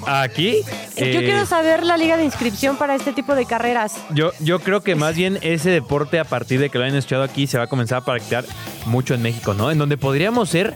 Aquí. 0.06 0.62
Yo 0.96 1.04
eh, 1.04 1.22
quiero 1.24 1.46
saber 1.46 1.84
la 1.84 1.96
liga 1.96 2.16
de 2.16 2.24
inscripción 2.24 2.76
para 2.76 2.94
este 2.94 3.12
tipo 3.12 3.34
de 3.34 3.46
carreras. 3.46 3.94
Yo, 4.10 4.32
yo 4.40 4.60
creo 4.60 4.82
que 4.82 4.94
más 4.94 5.14
bien 5.16 5.38
ese 5.42 5.70
deporte, 5.70 6.18
a 6.18 6.24
partir 6.24 6.60
de 6.60 6.70
que 6.70 6.78
lo 6.78 6.84
hayan 6.84 6.96
escuchado 6.96 7.22
aquí, 7.22 7.46
se 7.46 7.58
va 7.58 7.64
a 7.64 7.66
comenzar 7.66 7.98
a 7.98 8.04
practicar 8.04 8.44
mucho 8.86 9.14
en 9.14 9.22
México, 9.22 9.54
¿no? 9.54 9.70
En 9.70 9.78
donde 9.78 9.96
podríamos 9.96 10.48
ser 10.50 10.74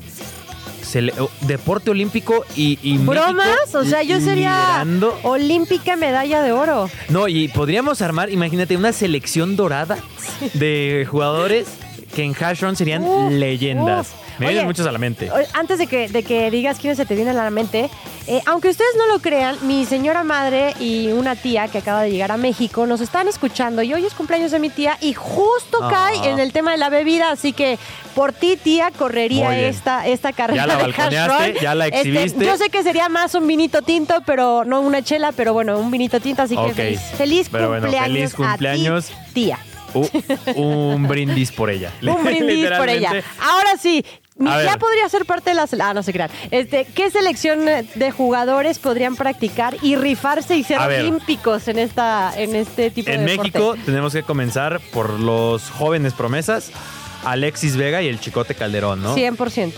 deporte 1.43 1.91
olímpico 1.91 2.45
y, 2.55 2.79
y 2.83 2.97
¿Bromas? 2.99 3.35
México 3.35 3.79
O 3.79 3.85
sea, 3.85 4.03
yo 4.03 4.21
sería 4.21 4.83
liderando. 4.85 5.19
olímpica 5.25 5.97
medalla 5.97 6.43
de 6.43 6.53
oro. 6.53 6.89
No, 7.09 7.29
y 7.29 7.49
podríamos 7.49 8.01
armar, 8.03 8.31
imagínate, 8.31 8.77
una 8.77 8.93
selección 8.93 9.57
dorada 9.57 9.99
de 10.55 11.07
jugadores 11.11 11.67
que 12.15 12.23
en 12.23 12.35
Hash 12.41 12.61
Run 12.63 12.77
serían 12.77 13.39
leyendas. 13.39 14.13
Me 14.39 14.47
vienen 14.49 14.67
muchos 14.67 14.87
a 14.87 14.93
la 14.93 14.99
mente. 14.99 15.31
Antes 15.55 15.79
de 15.79 15.87
que, 15.87 16.09
de 16.09 16.23
que 16.23 16.51
digas 16.51 16.79
quiénes 16.79 16.97
se 16.99 17.07
te 17.07 17.15
vienen 17.15 17.37
a 17.39 17.45
la 17.45 17.51
mente, 17.51 17.89
eh, 18.27 18.41
aunque 18.47 18.69
ustedes 18.69 18.91
no 18.97 19.07
lo 19.07 19.21
crean, 19.21 19.57
mi 19.67 19.85
señora 19.87 20.25
madre 20.25 20.75
y 20.81 21.09
una 21.13 21.37
tía 21.37 21.69
que 21.69 21.79
acaba 21.79 22.03
de 22.03 22.11
llegar 22.11 22.33
a 22.33 22.37
México 22.37 22.87
nos 22.87 23.01
están 23.01 23.29
escuchando 23.29 23.83
y 23.83 23.95
hoy 23.95 24.05
es 24.05 24.15
cumpleaños 24.15 24.51
de 24.51 24.59
mi 24.59 24.69
tía 24.71 24.99
y 25.01 25.15
justo 25.15 25.79
Ah. 25.83 25.89
cae 25.91 26.31
en 26.31 26.39
el 26.39 26.53
tema 26.53 26.73
de 26.73 26.79
la 26.79 26.89
bebida, 26.91 27.31
así 27.31 27.53
que 27.53 27.79
por 28.15 28.33
ti, 28.33 28.57
tía, 28.57 28.91
correría 28.97 29.59
esta, 29.59 30.07
esta 30.07 30.33
carrera 30.33 30.63
Ya 30.63 30.67
la 30.67 30.77
balconeaste, 30.77 31.55
ya 31.61 31.75
la 31.75 31.87
Este, 31.87 31.99
exhibiste. 31.99 32.45
yo 32.47 32.57
sé 32.57 32.71
que 32.71 32.83
sería 32.83 33.09
más 33.09 33.35
un 33.35 33.47
vinito 33.47 33.83
tinto, 33.83 34.23
pero 34.27 34.65
no 34.65 34.81
una 34.81 35.03
chela, 35.03 35.33
pero 35.33 35.53
bueno, 35.53 35.79
un 35.79 35.91
vinito 35.91 36.19
tinto, 36.21 36.43
así 36.43 36.57
que 36.57 36.73
feliz, 36.75 37.01
feliz 37.17 37.49
Pero 37.51 37.69
bueno, 37.69 37.83
cumpleaños 37.83 38.33
feliz 38.33 38.35
cumpleaños. 38.35 39.11
a 39.11 39.25
ti, 39.27 39.33
tía. 39.35 39.59
un 40.55 41.07
brindis 41.09 41.53
por 41.53 41.71
ella. 41.71 41.91
Un 42.03 42.25
brindis 42.25 42.69
por 42.77 42.89
ella. 42.89 43.11
Ahora 43.41 43.77
sí, 43.81 44.05
A 44.45 44.63
ya 44.63 44.71
ver. 44.73 44.79
podría 44.79 45.09
ser 45.09 45.25
parte 45.25 45.51
de 45.51 45.57
la 45.57 45.67
sele- 45.67 45.83
Ah, 45.85 45.95
no 45.95 46.03
se 46.03 46.13
crean. 46.13 46.31
Este, 46.51 46.85
¿Qué 46.85 47.11
selección 47.11 47.61
de 47.65 48.11
jugadores 48.11 48.79
podrían 48.79 49.17
practicar 49.17 49.77
y 49.83 49.97
rifarse 49.97 50.57
y 50.57 50.63
ser 50.65 50.79
A 50.79 50.87
ver. 50.89 51.01
olímpicos 51.01 51.69
en 51.69 51.79
esta 51.79 52.33
en 52.37 52.55
este 52.55 52.91
tipo 52.91 53.11
En 53.11 53.25
de 53.25 53.33
deporte? 53.33 53.51
México 53.59 53.77
tenemos 53.87 54.13
que 54.13 54.23
comenzar 54.23 54.81
por 54.93 55.19
los 55.21 55.71
jóvenes 55.71 56.13
promesas, 56.13 56.71
Alexis 57.25 57.77
Vega 57.77 58.03
y 58.03 58.09
el 58.09 58.21
Chicote 58.21 58.55
Calderón, 58.55 59.03
¿no? 59.03 59.15
100%. 59.15 59.73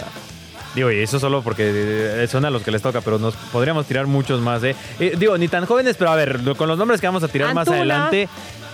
Digo, 0.74 0.90
y 0.92 0.98
eso 1.00 1.18
solo 1.18 1.42
porque 1.42 1.70
eh, 1.72 2.26
son 2.30 2.44
a 2.44 2.50
los 2.50 2.62
que 2.62 2.70
les 2.70 2.82
toca, 2.82 3.00
pero 3.00 3.18
nos 3.18 3.34
podríamos 3.36 3.86
tirar 3.86 4.06
muchos 4.06 4.40
más, 4.40 4.62
¿eh? 4.64 4.76
Eh, 5.00 5.14
digo, 5.18 5.38
ni 5.38 5.48
tan 5.48 5.66
jóvenes, 5.66 5.96
pero 5.98 6.10
a 6.10 6.16
ver, 6.16 6.40
con 6.56 6.68
los 6.68 6.76
nombres 6.78 7.00
que 7.00 7.06
vamos 7.06 7.22
a 7.22 7.28
tirar 7.28 7.54
más 7.54 7.68
adelante. 7.68 8.28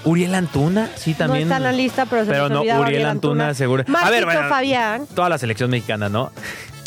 Uriel 0.05 0.35
Antuna, 0.35 0.89
sí, 0.97 1.15
también. 1.15 1.49
No 1.49 1.55
está 1.55 1.57
en 1.57 1.63
la 1.65 1.73
lista, 1.73 2.07
pero 2.07 2.25
se 2.25 2.31
Pero 2.31 2.49
no, 2.49 2.63
Uriel 2.63 3.07
Antuna, 3.07 3.55
seguro. 3.55 3.85
Marquito 3.87 4.07
a 4.07 4.11
ver, 4.11 4.25
bueno, 4.25 4.49
Fabián. 4.49 5.07
Toda 5.15 5.29
la 5.29 5.39
selección 5.39 5.71
mexicana, 5.71 6.09
¿no? 6.09 6.31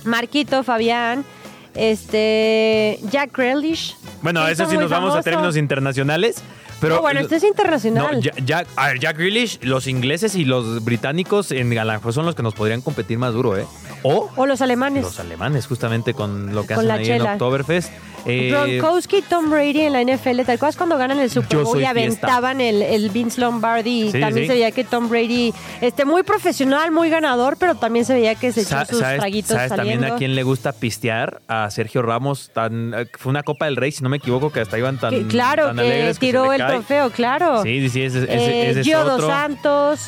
Marquito 0.05 0.63
Fabián. 0.63 1.25
Este. 1.73 2.99
Jack 3.11 3.35
Grealish. 3.37 3.95
Bueno, 4.21 4.47
eso 4.47 4.69
sí 4.69 4.77
nos 4.77 4.89
vamos 4.89 5.15
a 5.15 5.21
términos 5.21 5.55
internacionales. 5.57 6.41
Pero 6.79 6.95
No, 6.97 7.01
bueno, 7.01 7.19
este 7.21 7.37
es 7.37 7.43
internacional. 7.43 8.17
No, 8.17 8.21
Ja- 8.21 8.43
Jack, 8.45 8.67
a 8.75 8.87
ver, 8.89 8.99
Jack 8.99 9.17
Grealish, 9.17 9.59
los 9.63 9.87
ingleses 9.87 10.35
y 10.35 10.45
los 10.45 10.83
británicos 10.85 11.51
en 11.51 11.71
Galán 11.71 12.01
son 12.13 12.27
los 12.27 12.35
que 12.35 12.43
nos 12.43 12.53
podrían 12.53 12.81
competir 12.81 13.17
más 13.17 13.33
duro, 13.33 13.57
¿eh? 13.57 13.65
O 14.03 14.29
o 14.35 14.45
los 14.45 14.61
alemanes. 14.61 15.03
los 15.03 15.19
alemanes, 15.19 15.65
justamente 15.65 16.13
con 16.13 16.53
lo 16.53 16.67
que 16.67 16.75
Con 16.75 16.89
hacen 16.91 17.01
ahí 17.03 17.11
en. 17.19 17.21
Oktoberfest. 17.23 17.91
Eh, 18.25 18.49
Gronkowski 18.51 19.17
y 19.17 19.21
Tom 19.21 19.49
Brady 19.49 19.81
en 19.81 19.93
la 19.93 20.01
NFL, 20.03 20.41
¿te 20.43 20.51
acuerdas 20.53 20.75
cuando 20.75 20.97
ganan 20.97 21.19
el 21.19 21.29
Super 21.29 21.59
Bowl 21.59 21.79
y 21.81 21.85
aventaban 21.85 22.59
el, 22.59 22.81
el 22.81 23.09
Vince 23.09 23.39
Lombardi? 23.39 24.03
Y 24.07 24.11
Sí, 24.11 24.19
también 24.19 24.43
sí. 24.45 24.47
se 24.47 24.53
veía 24.53 24.71
que 24.71 24.83
Tom 24.83 25.07
Brady, 25.07 25.53
este, 25.81 26.03
muy 26.03 26.23
profesional, 26.23 26.91
muy 26.91 27.09
ganador, 27.09 27.55
pero 27.57 27.75
también 27.75 28.03
se 28.05 28.13
veía 28.13 28.35
que 28.35 28.51
se 28.51 28.61
echó 28.61 28.83
sus 28.85 28.99
¿Sabes, 28.99 29.19
traguitos 29.19 29.51
sabes 29.55 29.69
también 29.69 29.95
saliendo. 29.99 30.15
a 30.15 30.17
quién 30.17 30.35
le 30.35 30.43
gusta 30.43 30.71
pistear? 30.73 31.41
A 31.47 31.69
Sergio 31.71 32.01
Ramos. 32.01 32.49
Tan, 32.53 32.93
eh, 32.93 33.07
fue 33.17 33.29
una 33.29 33.43
Copa 33.43 33.65
del 33.65 33.75
Rey, 33.77 33.91
si 33.91 34.03
no 34.03 34.09
me 34.09 34.17
equivoco, 34.17 34.51
que 34.51 34.59
hasta 34.61 34.77
iban 34.77 34.97
tan, 34.97 35.11
Que- 35.11 35.27
claro, 35.27 35.67
tan 35.67 35.77
que 35.77 36.13
tiró 36.19 36.51
el 36.51 36.59
cae. 36.59 36.71
trofeo, 36.71 37.09
claro. 37.11 37.63
Sí, 37.63 37.79
sí, 37.81 37.89
sí, 37.89 38.01
ese, 38.03 38.23
ese- 38.23 38.33
Eh, 38.33 38.69
ese 38.71 38.79
es 38.81 38.85
Gio 38.85 39.03
Dos 39.03 39.13
otro. 39.13 39.27
Santos. 39.27 40.01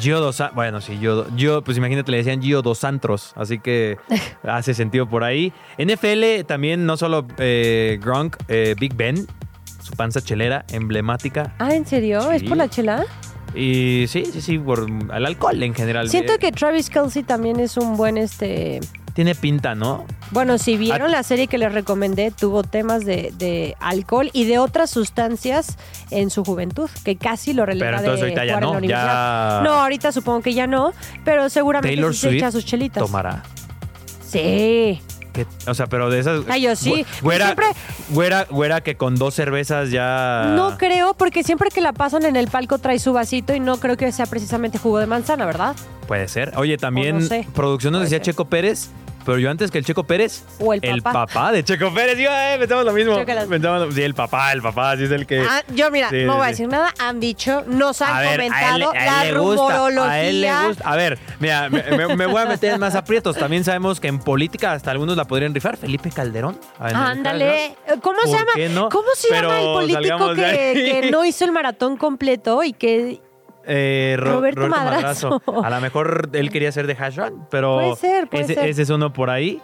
Gio 0.00 0.20
dos 0.20 0.36
San- 0.36 0.54
bueno, 0.54 0.80
sí, 0.80 0.96
Gio, 0.98 1.26
Gio, 1.36 1.62
pues 1.62 1.76
imagínate, 1.78 2.10
le 2.10 2.18
decían 2.18 2.42
Gio 2.42 2.62
dos 2.62 2.82
Antros, 2.84 3.32
así 3.36 3.58
que 3.58 3.96
hace 4.42 4.74
sentido 4.74 5.08
por 5.08 5.24
ahí. 5.24 5.52
NFL 5.78 6.44
también, 6.46 6.84
no 6.86 6.96
solo 6.96 7.26
eh, 7.38 7.98
Gronk, 8.02 8.36
eh, 8.48 8.74
Big 8.78 8.94
Ben, 8.94 9.26
su 9.82 9.92
panza 9.94 10.20
chelera, 10.20 10.64
emblemática. 10.72 11.54
Ah, 11.58 11.74
¿en 11.74 11.86
serio? 11.86 12.30
¿Es 12.32 12.42
por 12.42 12.56
la 12.56 12.68
chela? 12.68 13.04
Y 13.54 14.06
sí, 14.08 14.24
sí, 14.24 14.40
sí, 14.40 14.58
por 14.58 14.86
el 15.14 15.26
alcohol 15.26 15.62
en 15.62 15.74
general. 15.74 16.08
Siento 16.08 16.32
Eh, 16.34 16.38
que 16.38 16.50
Travis 16.50 16.90
Kelsey 16.90 17.22
también 17.22 17.60
es 17.60 17.76
un 17.76 17.96
buen, 17.96 18.16
este... 18.18 18.80
Tiene 19.14 19.34
pinta, 19.36 19.74
¿no? 19.76 20.04
Bueno, 20.32 20.58
si 20.58 20.76
vieron 20.76 21.08
Ah. 21.10 21.12
la 21.18 21.22
serie 21.22 21.46
que 21.46 21.56
les 21.56 21.72
recomendé, 21.72 22.32
tuvo 22.32 22.62
temas 22.64 23.04
de, 23.04 23.32
de 23.38 23.76
alcohol 23.80 24.28
y 24.32 24.44
de 24.44 24.58
otras 24.58 24.90
sustancias 24.90 25.76
en 26.10 26.30
su 26.30 26.44
juventud, 26.44 26.90
que 27.04 27.16
casi 27.16 27.52
lo 27.52 27.64
releva 27.64 27.86
Pero 27.86 27.98
entonces 27.98 28.20
de 28.20 28.26
ahorita 28.26 28.44
ya 28.44 28.52
jugar 28.54 28.62
en 28.62 28.66
no, 28.66 28.72
la 28.72 28.78
universidad. 28.78 29.58
ya- 29.58 29.64
No, 29.64 29.72
ahorita 29.74 30.10
supongo 30.12 30.42
que 30.42 30.52
ya 30.54 30.66
no, 30.66 30.92
pero 31.24 31.48
seguramente 31.48 31.94
Taylor 31.94 32.12
sí 32.12 32.20
se 32.20 32.28
echa 32.30 32.50
Swift 32.50 32.62
sus 32.62 32.70
chelitas. 32.70 33.04
tomará. 33.04 33.42
Sí. 34.26 35.00
¿Qué? 35.32 35.46
O 35.66 35.74
sea, 35.74 35.86
pero 35.88 36.10
de 36.10 36.20
esas. 36.20 36.44
Ay, 36.48 36.62
yo 36.62 36.76
sí. 36.76 36.90
Güe- 36.92 37.06
Güera, 37.22 37.44
Siempre- 37.46 37.66
güera, 38.10 38.46
güera 38.50 38.80
que 38.82 38.96
con 38.96 39.16
dos 39.16 39.34
cervezas 39.34 39.90
ya. 39.90 40.52
No 40.54 40.76
creo, 40.78 41.14
porque 41.14 41.42
siempre 41.42 41.70
que 41.70 41.80
la 41.80 41.92
pasan 41.92 42.24
en 42.24 42.36
el 42.36 42.46
palco 42.48 42.78
trae 42.78 42.98
su 43.00 43.12
vasito 43.12 43.52
y 43.54 43.58
no 43.60 43.78
creo 43.78 43.96
que 43.96 44.10
sea 44.12 44.26
precisamente 44.26 44.78
jugo 44.78 44.98
de 44.98 45.06
manzana, 45.06 45.44
¿verdad? 45.44 45.74
Puede 46.06 46.28
ser. 46.28 46.52
Oye, 46.56 46.76
también 46.78 47.16
O 47.16 47.20
no 47.20 47.26
sé. 47.26 47.48
producción 47.54 47.92
nos 47.92 48.00
Puede 48.00 48.10
decía 48.10 48.18
ser. 48.24 48.32
Checo 48.34 48.44
Pérez, 48.44 48.90
pero 49.24 49.38
yo 49.38 49.50
antes 49.50 49.70
que 49.70 49.78
el 49.78 49.84
Checo 49.84 50.04
Pérez. 50.04 50.44
O 50.58 50.72
el 50.74 51.02
papá. 51.02 51.52
de 51.52 51.64
Checo 51.64 51.92
Pérez. 51.92 52.18
Yo, 52.18 52.30
eh, 52.30 52.56
pensamos 52.58 52.84
lo 52.84 52.92
mismo. 52.92 53.16
Pensamos 53.48 53.94
sí, 53.94 54.02
el 54.02 54.14
papá, 54.14 54.52
el 54.52 54.62
papá, 54.62 54.96
sí 54.96 55.04
es 55.04 55.10
el 55.10 55.26
que. 55.26 55.40
Ah, 55.40 55.62
yo, 55.74 55.90
mira, 55.90 56.10
Sí, 56.10 56.24
no 56.24 56.36
voy 56.36 56.44
a 56.46 56.48
decir 56.48 56.68
nada. 56.68 56.92
Han 56.98 57.20
dicho, 57.20 57.64
nos 57.66 58.00
han 58.02 58.14
a 58.16 58.20
ver, 58.20 58.40
a 58.40 58.44
él, 58.46 58.52
comentado 58.84 58.92
a 58.92 59.24
él 59.26 59.32
la 59.34 59.38
rumorología. 59.38 60.10
a 60.12 60.22
él 60.22 60.40
le 60.40 60.66
gusta. 60.68 60.88
A 60.90 60.96
ver, 60.96 61.18
mira, 61.40 61.68
me, 61.70 61.82
me- 61.96 62.16
me 62.16 62.26
voy 62.26 62.42
a 62.42 62.46
meter 62.46 62.72
en 62.74 62.80
más 62.80 62.94
aprietos. 62.94 63.36
También 63.36 63.64
sabemos 63.64 64.00
que 64.00 64.08
en 64.08 64.18
política 64.18 64.72
hasta 64.72 64.90
algunos 64.90 65.16
la 65.16 65.24
podrían 65.24 65.54
rifar. 65.54 65.76
Felipe 65.76 66.10
Calderón. 66.10 66.58
Ver, 66.80 66.94
Ándale. 66.94 67.76
¿Cómo 68.02 68.18
se 68.24 68.28
¿Por 68.28 68.38
llama? 68.38 68.74
no? 68.74 68.88
¿Cómo 68.88 69.08
se 69.16 69.28
Pero 69.28 69.48
llama 69.48 69.60
el 69.60 69.66
político 69.96 70.34
que 70.34 71.08
no 71.10 71.24
hizo 71.24 71.44
el 71.44 71.52
maratón 71.52 71.96
completo 71.96 72.62
y 72.64 72.72
que 72.72 73.20
Eh, 73.66 74.16
Ro- 74.18 74.34
Roberto 74.34 74.68
Madrazo. 74.68 75.40
A 75.64 75.70
lo 75.70 75.80
mejor 75.80 76.28
él 76.32 76.50
quería 76.50 76.70
ser 76.72 76.86
de 76.86 76.92
hash 76.94 77.16
run, 77.16 77.46
pero 77.50 77.74
Puede 77.76 77.96
ser, 77.96 78.28
puede 78.28 78.44
ese, 78.44 78.54
ser. 78.54 78.68
ese 78.68 78.82
es 78.82 78.90
uno 78.90 79.12
por 79.12 79.30
ahí. 79.30 79.60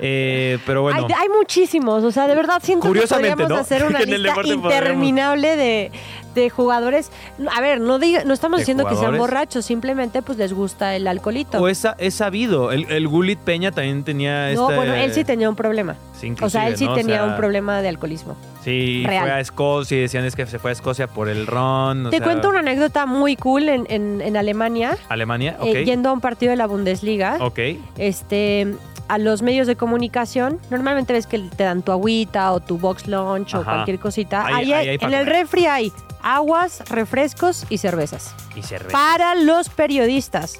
Eh, 0.00 0.58
pero 0.66 0.82
bueno, 0.82 1.06
hay, 1.08 1.14
hay 1.22 1.28
muchísimos? 1.28 2.02
O 2.02 2.10
sea, 2.10 2.26
de 2.26 2.34
verdad 2.34 2.60
siento 2.62 2.86
Curiosamente, 2.88 3.36
que 3.36 3.42
podríamos 3.44 3.56
¿no? 3.56 3.62
hacer 3.62 3.84
una 3.84 4.00
lista 4.04 4.42
interminable 4.52 5.56
de, 5.56 5.92
de 6.34 6.50
jugadores. 6.50 7.10
A 7.54 7.60
ver, 7.60 7.80
no 7.80 7.98
diga, 8.00 8.24
no 8.24 8.34
estamos 8.34 8.58
¿De 8.58 8.62
diciendo 8.62 8.86
que 8.88 8.96
sean 8.96 9.16
borrachos, 9.16 9.64
simplemente 9.64 10.20
pues 10.22 10.36
les 10.38 10.52
gusta 10.52 10.96
el 10.96 11.06
alcoholito. 11.06 11.60
o 11.60 11.68
es, 11.68 11.86
es 11.98 12.14
sabido. 12.14 12.72
El, 12.72 12.90
el 12.90 13.06
Gulit 13.08 13.38
Peña 13.38 13.70
también 13.70 14.02
tenía 14.04 14.52
no, 14.54 14.62
este- 14.64 14.76
bueno, 14.76 14.94
él 14.94 15.12
sí 15.12 15.22
tenía 15.24 15.48
un 15.48 15.56
problema. 15.56 15.96
Sí, 16.20 16.34
O 16.42 16.50
sea, 16.50 16.66
él 16.68 16.76
sí 16.76 16.88
tenía 16.94 17.16
sea, 17.18 17.24
un 17.26 17.36
problema 17.36 17.80
de 17.82 17.88
alcoholismo. 17.88 18.36
Sí, 18.64 19.04
real. 19.06 19.22
fue 19.24 19.30
a 19.32 19.40
Escocia 19.40 19.98
y 19.98 20.00
decían 20.00 20.24
es 20.24 20.34
que 20.34 20.46
se 20.46 20.58
fue 20.58 20.70
a 20.70 20.72
Escocia 20.72 21.06
por 21.06 21.28
el 21.28 21.46
ron. 21.46 22.06
o 22.06 22.10
Te 22.10 22.16
sea, 22.18 22.24
cuento 22.26 22.48
una 22.48 22.60
anécdota 22.60 23.04
muy 23.06 23.36
cool 23.36 23.68
en, 23.68 23.86
en- 23.90 24.20
en 24.22 24.36
Alemania, 24.36 24.96
Alemania, 25.08 25.56
ok. 25.60 25.66
eh, 25.66 25.84
yendo 25.84 26.08
a 26.08 26.12
un 26.12 26.20
partido 26.20 26.50
de 26.50 26.56
la 26.56 26.66
Bundesliga. 26.66 27.36
ok. 27.40 27.58
este 27.98 28.74
a 29.06 29.18
los 29.18 29.42
medios 29.42 29.66
de 29.66 29.76
comunicación, 29.76 30.58
normalmente 30.70 31.12
ves 31.12 31.26
que 31.26 31.38
te 31.38 31.62
dan 31.64 31.82
tu 31.82 31.92
agüita 31.92 32.52
o 32.52 32.60
tu 32.60 32.78
box 32.78 33.06
lunch 33.06 33.54
o 33.54 33.62
cualquier 33.62 33.98
cosita. 33.98 34.46
Ahí- 34.46 34.72
hay- 34.72 34.96
en 34.98 35.12
el 35.12 35.26
refri 35.26 35.66
hay 35.66 35.92
aguas, 36.22 36.82
refrescos 36.88 37.66
y 37.68 37.76
cervezas. 37.76 38.34
Y 38.56 38.62
cerveza. 38.62 38.92
Para 38.96 39.34
los 39.34 39.68
periodistas. 39.68 40.58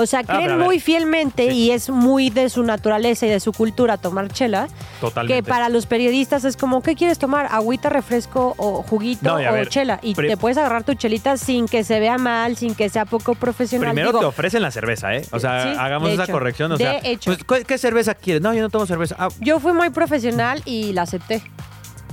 O 0.00 0.06
sea, 0.06 0.20
Ah, 0.28 0.36
creen 0.38 0.58
muy 0.60 0.78
fielmente 0.80 1.50
sí. 1.50 1.56
y 1.56 1.70
es 1.72 1.90
muy 1.90 2.30
de 2.30 2.48
su 2.50 2.62
naturaleza 2.62 3.26
y 3.26 3.30
de 3.30 3.40
su 3.40 3.52
cultura 3.52 3.96
tomar 3.96 4.28
chela, 4.28 4.68
Totalmente. 5.00 5.42
que 5.42 5.48
para 5.48 5.68
los 5.68 5.86
periodistas 5.86 6.44
es 6.44 6.56
como, 6.56 6.82
¿qué 6.82 6.94
quieres 6.94 7.18
tomar? 7.18 7.48
¿Agüita, 7.50 7.88
refresco 7.90 8.54
o 8.58 8.82
juguito 8.84 9.20
No, 9.28 9.40
y 9.40 9.44
a 9.44 9.50
o 9.50 9.54
ver, 9.54 9.68
chela? 9.68 9.98
Y 10.02 10.14
te 10.14 10.36
puedes 10.36 10.56
agarrar 10.56 10.84
tu 10.84 10.94
chelita 10.94 11.36
sin 11.36 11.66
que 11.66 11.82
se 11.82 11.98
vea 11.98 12.16
mal, 12.16 12.56
sin 12.56 12.74
que 12.76 12.88
sea 12.88 13.06
poco 13.06 13.34
profesional. 13.34 13.88
Primero 13.90 14.10
Digo, 14.10 14.20
te 14.20 14.26
ofrecen 14.26 14.62
la 14.62 14.70
cerveza, 14.70 15.14
¿eh? 15.16 15.24
O 15.32 15.40
sea, 15.40 15.64
Sí, 15.72 15.78
hagamos 15.78 16.10
esa 16.10 16.24
hecho. 16.24 16.32
corrección. 16.32 16.70
O 16.72 16.76
De 16.76 16.84
sea, 16.84 17.00
hecho. 17.02 17.30
pues, 17.32 17.42
¿cu- 17.44 17.66
¿qué 17.66 17.76
cerveza 17.76 18.14
quieres? 18.14 18.40
No, 18.40 18.54
yo 18.54 18.62
no 18.62 18.70
tomo 18.70 18.86
cerveza. 18.86 19.16
Ah, 19.18 19.28
Yo 19.40 19.58
fui 19.58 19.72
muy 19.72 19.90
profesional 19.90 20.62
y 20.64 20.92
la 20.92 21.02
acepté. 21.02 21.42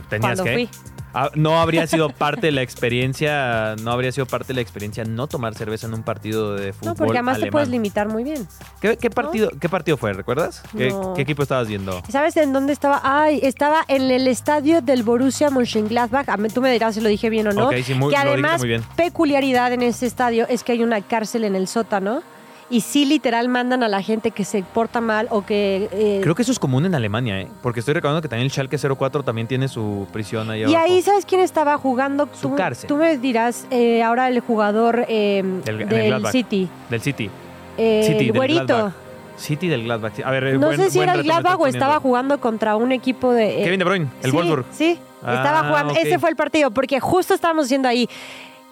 tenías 0.09 0.19
cuando 0.39 0.43
que. 0.43 0.53
fui. 0.53 0.69
Ah, 1.17 1.31
no 1.33 1.59
habría 1.61 1.87
sido 1.87 2.09
parte 2.09 2.47
de 2.47 2.51
la 2.51 2.61
experiencia, 2.61 3.75
no 3.81 3.91
habría 3.91 4.11
sido 4.11 4.25
parte 4.25 4.47
de 4.47 4.55
la 4.55 4.61
experiencia 4.61 5.03
no 5.05 5.27
tomar 5.27 5.55
cerveza 5.55 5.87
en 5.87 5.93
un 5.93 6.03
partido 6.03 6.55
de 6.55 6.73
fútbol 6.73 6.89
No, 6.89 6.95
porque 6.95 7.13
además 7.17 7.39
te 7.39 7.49
puedes 7.51 7.69
limitar 7.69 8.07
muy 8.09 8.23
bien. 8.23 8.47
¿Qué, 8.81 8.97
qué 8.97 9.09
partido, 9.09 9.49
¿Qué 9.59 9.69
partido 9.69 9.97
fue? 9.97 10.11
¿Recuerdas? 10.13 10.61
¿Qué, 10.77 10.89
No. 10.89 11.13
qué 11.13 11.21
equipo 11.21 11.43
estabas 11.43 11.67
viendo? 11.67 12.01
¿Sabes 12.09 12.35
en 12.37 12.51
dónde 12.51 12.73
estaba? 12.73 12.99
Ay, 13.03 13.39
estaba 13.43 13.83
en 13.87 14.11
el 14.11 14.27
estadio 14.27 14.81
del 14.81 15.03
Borussia 15.03 15.49
Mönchengladbach. 15.49 16.27
A 16.29 16.37
mí- 16.37 16.49
Tú 16.49 16.61
me 16.61 16.71
dirás 16.71 16.95
si 16.95 17.01
lo 17.01 17.09
dije 17.09 17.29
bien 17.29 17.47
o 17.47 17.53
no. 17.53 17.69
Sí, 17.71 17.93
muy- 17.93 18.13
que 18.13 18.23
lo 18.23 18.31
además, 18.31 18.59
muy 18.59 18.67
bien. 18.67 18.83
peculiaridad 18.95 19.71
en 19.73 19.81
ese 19.83 20.05
estadio 20.05 20.45
es 20.49 20.63
que 20.63 20.73
hay 20.73 20.83
una 20.83 21.01
cárcel 21.01 21.43
en 21.43 21.55
el 21.55 21.67
sótano. 21.67 22.21
Y 22.67 22.81
sí, 22.81 23.05
literal, 23.05 23.47
mandan 23.47 23.83
a 23.83 23.87
la 23.87 24.01
gente 24.01 24.31
que 24.31 24.43
se 24.43 24.63
porta 24.63 24.99
mal 24.99 25.27
o 25.29 25.45
que... 25.45 25.87
eh, 25.91 26.19
Creo 26.23 26.33
que 26.33 26.41
eso 26.41 26.51
es 26.51 26.57
común 26.57 26.83
en 26.87 26.95
Alemania, 26.95 27.39
¿eh? 27.41 27.47
Porque 27.61 27.79
estoy 27.79 27.93
recordando 27.93 28.23
que 28.23 28.27
también 28.27 28.45
el 28.45 28.51
Schalke 28.51 28.77
04 28.79 29.21
también 29.21 29.47
tiene 29.47 29.67
su 29.67 30.07
prisión 30.11 30.49
ahí 30.49 30.61
y 30.61 30.63
abajo. 30.63 30.79
ahí, 30.83 31.01
¿sabes 31.03 31.25
quién 31.25 31.41
estaba 31.41 31.77
jugando? 31.77 32.27
Su 32.33 32.49
tú, 32.49 32.55
cárcel. 32.55 32.87
tú 32.87 32.95
me 32.97 33.17
dirás, 33.19 33.67
eh, 33.69 34.01
ahora 34.01 34.27
el 34.29 34.39
jugador 34.39 35.05
eh, 35.07 35.43
Del- 35.63 35.87
del. 35.87 36.25
City. 36.31 36.67
Del 36.89 37.01
City. 37.01 37.29
Eh, 37.77 38.03
City, 38.07 38.25
el 38.25 38.31
güerito. 38.33 38.91
City 39.37 39.67
del 39.67 39.83
Gladbach. 39.83 40.13
A 40.25 40.31
ver, 40.31 40.57
No 40.57 40.67
buen- 40.67 40.77
sé 40.77 40.89
si 40.89 40.99
era 40.99 41.13
el 41.13 41.21
Gladbach 41.23 41.59
o 41.59 41.67
estaba 41.67 41.99
jugando 41.99 42.39
contra 42.39 42.75
un 42.77 42.91
equipo 42.91 43.31
de... 43.31 43.61
Kevin 43.63 43.77
De 43.79 43.85
Bruyne, 43.85 44.07
el 44.23 44.31
sí, 44.31 44.35
Wolfsburg. 44.35 44.65
Sí, 44.71 44.99
estaba 45.19 45.59
Ah, 45.59 45.67
jugando. 45.67 45.93
Ese 45.93 46.17
fue 46.17 46.29
el 46.31 46.35
partido, 46.35 46.71
porque 46.71 46.99
justo 46.99 47.33
estábamos 47.35 47.65
diciendo 47.65 47.87
ahí, 47.89 48.09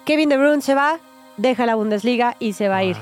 Kevin 0.06 0.30
De 0.30 0.38
Bruyne 0.38 0.62
se 0.62 0.74
va, 0.74 0.98
deja 1.38 1.66
la 1.68 1.76
Bundesliga 1.76 2.36
y 2.40 2.54
se 2.54 2.70
va 2.70 2.78
a 2.78 2.84
ir. 2.86 2.96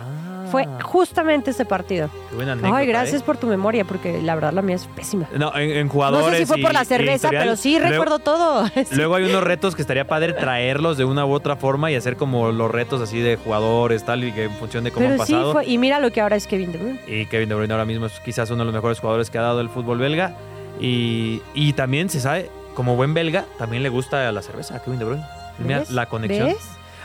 Ah, 0.51 0.77
Fue 0.77 0.83
justamente 0.83 1.51
ese 1.51 1.65
partido. 1.65 2.09
qué 2.29 2.35
buena 2.35 2.51
anécdota, 2.53 2.75
Ay, 2.77 2.87
gracias 2.87 3.21
¿eh? 3.21 3.23
por 3.25 3.37
tu 3.37 3.47
memoria, 3.47 3.85
porque 3.85 4.21
la 4.21 4.35
verdad 4.35 4.53
la 4.53 4.61
mía 4.61 4.75
es 4.75 4.85
pésima. 4.87 5.27
No, 5.37 5.55
en, 5.55 5.71
en 5.71 5.87
No 5.87 5.91
jugadores. 5.93 6.31
sé 6.31 6.37
si 6.39 6.45
fue 6.45 6.57
por 6.61 6.73
la 6.73 6.85
cerveza, 6.85 7.29
pero 7.29 7.55
sí 7.55 7.77
Luego- 7.79 7.89
recuerdo 7.91 8.19
todo. 8.19 8.67
Sí. 8.75 8.95
Luego 8.95 9.15
hay 9.15 9.23
unos 9.25 9.43
retos 9.43 9.75
que 9.75 9.81
estaría 9.81 10.05
padre 10.07 10.33
traerlos 10.33 10.97
de 10.97 11.05
una 11.05 11.25
u 11.25 11.31
otra 11.33 11.55
forma 11.55 11.91
y 11.91 11.95
hacer 11.95 12.15
como 12.17 12.51
los 12.51 12.69
retos 12.71 13.01
así 13.01 13.19
de 13.19 13.37
jugadores, 13.37 14.03
tal, 14.05 14.23
y 14.23 14.31
que 14.31 14.45
en 14.45 14.51
función 14.51 14.83
de 14.83 14.91
cómo 14.91 15.05
han 15.05 15.13
Pero 15.13 15.25
sí 15.25 15.33
pasado. 15.33 15.53
fue, 15.53 15.65
y 15.65 15.77
mira 15.77 15.99
lo 15.99 16.11
que 16.11 16.21
ahora 16.21 16.35
es 16.35 16.47
Kevin 16.47 16.71
De 16.71 16.77
Bruyne. 16.77 16.99
Y 17.07 17.25
Kevin 17.27 17.49
De 17.49 17.55
Bruyne 17.55 17.73
ahora 17.73 17.85
mismo 17.85 18.05
es 18.07 18.19
quizás 18.19 18.49
uno 18.49 18.59
de 18.59 18.65
los 18.65 18.73
mejores 18.73 18.99
jugadores 18.99 19.29
que 19.29 19.37
ha 19.37 19.41
dado 19.41 19.61
el 19.61 19.69
fútbol 19.69 19.97
belga. 19.99 20.35
Y, 20.79 21.41
y 21.53 21.73
también 21.73 22.09
se 22.09 22.19
sabe, 22.19 22.49
como 22.73 22.95
buen 22.95 23.13
belga, 23.13 23.45
también 23.57 23.83
le 23.83 23.89
gusta 23.89 24.31
la 24.31 24.41
cerveza 24.41 24.77
a 24.77 24.83
Kevin 24.83 24.99
De 24.99 25.05
Bruyne. 25.05 25.23
Mira, 25.59 25.79
¿Ves? 25.79 25.91
la 25.91 26.07
conexión. 26.07 26.47
¿Ves? 26.47 26.57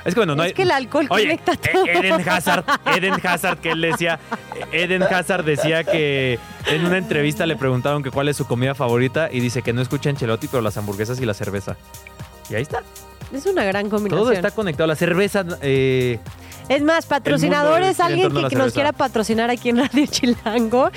Es 0.06 0.14
que 0.14 0.20
bueno, 0.20 0.34
no 0.36 0.42
Es 0.42 0.48
hay- 0.48 0.54
que 0.54 0.62
el 0.62 0.70
alcohol 0.70 1.06
Oye, 1.10 1.24
conecta 1.24 1.52
E- 1.52 1.72
todo. 1.72 1.86
Eden 1.86 2.28
Hazard, 2.28 2.64
Eden 2.96 3.14
Hazard, 3.22 3.58
que 3.58 3.70
él 3.72 3.80
decía, 3.80 4.18
Eden 4.72 5.02
Hazard 5.02 5.44
decía 5.44 5.84
que 5.84 6.38
en 6.66 6.84
una 6.86 6.96
entrevista 6.98 7.44
le 7.44 7.56
preguntaron 7.56 8.02
que 8.02 8.10
cuál 8.10 8.28
es 8.28 8.36
su 8.36 8.46
comida 8.46 8.74
favorita 8.74 9.28
y 9.30 9.40
dice 9.40 9.62
que 9.62 9.72
no 9.72 9.82
escucha 9.82 10.08
Ancelotti, 10.10 10.48
pero 10.48 10.62
las 10.62 10.76
hamburguesas 10.76 11.20
y 11.20 11.26
la 11.26 11.34
cerveza. 11.34 11.76
Y 12.48 12.54
ahí 12.54 12.62
está. 12.62 12.82
Es 13.32 13.44
una 13.46 13.64
gran 13.64 13.90
combinación. 13.90 14.22
Todo 14.24 14.32
está 14.32 14.52
conectado. 14.52 14.86
La 14.86 14.94
cerveza, 14.94 15.44
eh, 15.60 16.20
Es 16.68 16.82
más, 16.82 17.06
patrocinadores, 17.06 18.00
alguien 18.00 18.32
que, 18.48 18.56
nos 18.56 18.72
quiera 18.72 18.92
patrocinar 18.92 19.50
aquí 19.50 19.68
en 19.68 19.78
Radio 19.78 20.06
Chilango. 20.06 20.90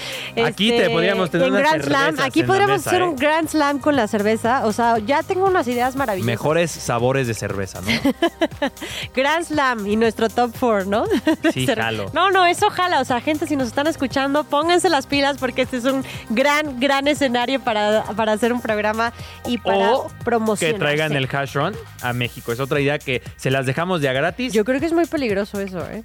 Aquí 0.44 0.72
te 0.72 0.90
podríamos 0.90 1.30
tener 1.30 1.48
en 1.48 1.54
unas 1.54 1.64
Grand 1.64 1.84
Slam. 1.84 2.16
Aquí 2.20 2.40
en 2.42 2.48
podríamos 2.48 2.78
mesa, 2.78 2.90
hacer 2.90 3.02
¿eh? 3.02 3.06
un 3.06 3.16
Grand 3.16 3.48
Slam 3.48 3.80
con 3.80 3.96
la 3.96 4.08
cerveza. 4.08 4.66
O 4.66 4.74
sea, 4.74 4.98
ya 4.98 5.22
tengo 5.22 5.46
unas 5.46 5.68
ideas 5.68 5.96
maravillosas. 5.96 6.26
mejores 6.26 6.72
sabores 6.72 7.28
de 7.28 7.36
cerveza, 7.36 7.82
¿no? 7.82 7.88
Grand 9.16 9.46
Slam 9.46 9.86
y 9.86 9.96
nuestro 9.96 10.28
top 10.30 10.56
four, 10.56 10.88
¿no? 10.88 11.06
Sí, 11.54 11.68
jalo. 11.76 12.10
No, 12.14 12.32
no, 12.32 12.46
eso 12.46 12.70
jala. 12.70 13.00
O 13.00 13.06
sea, 13.06 13.22
gente, 13.22 13.46
si 13.46 13.56
nos 13.56 13.68
están 13.68 13.86
escuchando, 13.86 14.44
pónganse 14.46 14.90
las 14.90 15.06
pilas 15.06 15.38
porque 15.38 15.64
este 15.64 15.78
es 15.78 15.86
un 15.86 16.04
gran, 16.30 16.80
gran 16.80 17.08
escenario 17.08 17.60
para, 17.60 18.04
para 18.16 18.32
hacer 18.32 18.54
un 18.54 18.62
programa 18.62 19.14
y 19.46 19.60
para 19.60 19.94
O 19.94 20.08
promocionar. 20.24 20.74
que 20.74 20.80
traigan 20.80 21.14
el 21.14 21.28
hash 21.32 21.54
run 21.54 21.76
a 22.02 22.14
México. 22.14 22.52
Es 22.52 22.60
otra 22.60 22.80
idea 22.80 22.98
que 22.98 23.22
se 23.36 23.52
las 23.52 23.68
dejamos 23.68 24.02
ya 24.02 24.14
gratis. 24.14 24.52
Yo 24.52 24.66
creo 24.66 24.80
que 24.80 24.88
es 24.88 24.94
muy 24.94 25.06
peligroso 25.06 25.59
eso, 25.60 25.80
¿eh? 25.90 26.04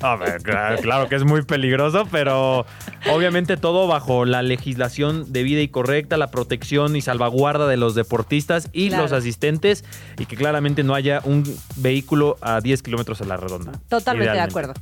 A 0.00 0.14
ver, 0.14 0.40
claro, 0.42 1.08
que 1.08 1.16
es 1.16 1.24
muy 1.24 1.42
peligroso, 1.42 2.06
pero 2.10 2.64
obviamente 3.10 3.56
todo 3.56 3.88
bajo 3.88 4.24
la 4.24 4.42
legislación 4.42 5.32
debida 5.32 5.60
y 5.60 5.66
correcta, 5.68 6.16
la 6.16 6.30
protección 6.30 6.94
y 6.94 7.00
salvaguarda 7.00 7.66
de 7.66 7.76
los 7.76 7.96
deportistas 7.96 8.68
y 8.72 8.88
Claro. 8.88 9.02
los 9.04 9.12
asistentes 9.12 9.84
y 10.16 10.26
que 10.26 10.36
claramente 10.36 10.84
no 10.84 10.94
haya 10.94 11.20
un 11.24 11.42
vehículo 11.76 12.36
a 12.40 12.60
10 12.60 12.82
kilómetros 12.82 13.20
a 13.22 13.24
la 13.24 13.36
redonda. 13.36 13.72
Totalmente 13.88 14.32
de 14.34 14.40
acuerdo. 14.40 14.74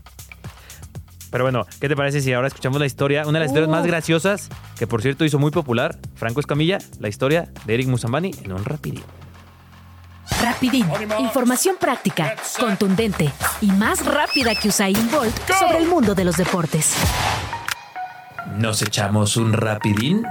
Pero 1.31 1.45
bueno, 1.45 1.67
¿qué 1.81 1.89
te 1.89 1.97
parece 1.97 2.21
si 2.21 2.33
ahora 2.33 2.49
escuchamos 2.49 2.79
la 2.79 2.87
historia, 2.87 3.23
una 3.27 3.39
de 3.39 3.45
las 3.45 3.49
historias 3.49 3.71
más 3.71 3.87
graciosas, 3.87 4.49
que 4.79 4.87
por 4.87 5.03
cierto 5.03 5.25
hizo 5.25 5.39
muy 5.39 5.51
popular, 5.51 5.97
Franco 6.15 6.41
Escamilla, 6.41 6.79
la 7.01 7.09
historia 7.09 7.49
de 7.65 7.75
Eric 7.75 7.89
Musambani 7.89 8.33
en 8.45 8.53
un 8.53 8.65
rapidín? 8.65 9.03
Rapidín. 10.43 10.87
Información 11.19 11.77
práctica, 11.79 12.35
contundente 12.59 13.33
y 13.61 13.67
más 13.67 14.05
rápida 14.05 14.55
que 14.55 14.69
Usain 14.69 15.11
Bolt 15.11 15.35
sobre 15.59 15.79
el 15.79 15.87
mundo 15.87 16.15
de 16.15 16.25
los 16.25 16.37
deportes. 16.37 16.95
¿Nos 18.57 18.83
echamos 18.83 19.37
un 19.37 19.53
rapidín? 19.53 20.25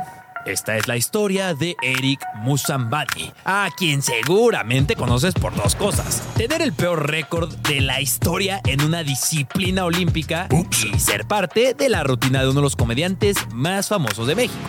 Esta 0.46 0.78
es 0.78 0.88
la 0.88 0.96
historia 0.96 1.56
de 1.56 1.76
Eric 1.82 2.20
Musambani, 2.36 3.34
a 3.46 3.70
quien 3.76 4.04
seguramente 4.04 4.96
conoces 4.96 5.34
por 5.34 5.56
dos 5.56 5.76
cosas. 5.76 6.22
Tener 6.36 6.62
el 6.62 6.72
peor 6.72 7.10
récord 7.10 7.52
de 7.68 7.82
la 7.82 8.00
historia 8.00 8.62
en 8.68 8.84
una 8.84 9.02
disciplina 9.02 9.86
olímpica 9.86 10.48
y 10.52 11.00
ser 11.00 11.26
parte 11.26 11.74
de 11.74 11.90
la 11.90 12.04
rutina 12.04 12.42
de 12.42 12.50
uno 12.50 12.60
de 12.60 12.64
los 12.64 12.76
comediantes 12.76 13.38
más 13.54 13.88
famosos 13.88 14.28
de 14.28 14.36
México. 14.36 14.60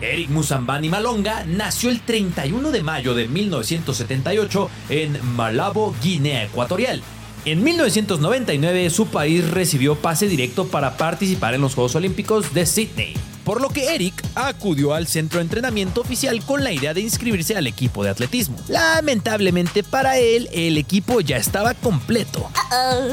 Eric 0.00 0.30
Musambani 0.30 0.88
Malonga 0.88 1.44
nació 1.46 1.90
el 1.90 2.00
31 2.00 2.70
de 2.70 2.82
mayo 2.82 3.14
de 3.14 3.28
1978 3.28 4.70
en 4.90 5.18
Malabo, 5.34 5.94
Guinea 6.02 6.44
Ecuatorial. 6.44 7.02
En 7.44 7.62
1999 7.62 8.90
su 8.90 9.06
país 9.06 9.48
recibió 9.50 9.96
pase 9.96 10.28
directo 10.28 10.68
para 10.68 10.96
participar 10.96 11.54
en 11.54 11.60
los 11.60 11.74
Juegos 11.74 11.94
Olímpicos 11.94 12.52
de 12.54 12.66
Sydney. 12.66 13.14
Por 13.48 13.62
lo 13.62 13.70
que 13.70 13.94
Eric 13.94 14.22
acudió 14.34 14.92
al 14.92 15.06
centro 15.06 15.38
de 15.38 15.44
entrenamiento 15.44 16.02
oficial 16.02 16.44
con 16.44 16.62
la 16.62 16.70
idea 16.70 16.92
de 16.92 17.00
inscribirse 17.00 17.56
al 17.56 17.66
equipo 17.66 18.04
de 18.04 18.10
atletismo. 18.10 18.58
Lamentablemente 18.68 19.82
para 19.82 20.18
él, 20.18 20.50
el 20.52 20.76
equipo 20.76 21.22
ya 21.22 21.38
estaba 21.38 21.72
completo. 21.72 22.50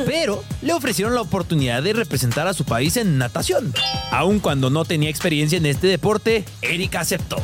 Pero 0.05 0.43
le 0.61 0.73
ofrecieron 0.73 1.15
la 1.15 1.21
oportunidad 1.21 1.81
de 1.81 1.93
representar 1.93 2.49
a 2.49 2.53
su 2.53 2.65
país 2.65 2.97
en 2.97 3.17
natación. 3.17 3.73
Aun 4.11 4.39
cuando 4.39 4.69
no 4.69 4.83
tenía 4.83 5.09
experiencia 5.09 5.57
en 5.57 5.67
este 5.67 5.87
deporte, 5.87 6.43
Eric 6.61 6.95
aceptó. 6.95 7.37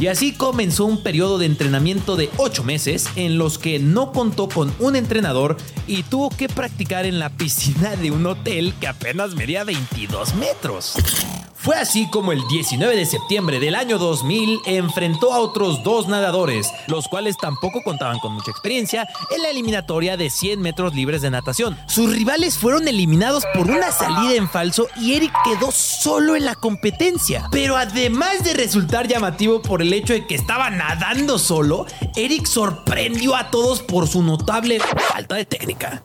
Y 0.00 0.08
así 0.08 0.32
comenzó 0.32 0.86
un 0.86 1.04
periodo 1.04 1.38
de 1.38 1.46
entrenamiento 1.46 2.16
de 2.16 2.28
8 2.38 2.64
meses 2.64 3.06
en 3.14 3.38
los 3.38 3.56
que 3.56 3.78
no 3.78 4.10
contó 4.10 4.48
con 4.48 4.74
un 4.80 4.96
entrenador 4.96 5.56
y 5.86 6.02
tuvo 6.02 6.28
que 6.28 6.48
practicar 6.48 7.06
en 7.06 7.20
la 7.20 7.30
piscina 7.30 7.94
de 7.94 8.10
un 8.10 8.26
hotel 8.26 8.74
que 8.80 8.88
apenas 8.88 9.36
medía 9.36 9.62
22 9.62 10.34
metros. 10.34 10.96
Fue 11.62 11.76
así 11.76 12.10
como 12.10 12.32
el 12.32 12.48
19 12.48 12.96
de 12.96 13.06
septiembre 13.06 13.60
del 13.60 13.76
año 13.76 13.96
2000 13.96 14.62
enfrentó 14.66 15.32
a 15.32 15.38
otros 15.38 15.84
dos 15.84 16.08
nadadores, 16.08 16.72
los 16.88 17.06
cuales 17.06 17.36
tampoco 17.36 17.82
contaban 17.84 18.18
con 18.18 18.32
mucha 18.32 18.50
experiencia 18.50 19.08
en 19.30 19.42
la 19.42 19.50
eliminatoria 19.50 20.16
de 20.16 20.28
100 20.28 20.60
metros 20.60 20.92
libres 20.92 21.22
de 21.22 21.30
natación. 21.30 21.78
Sus 21.86 22.12
rivales 22.12 22.58
fueron 22.58 22.88
eliminados 22.88 23.44
por 23.54 23.70
una 23.70 23.92
salida 23.92 24.34
en 24.34 24.50
falso 24.50 24.88
y 24.96 25.14
Eric 25.14 25.32
quedó 25.44 25.70
solo 25.70 26.34
en 26.34 26.46
la 26.46 26.56
competencia. 26.56 27.46
Pero 27.52 27.76
además 27.76 28.42
de 28.42 28.54
resultar 28.54 29.06
llamativo 29.06 29.62
por 29.62 29.82
el 29.82 29.92
hecho 29.92 30.14
de 30.14 30.26
que 30.26 30.34
estaba 30.34 30.68
nadando 30.68 31.38
solo, 31.38 31.86
Eric 32.16 32.44
sorprendió 32.46 33.36
a 33.36 33.52
todos 33.52 33.82
por 33.82 34.08
su 34.08 34.24
notable 34.24 34.80
falta 34.80 35.36
de 35.36 35.44
técnica. 35.44 36.02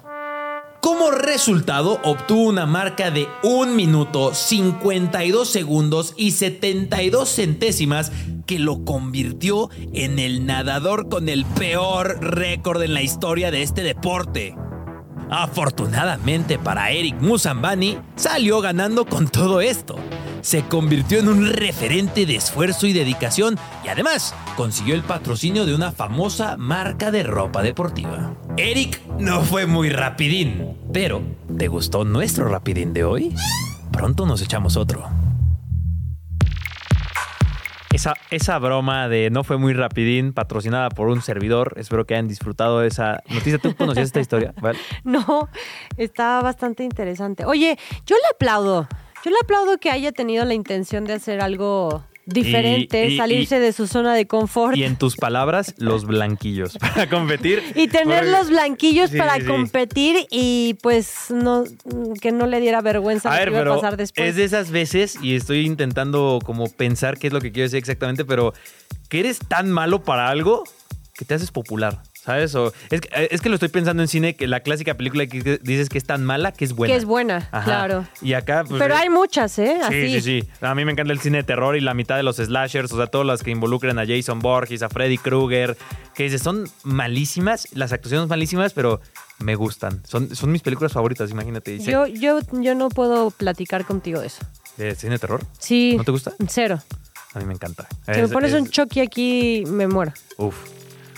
Como 0.82 1.12
resultado, 1.12 2.00
obtuvo 2.04 2.44
una 2.44 2.66
marca 2.66 3.10
de 3.10 3.28
1 3.44 3.74
minuto 3.74 4.34
52 4.34 5.50
segundos 5.50 6.14
y 6.16 6.32
72 6.32 7.28
centésimas 7.28 8.12
que 8.46 8.60
lo 8.60 8.86
convirtió 8.86 9.70
en 9.94 10.20
el 10.20 10.46
nadador 10.46 11.10
con 11.10 11.30
el 11.30 11.46
peor 11.46 12.20
récord 12.22 12.82
en 12.84 12.94
la 12.94 13.02
historia 13.02 13.52
de 13.52 13.64
este 13.64 13.82
deporte. 13.82 14.56
Afortunadamente 15.30 16.58
para 16.58 16.92
Eric 16.92 17.20
Musambani, 17.22 17.98
salió 18.16 18.62
ganando 18.62 19.06
con 19.06 19.28
todo 19.28 19.62
esto. 19.62 19.98
Se 20.42 20.64
convirtió 20.64 21.20
en 21.20 21.28
un 21.28 21.48
referente 21.48 22.26
de 22.26 22.36
esfuerzo 22.36 22.88
y 22.88 22.94
dedicación 22.94 23.58
y 23.84 23.90
además 23.90 24.34
consiguió 24.56 24.96
el 24.96 25.04
patrocinio 25.04 25.66
de 25.66 25.76
una 25.76 25.92
famosa 25.92 26.56
marca 26.56 27.12
de 27.12 27.24
ropa 27.24 27.62
deportiva. 27.62 28.34
Eric 28.60 29.00
no 29.20 29.42
fue 29.42 29.68
muy 29.68 29.92
rapidín, 29.92 30.76
pero 30.92 31.22
¿te 31.60 31.68
gustó 31.68 32.04
nuestro 32.04 32.50
rapidín 32.50 32.92
de 32.92 33.04
hoy? 33.04 33.36
Pronto 33.92 34.26
nos 34.26 34.42
echamos 34.42 34.78
otro. 34.78 35.08
Esa, 37.94 38.16
esa 38.32 38.58
broma 38.58 39.10
de 39.10 39.30
no 39.30 39.44
fue 39.44 39.58
muy 39.58 39.74
rapidín, 39.74 40.34
patrocinada 40.34 40.90
por 40.90 41.08
un 41.10 41.22
servidor. 41.22 41.76
Espero 41.78 42.08
que 42.08 42.16
hayan 42.16 42.28
disfrutado 42.28 42.80
de 42.80 42.88
esa 42.88 43.22
noticia. 43.30 43.60
¿Tú 43.60 43.76
conocías 43.76 44.08
esta 44.08 44.22
historia? 44.22 44.56
No, 45.04 45.50
está 45.96 46.42
bastante 46.42 46.84
interesante. 46.84 47.46
Oye, 47.46 47.78
yo 48.08 48.16
le 48.16 48.36
aplaudo. 48.36 48.88
Yo 49.24 49.30
le 49.30 49.38
aplaudo 49.40 49.78
que 49.78 49.92
haya 49.92 50.12
tenido 50.12 50.46
la 50.46 50.56
intención 50.56 51.06
de 51.06 51.14
hacer 51.14 51.42
algo 51.42 52.04
diferente, 52.28 53.08
Y- 53.10 53.14
y- 53.14 53.18
salirse 53.18 53.60
de 53.60 53.74
su 53.74 53.88
zona 53.88 54.14
de 54.14 54.28
confort. 54.28 54.78
Y 54.78 54.84
en 54.84 54.96
tus 54.98 55.16
palabras, 55.16 55.74
los 55.78 56.06
blanquillos 56.06 56.78
para 56.80 57.10
competir. 57.10 57.64
Y 57.76 57.88
tener 57.88 58.20
Porque- 58.20 58.32
los 58.32 58.50
blanquillos 58.50 59.10
Sí, 59.10 59.18
para 59.18 59.36
sí, 59.38 59.46
competir 59.46 60.28
y 60.30 60.76
pues 60.84 61.32
no 61.32 61.64
que 62.22 62.32
no 62.32 62.46
le 62.46 62.60
diera 62.60 62.82
vergüenza 62.82 63.30
A 63.30 63.34
lo 63.34 63.40
ver, 63.40 63.48
que 63.50 63.52
iba 63.54 63.60
a 63.60 63.64
pero 63.64 63.76
pasar 63.76 63.98
después. 63.98 64.30
es 64.30 64.36
de 64.36 64.44
esas 64.44 64.70
veces, 64.72 65.18
y 65.22 65.36
estoy 65.36 65.66
intentando 65.66 66.40
como 66.46 66.70
pensar 66.70 67.18
qué 67.18 67.28
es 67.28 67.34
lo 67.34 67.42
que 67.42 67.52
quiero 67.52 67.66
decir 67.66 67.80
exactamente, 67.80 68.26
pero 68.26 68.54
que 69.10 69.22
eres 69.22 69.40
tan 69.40 69.72
malo 69.72 70.04
para 70.04 70.30
algo 70.30 70.64
que 71.14 71.26
te 71.26 71.34
haces 71.34 71.50
popular, 71.52 72.02
¿sabes? 72.28 72.54
O, 72.56 72.74
es, 72.90 73.00
que, 73.00 73.28
es 73.32 73.40
que 73.40 73.48
lo 73.48 73.56
estoy 73.56 73.70
pensando 73.70 74.04
en 74.04 74.10
cine, 74.10 74.36
que 74.36 74.48
la 74.48 74.60
clásica 74.60 74.96
película 74.96 75.26
que 75.28 75.60
dices 75.64 75.88
que 75.88 75.98
es 75.98 76.04
tan 76.04 76.26
mala 76.26 76.52
que 76.52 76.66
es 76.66 76.74
buena. 76.74 76.94
que 76.94 76.98
es 76.98 77.06
buena, 77.06 77.48
Ajá. 77.54 77.64
claro. 77.64 78.06
Y 78.22 78.34
acá, 78.34 78.66
pues, 78.68 78.80
pero 78.80 78.96
eh, 78.96 78.98
hay 78.98 79.10
muchas, 79.10 79.58
¿eh? 79.60 79.78
Sí, 79.88 79.96
Así. 79.96 80.20
sí, 80.20 80.42
sí. 80.42 80.50
A 80.60 80.76
mí 80.76 80.84
me 80.84 80.92
encanta 80.92 81.14
el 81.14 81.20
cine 81.22 81.38
de 81.38 81.44
terror 81.46 81.78
y 81.78 81.80
la 81.80 81.94
mitad 81.94 82.18
de 82.18 82.24
los 82.24 82.36
slashers, 82.36 82.92
o 82.92 82.98
sea, 82.98 83.08
todas 83.08 83.26
las 83.26 83.44
que 83.44 83.52
involucran 83.52 83.98
a 83.98 84.06
Jason 84.06 84.40
Borges, 84.40 84.84
a 84.84 84.90
Freddy 84.90 85.18
Krueger, 85.18 85.78
que 86.14 86.24
dices, 86.24 86.42
son 86.42 86.70
malísimas, 86.84 87.70
las 87.74 87.94
actuaciones 87.94 88.28
malísimas, 88.28 88.74
pero 88.74 89.00
me 89.40 89.56
gustan. 89.56 90.02
Son, 90.06 90.36
son 90.36 90.52
mis 90.52 90.62
películas 90.64 90.92
favoritas, 90.92 91.32
imagínate. 91.32 91.80
Yo, 91.80 92.08
yo, 92.08 92.40
yo 92.52 92.76
no 92.76 92.90
puedo 92.90 93.32
platicar 93.32 93.86
contigo 93.86 94.20
de 94.20 94.28
eso. 94.28 94.40
¿De 94.76 94.94
cine 94.96 95.14
de 95.14 95.20
terror? 95.20 95.42
Sí. 95.60 95.94
¿No 95.98 96.04
te 96.04 96.12
gusta? 96.12 96.34
Cero. 96.50 96.80
A 97.34 97.40
mí 97.40 97.46
me 97.46 97.54
encanta. 97.54 97.88
Si 98.06 98.12
me 98.12 98.22
Es- 98.24 98.32
pones 98.32 98.52
es- 98.54 98.62
un 98.62 98.68
Chucky 98.70 99.00
aquí, 99.00 99.64
me 99.68 99.88
muero. 99.88 100.12
Uf. 100.38 100.56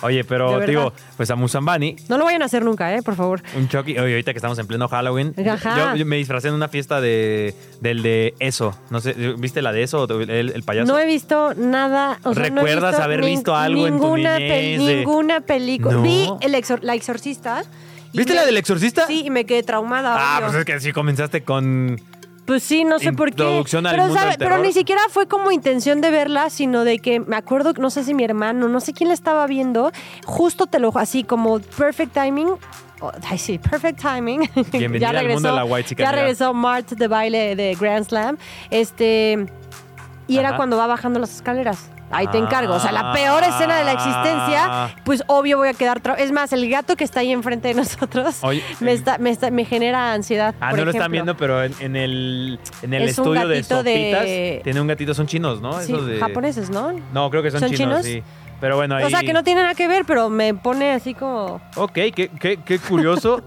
Oye, 0.02 0.24
pero 0.24 0.60
digo, 0.66 0.93
pues 1.18 1.30
a 1.32 1.36
Musambani, 1.36 1.95
No 2.08 2.18
lo 2.18 2.26
vayan 2.26 2.41
a 2.41 2.45
hacer 2.45 2.64
nunca, 2.64 2.93
¿eh? 2.95 3.02
Por 3.02 3.16
favor. 3.16 3.41
un 3.56 3.68
Chucky. 3.68 3.97
Oye, 3.97 4.12
ahorita 4.14 4.34
que 4.34 4.38
estamos 4.38 4.58
en 4.60 4.68
pleno 4.68 4.88
Halloween. 4.88 5.34
Ajá. 5.50 5.93
Yo, 5.93 5.95
yo 5.97 6.06
me 6.06 6.16
disfracé 6.18 6.47
en 6.50 6.54
una 6.54 6.68
fiesta 6.68 7.02
de 7.02 7.54
del 7.82 8.02
de 8.04 8.34
eso. 8.39 8.76
No 8.89 9.02
sé, 9.02 9.14
¿viste 9.38 9.62
la 9.62 9.72
de 9.72 9.84
eso? 9.84 10.06
El, 10.22 10.30
el 10.54 10.64
payaso. 10.64 10.91
No 10.91 11.00
he 11.00 11.06
visto 11.06 11.54
nada. 11.56 12.20
O 12.24 12.34
sea, 12.34 12.50
no 12.50 12.62
he 12.62 12.64
¿Recuerdas 12.66 12.91
visto 12.91 13.04
haber 13.04 13.22
visto 13.26 13.56
algo 13.56 13.88
en 13.88 14.00
tu 14.00 14.16
niñez 14.18 14.80
de- 14.80 14.95
Ninguna 14.97 15.41
película. 15.41 15.93
No. 15.95 16.02
Vi 16.02 16.30
el 16.41 16.54
exor- 16.56 16.82
La 16.82 16.95
Exorcista. 16.95 17.64
¿Viste 18.12 18.34
me- 18.34 18.39
la 18.39 18.45
del 18.47 18.58
exorcista? 18.58 19.06
Sí, 19.06 19.24
y 19.26 19.30
me 19.30 19.45
quedé 19.45 19.62
traumada. 19.62 20.16
Ah, 20.18 20.38
obvio. 20.39 20.47
pues 20.47 20.60
es 20.60 20.66
que 20.66 20.80
si 20.80 20.91
comenzaste 20.93 21.43
con 21.43 22.02
Pues 22.50 22.64
sí, 22.64 22.84
no 22.84 22.97
sé 22.97 23.14
por 23.14 23.28
qué. 23.28 23.43
Introducción 23.43 23.86
al 23.86 23.91
pero, 23.91 24.06
mundo 24.08 24.20
del 24.20 24.38
pero 24.39 24.50
terror. 24.50 24.66
ni 24.66 24.74
siquiera 24.74 25.02
fue 25.12 25.28
como 25.28 25.52
intención 25.52 26.02
de 26.02 26.10
verla, 26.10 26.50
sino 26.50 26.84
de 26.84 26.97
que 26.97 27.20
me 27.20 27.36
acuerdo, 27.36 27.74
no 27.74 27.91
sé 27.91 28.04
si 28.04 28.16
mi 28.16 28.24
hermano, 28.24 28.68
no 28.68 28.80
sé 28.80 28.91
quién 28.91 29.10
la 29.10 29.14
estaba 29.14 29.45
viendo, 29.45 29.91
justo 30.26 30.66
te 30.66 30.80
lo 30.80 30.91
así 30.97 31.24
como 31.24 31.60
perfect 31.60 32.12
timing. 32.12 32.47
oh, 33.02 33.12
ay, 33.30 33.38
sí, 33.38 33.60
perfect 33.60 34.02
timing. 34.02 34.50
Bienvenida 34.72 35.10
al 35.12 35.30
mundo 35.30 35.50
de 35.50 35.56
la 35.58 35.64
white 35.64 35.84
Ya 35.84 35.89
chicanera. 35.89 36.22
regresó 36.24 36.52
Mart 36.56 36.89
de 36.89 37.08
baile 37.08 37.56
de 37.56 37.78
Grand 37.80 38.08
Slam. 38.08 38.39
Este. 38.72 39.45
Y 40.28 40.39
era 40.39 40.56
cuando 40.56 40.76
va 40.76 40.88
bajando 40.88 41.20
las 41.20 41.36
escaleras. 41.36 41.91
Ahí 42.12 42.28
te 42.28 42.38
encargo. 42.38 42.74
O 42.74 42.80
sea, 42.80 42.91
la 42.91 43.12
Ah. 43.12 43.14
peor 43.14 43.43
escena 43.43 43.78
de 43.78 43.84
la 43.86 43.93
existencia, 43.93 44.95
pues 45.03 45.24
obvio 45.28 45.57
voy 45.57 45.70
a 45.70 45.74
quedar. 45.74 46.01
tra- 46.01 46.16
Es 46.18 46.32
más, 46.32 46.51
el 46.53 46.70
gato 46.70 46.95
que 46.95 47.03
está 47.03 47.20
ahí 47.20 47.32
enfrente 47.32 47.68
de 47.70 47.74
nosotros 47.76 48.38
Oye, 48.43 48.64
me, 48.80 48.91
eh, 48.91 48.95
está, 48.95 49.18
me, 49.18 49.30
está- 49.30 49.51
me 49.51 49.66
genera 49.66 50.14
ansiedad. 50.14 50.55
Ah, 50.60 50.70
por 50.72 50.80
no 50.80 50.86
lo 50.86 50.91
están 50.91 51.12
viendo, 51.12 51.36
pero 51.38 51.64
en, 51.64 51.74
en 51.80 51.95
el, 51.95 52.60
en 52.82 52.93
el 52.93 53.03
Es 53.03 53.12
estudio 53.12 53.47
de 53.47 53.55
gatito 53.57 53.84
de- 53.84 53.93
sopitas 53.93 54.64
tiene 54.64 54.82
un 54.82 54.88
gatito, 54.88 55.14
son 55.14 55.28
chinos, 55.28 55.62
¿no? 55.62 55.74
Sí, 55.82 55.91
Esos 55.93 56.07
de- 56.07 56.18
japoneses, 56.20 56.70
¿no? 56.70 56.91
No, 57.14 57.30
creo 57.30 57.43
que 57.43 57.51
son, 57.51 57.60
¿Son 57.60 57.70
chinos, 57.72 58.03
chinos? 58.03 58.05
sí. 58.05 58.24
Pero 58.60 58.76
bueno, 58.76 58.95
ahí... 58.97 59.05
O 59.05 59.10
sea, 59.10 59.22
que 59.22 59.32
no 59.32 59.41
tiene 59.45 59.62
nada 59.62 59.74
que 59.74 59.88
ver, 59.88 60.03
pero 60.05 60.30
me 60.30 60.53
pone 60.53 60.91
así 60.91 61.14
como... 61.14 61.62
Ok, 61.78 61.93
qué, 62.14 62.30
qué, 62.39 62.60
qué 62.66 62.78
curioso. 62.80 63.41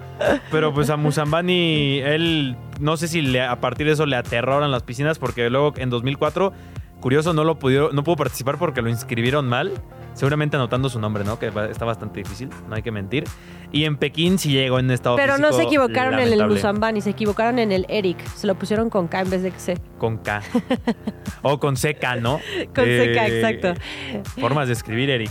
pero 0.51 0.73
pues 0.73 0.89
a 0.89 0.97
Musambani, 0.97 1.99
él, 1.99 2.57
no 2.81 2.97
sé 2.97 3.09
si 3.09 3.21
le- 3.21 3.43
a 3.43 3.57
partir 3.61 3.87
de 3.87 3.93
eso 3.93 4.07
le 4.07 4.17
aterroran 4.17 4.71
las 4.71 4.83
piscinas, 4.85 5.19
porque 5.19 5.51
luego 5.51 5.75
en 5.77 5.91
2004, 5.91 6.55
curioso, 7.03 7.35
no 7.35 7.45
lo 7.45 7.59
pudieron, 7.59 7.95
no 7.95 8.03
pudo 8.03 8.17
participar 8.17 8.57
porque 8.57 8.81
lo 8.81 8.89
inscribieron 8.89 9.47
mal. 9.47 9.73
Seguramente 10.15 10.57
anotando 10.57 10.91
su 10.91 11.01
nombre, 11.01 11.25
¿no? 11.25 11.39
Que 11.39 11.51
está 11.71 11.87
bastante 11.87 12.21
difícil, 12.21 12.51
no 12.69 12.75
hay 12.75 12.83
que 12.83 12.91
mentir. 12.91 13.25
Y 13.73 13.85
en 13.85 13.97
Pekín 13.97 14.39
sí 14.39 14.53
llegó 14.53 14.79
en 14.79 14.91
estado 14.91 15.17
Pero 15.17 15.39
no 15.39 15.53
se 15.53 15.63
equivocaron 15.63 16.19
en 16.19 16.33
el 16.33 16.47
Musambani, 16.47 17.01
se 17.01 17.11
equivocaron 17.11 17.59
en 17.59 17.73
el 17.73 17.87
Eric. 17.89 18.23
Se 18.35 18.47
lo 18.47 18.55
pusieron 18.55 18.91
con 18.91 19.09
K 19.09 19.21
en 19.21 19.31
vez 19.31 19.43
de 19.43 19.51
C. 19.53 19.79
Con 19.99 20.19
K. 20.19 20.43
o 21.43 21.59
con 21.59 21.77
CK, 21.77 22.21
¿no? 22.21 22.41
Con 22.75 22.85
CK, 22.85 22.87
Eh, 22.87 23.41
exacto. 23.41 23.75
Formas 24.39 24.67
de 24.67 24.75
escribir, 24.75 25.09
Eric. 25.11 25.31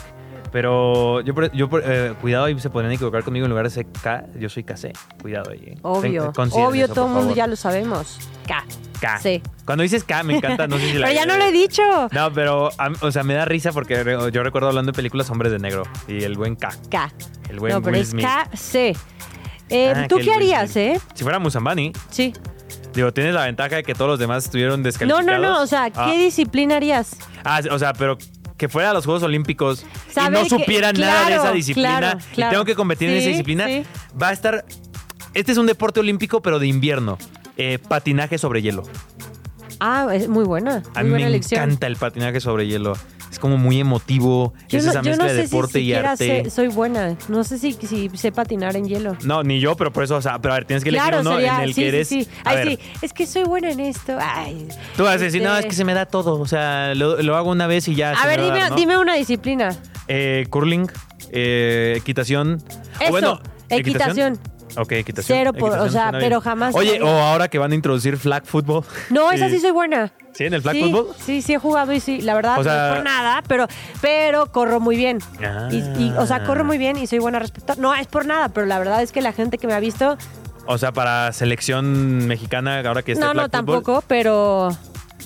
Pero 0.52 1.22
yo, 1.22 1.34
yo 1.54 1.70
eh, 1.84 2.14
cuidado, 2.20 2.46
ahí 2.46 2.60
se 2.60 2.70
podrían 2.70 2.92
equivocar 2.94 3.24
conmigo 3.24 3.46
en 3.46 3.50
lugar 3.52 3.70
de 3.70 3.84
CK, 3.84 4.38
yo 4.38 4.50
soy 4.50 4.64
KC. 4.64 4.92
Cuidado 5.22 5.52
ahí. 5.52 5.62
eh. 5.66 5.78
Obvio, 5.82 6.32
Ten- 6.34 6.50
obvio, 6.52 6.86
eso, 6.86 6.94
todo 6.94 7.08
el 7.08 7.14
mundo 7.14 7.34
ya 7.34 7.48
lo 7.48 7.56
sabemos. 7.56 8.20
K. 8.46 8.66
K. 9.00 9.20
Sí. 9.20 9.42
Cuando 9.66 9.84
dices 9.84 10.04
K, 10.04 10.24
me 10.24 10.36
encanta, 10.38 10.68
no 10.68 10.78
sé 10.78 10.92
si 10.92 10.94
la... 10.98 11.08
Pero 11.08 11.20
ya 11.20 11.26
no 11.26 11.38
lo 11.38 11.46
he 11.46 11.52
dicho. 11.54 11.82
No, 12.12 12.34
pero, 12.34 12.70
o 13.02 13.12
sea, 13.12 13.24
me 13.24 13.34
da 13.34 13.46
risa 13.46 13.72
porque 13.72 14.04
yo 14.34 14.44
recuerdo 14.44 14.68
hablando 14.68 14.92
de 14.92 14.96
películas 14.96 15.30
Hombres 15.30 15.52
de 15.54 15.60
Negro 15.60 15.84
y 16.08 16.24
el 16.24 16.36
buen 16.38 16.56
K. 16.58 16.70
K. 16.90 17.12
El 17.50 17.60
buen 17.60 17.74
No, 17.74 17.82
pero 17.82 17.98
Will 17.98 18.02
es. 18.06 18.14
K-C. 18.14 18.96
Eh, 19.70 19.94
Ah, 19.96 20.06
¿Tú 20.10 20.18
qué 20.18 20.34
harías, 20.34 20.76
eh? 20.76 21.00
Si 21.14 21.24
fuera 21.24 21.40
Musambani, 21.40 21.94
Sí. 22.10 22.34
digo, 22.94 23.14
tienes 23.14 23.34
la 23.34 23.46
ventaja 23.46 23.78
de 23.78 23.84
que 23.84 23.94
todos 23.96 24.10
los 24.12 24.20
demás 24.20 24.44
estuvieron 24.44 24.82
No, 24.82 24.84
descalificados. 24.84 25.26
no, 25.26 25.40
no. 25.40 25.62
O 25.62 25.68
sea, 25.68 25.90
¿qué 25.92 26.00
Ah. 26.00 26.12
disciplina 26.12 26.76
harías? 26.76 27.16
Ah, 27.46 27.62
o 27.72 27.80
sea, 27.80 27.94
pero 27.94 28.18
que 28.62 28.70
fuera 28.70 28.92
a 28.92 28.94
los 28.94 29.06
Juegos 29.06 29.24
Olímpicos 29.24 29.84
y 30.16 30.30
no 30.30 30.44
que- 30.44 30.50
supiera 30.50 30.94
nada 30.94 31.28
de 31.30 31.36
esa 31.36 31.52
disciplina 31.52 32.20
claro, 32.36 32.52
y 32.52 32.52
tengo 32.52 32.64
que 32.64 32.76
competir 32.76 33.10
en 33.10 33.18
esa 33.18 33.30
disciplina, 33.30 33.66
sí. 33.66 33.84
va 34.22 34.28
a 34.28 34.34
estar... 34.34 34.66
Este 35.34 35.52
es 35.52 35.58
un 35.58 35.66
deporte 35.66 36.00
olímpico, 36.00 36.44
pero 36.44 36.60
de 36.60 36.68
invierno. 36.68 37.18
Eh, 37.58 37.80
patinaje 37.80 38.38
sobre 38.38 38.62
hielo. 38.62 38.84
Ah, 39.80 40.10
es 40.14 40.28
muy 40.28 40.44
buena. 40.44 40.84
A 40.94 41.02
mí 41.02 41.10
buena 41.10 41.26
me 41.26 41.32
elección. 41.32 41.60
encanta 41.64 41.88
el 41.88 41.96
patinaje 41.96 42.40
sobre 42.40 42.68
hielo. 42.68 42.94
Como 43.42 43.58
muy 43.58 43.80
emotivo. 43.80 44.54
Yo 44.70 44.78
es 44.78 44.86
no, 44.86 44.92
esa 44.92 45.02
mezcla 45.02 45.26
no 45.26 45.34
de 45.34 45.42
deporte 45.42 45.80
si 45.80 45.86
y 45.86 45.94
arte. 45.94 46.44
sé- 46.46 46.50
soy 46.52 46.68
buena. 46.68 47.18
No 47.28 47.44
sé 47.44 47.58
si, 47.58 47.74
si 47.74 48.10
sé 48.14 48.32
patinar 48.32 48.76
en 48.78 48.86
hielo. 48.88 49.18
No, 49.24 49.44
ni 49.44 49.60
yo, 49.60 49.76
pero 49.76 49.92
por 49.92 50.04
eso, 50.04 50.16
o 50.16 50.22
sea, 50.22 50.40
pero 50.40 50.54
a 50.54 50.58
ver, 50.58 50.66
tienes 50.66 50.84
que 50.84 50.90
elegir 50.90 51.08
Claro, 51.10 51.22
uno 51.22 51.34
sería, 51.34 51.56
en 51.58 51.62
el 51.64 51.74
sí, 51.74 51.82
que 51.82 51.88
eres. 51.88 52.08
sí, 52.08 52.24
sí. 52.24 52.30
A 52.46 52.52
Ay, 52.52 52.56
ver, 52.56 52.68
sí, 52.70 52.80
es 53.02 53.14
que 53.14 53.26
soy 53.26 53.44
buena 53.44 53.72
en 53.72 53.80
esto. 53.82 54.16
Ay. 54.22 54.68
tú 54.96 55.04
vas 55.04 55.16
a 55.16 55.18
decir, 55.18 55.42
no, 55.42 55.50
Este- 55.56 55.68
es 55.68 55.72
que 55.72 55.76
se 55.76 55.84
me 55.84 55.94
da 55.96 56.06
todo. 56.06 56.40
O 56.40 56.46
sea, 56.48 56.94
lo, 56.96 57.22
lo 57.22 57.36
hago 57.36 57.50
una 57.52 57.68
vez 57.68 57.88
y 57.88 57.96
ya. 57.96 58.16
se 58.16 58.22
A 58.24 58.28
ver, 58.28 58.40
me 58.40 58.46
va 58.48 58.54
dime, 58.54 58.60
dar, 58.62 58.70
¿no? 58.70 58.76
dime 58.78 58.98
una 58.98 59.16
disciplina. 59.16 59.76
Eh, 60.08 60.46
curling, 60.50 60.88
eh, 61.32 61.96
equitación. 61.98 62.62
O 63.00 63.04
Eso, 63.04 63.12
bueno, 63.12 63.42
equitación. 63.70 64.40
Ok, 64.78 64.92
equitación. 64.94 65.38
Cero 65.38 65.52
por- 65.54 65.64
o 65.64 65.74
Equitación 65.74 65.92
sea, 65.92 66.04
suena 66.12 66.20
pero 66.20 66.40
jamás- 66.42 66.76
Oye, 66.76 67.02
o 67.02 67.08
ahora 67.10 67.50
que 67.50 67.58
van 67.58 67.72
a 67.74 67.76
introducir 67.76 68.18
flag 68.18 68.46
football. 68.46 68.84
No, 69.10 69.32
esa 69.32 69.50
sí 69.50 69.60
soy 69.60 69.72
buena. 69.72 70.14
¿Sí? 70.34 70.46
¿En 70.46 70.54
el 70.54 70.62
flag 70.62 70.76
sí, 70.76 70.82
football? 70.84 71.08
Sí, 71.26 71.42
sí 71.42 71.54
he 71.54 71.58
jugado 71.58 71.92
y 71.94 72.00
sí, 72.00 72.22
la 72.22 72.34
verdad, 72.34 72.60
O 72.60 72.64
sea- 72.64 72.74
no 72.74 72.88
es 72.88 72.96
por 72.96 73.04
nada, 73.04 73.44
pero, 73.48 73.68
pero 74.02 74.46
corro 74.52 74.80
muy 74.80 74.96
bien. 74.96 75.20
Ah. 75.44 75.68
Y, 75.72 75.78
y, 76.02 76.14
o 76.18 76.26
sea, 76.26 76.44
corro 76.46 76.64
muy 76.64 76.78
bien 76.78 76.98
y 76.98 77.08
soy 77.08 77.20
buena 77.20 77.40
respecto. 77.40 77.74
No 77.78 77.94
es 77.96 78.08
por 78.08 78.26
nada, 78.26 78.50
pero 78.50 78.66
la 78.66 78.80
verdad 78.80 79.02
es 79.02 79.12
que 79.12 79.22
la 79.22 79.34
gente 79.34 79.58
que 79.58 79.68
me 79.68 79.74
ha 79.74 79.80
visto, 79.80 80.18
O 80.68 80.78
sea, 80.78 80.92
para 80.92 81.32
selección 81.34 82.28
mexicana, 82.28 82.80
ahora 82.86 83.02
que 83.04 83.12
está 83.14 83.26
no, 83.26 83.32
el 83.32 83.38
no, 83.38 83.44
flag 83.50 83.52
football. 83.62 83.76
tampoco, 83.84 84.04
pero, 84.08 84.70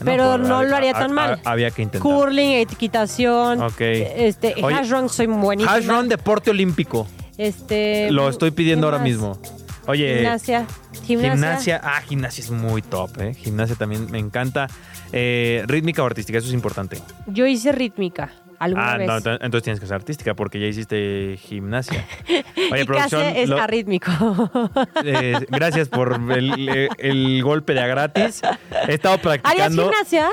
pero 0.04 0.38
pues, 0.38 0.48
no 0.50 0.64
lo 0.64 0.76
haría 0.76 0.94
tan 0.94 1.12
mal. 1.12 1.40
Había 1.46 1.70
que 1.72 1.84
intentar. 1.84 2.02
Curling, 2.02 2.54
equitación, 2.54 3.62
Ok. 3.62 3.82
este, 3.82 4.56
Oye, 4.64 4.76
hash 4.76 4.90
run 4.90 5.10
soy 5.10 5.28
buenísima. 5.28 5.76
Hash 5.76 5.86
run, 5.88 6.10
deporte 6.10 6.50
olímpico. 6.50 7.06
Este, 7.38 8.10
Lo 8.12 8.30
estoy 8.30 8.52
pidiendo 8.52 8.88
¿qué 8.88 8.94
ahora 8.94 9.04
mismo. 9.04 9.38
Oye, 9.88 10.16
Gimnasia. 10.18 10.66
Gimnasia. 11.04 11.32
Gimnasia. 11.34 11.82
Ah, 11.84 12.02
gimnasia 12.02 12.44
es 12.44 12.50
muy 12.52 12.82
top, 12.82 13.22
¿eh? 13.22 13.34
Gimnasia 13.36 13.76
también 13.76 14.10
me 14.12 14.18
encanta. 14.20 14.68
Eh, 15.12 15.64
rítmica 15.68 16.02
o 16.04 16.06
artística, 16.06 16.38
eso 16.40 16.48
es 16.48 16.54
importante. 16.54 16.98
Yo 17.28 17.46
hice 17.46 17.72
rítmica 17.72 18.32
alguna 18.58 18.94
Ah, 18.94 18.98
vez. 18.98 19.08
no, 19.08 19.18
ent- 19.20 19.38
entonces 19.42 19.64
tienes 19.64 19.80
que 19.80 19.86
ser 19.86 19.96
artística 19.96 20.34
porque 20.34 20.60
ya 20.60 20.66
hiciste 20.68 21.38
gimnasia. 21.40 22.04
Oye, 22.72 22.82
y 22.82 22.86
producción. 22.86 23.22
es 23.22 23.48
lo- 23.50 23.62
arrítmico. 23.62 24.12
eh, 25.04 25.36
gracias 25.50 25.88
por 25.90 26.14
el, 26.32 26.90
el 26.98 27.44
golpe 27.44 27.74
de 27.74 27.82
a 27.82 27.88
gratis. 27.88 28.42
He 28.88 28.94
estado 28.96 29.16
¿Harías 29.16 29.40
practicando. 29.42 29.84
gimnasia? 29.84 30.30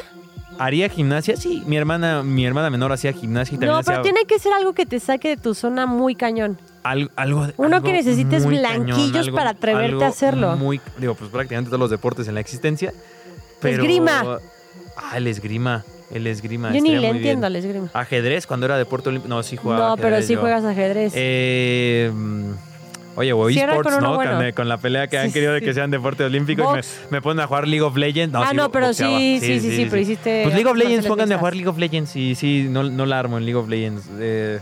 ¿Haría 0.65 0.89
gimnasia? 0.89 1.37
Sí, 1.37 1.63
mi 1.67 1.77
hermana, 1.77 2.23
mi 2.23 2.45
hermana 2.47 2.71
menor 2.71 2.93
hacía 2.93 3.13
gimnasia 3.13 3.55
y 3.55 3.59
también 3.59 3.73
No, 3.73 3.79
hacía 3.79 3.93
pero 3.95 4.03
tiene 4.03 4.25
que 4.27 4.39
ser 4.39 4.53
algo 4.53 4.73
que 4.75 4.87
te 4.87 5.01
saque 5.01 5.31
de 5.31 5.37
tu 5.37 5.55
zona 5.55 5.87
muy 5.87 6.15
cañón. 6.15 6.59
al- 6.85 7.11
algo, 7.17 7.47
de- 7.47 7.55
Uno 7.57 7.77
algo 7.77 7.87
que 7.87 7.93
necesites 7.93 8.45
muy 8.45 8.59
blanquillos 8.59 9.31
para 9.31 9.51
atreverte 9.51 9.93
algo 9.93 10.05
a 10.05 10.09
hacerlo. 10.09 10.57
Muy, 10.57 10.81
digo, 10.99 11.15
pues 11.15 11.31
prácticamente 11.31 11.69
todos 11.69 11.81
los 11.81 11.91
deportes 11.91 12.29
en 12.29 12.35
la 12.35 12.41
existencia. 12.41 12.93
Pero, 13.61 13.83
Esgrima. 13.83 14.39
Ah, 14.97 15.17
el 15.17 15.27
esgrima. 15.27 15.85
El 16.11 16.27
esgrima. 16.27 16.69
Yo 16.69 16.75
ni 16.75 16.91
estaría 16.91 17.01
le 17.01 17.09
muy 17.09 17.17
entiendo 17.19 17.47
al 17.47 17.57
esgrima. 17.57 17.89
Ajedrez 17.95 18.47
cuando 18.47 18.67
era 18.67 18.77
deporte 18.77 19.09
olímpico. 19.09 19.35
No, 19.35 19.43
sí 19.43 19.57
jugaba. 19.57 19.89
No, 19.91 19.97
pero 19.97 20.09
ajedrez 20.09 20.27
sí 20.27 20.35
yo. 20.35 20.41
juegas 20.41 20.65
ajedrez. 20.65 21.13
Eh, 21.17 22.11
mm, 22.13 22.51
oye, 23.17 23.33
o 23.33 23.49
Sí, 23.49 23.59
esports, 23.59 24.01
¿no? 24.01 24.15
bueno. 24.15 24.39
Con, 24.39 24.53
con 24.53 24.69
la 24.69 24.79
pelea 24.79 25.07
que 25.09 25.17
Sí, 25.19 25.23
han 25.27 25.33
querido 25.33 25.53
de 25.53 25.61
sí. 25.61 25.65
que 25.67 25.75
sean 25.75 25.91
deporte 25.91 26.25
olímpico 26.25 26.63
y 26.73 26.77
me, 26.77 26.83
me 27.11 27.23
ponen 27.23 27.41
a 27.45 27.47
jugar 27.47 27.67
League 27.69 27.83
of 27.83 27.97
Legends. 27.97 28.35
Ah, 28.35 28.49
sí, 28.51 28.57
no, 28.57 28.71
pero 28.71 28.87
boxeaba. 28.89 29.19
sí, 29.19 29.39
sí, 29.41 29.61
sí, 29.61 29.77
sí, 29.77 29.87
pero 29.89 30.03
hiciste 30.03 30.43
Pues 30.45 30.55
League 30.55 30.71
of 30.71 30.77
Legends, 30.77 31.07
pónganme 31.07 31.35
a 31.35 31.39
jugar 31.39 31.55
League 31.55 31.69
of 31.69 31.79
Legends. 31.79 32.17
Y 32.17 32.35
sí, 32.35 32.67
no, 32.71 32.83
no 32.85 33.07
la 33.07 33.19
armo 33.19 33.39
en 33.39 33.45
League 33.45 33.59
of 33.59 33.69
Legends. 33.69 34.05
Eh, 34.19 34.61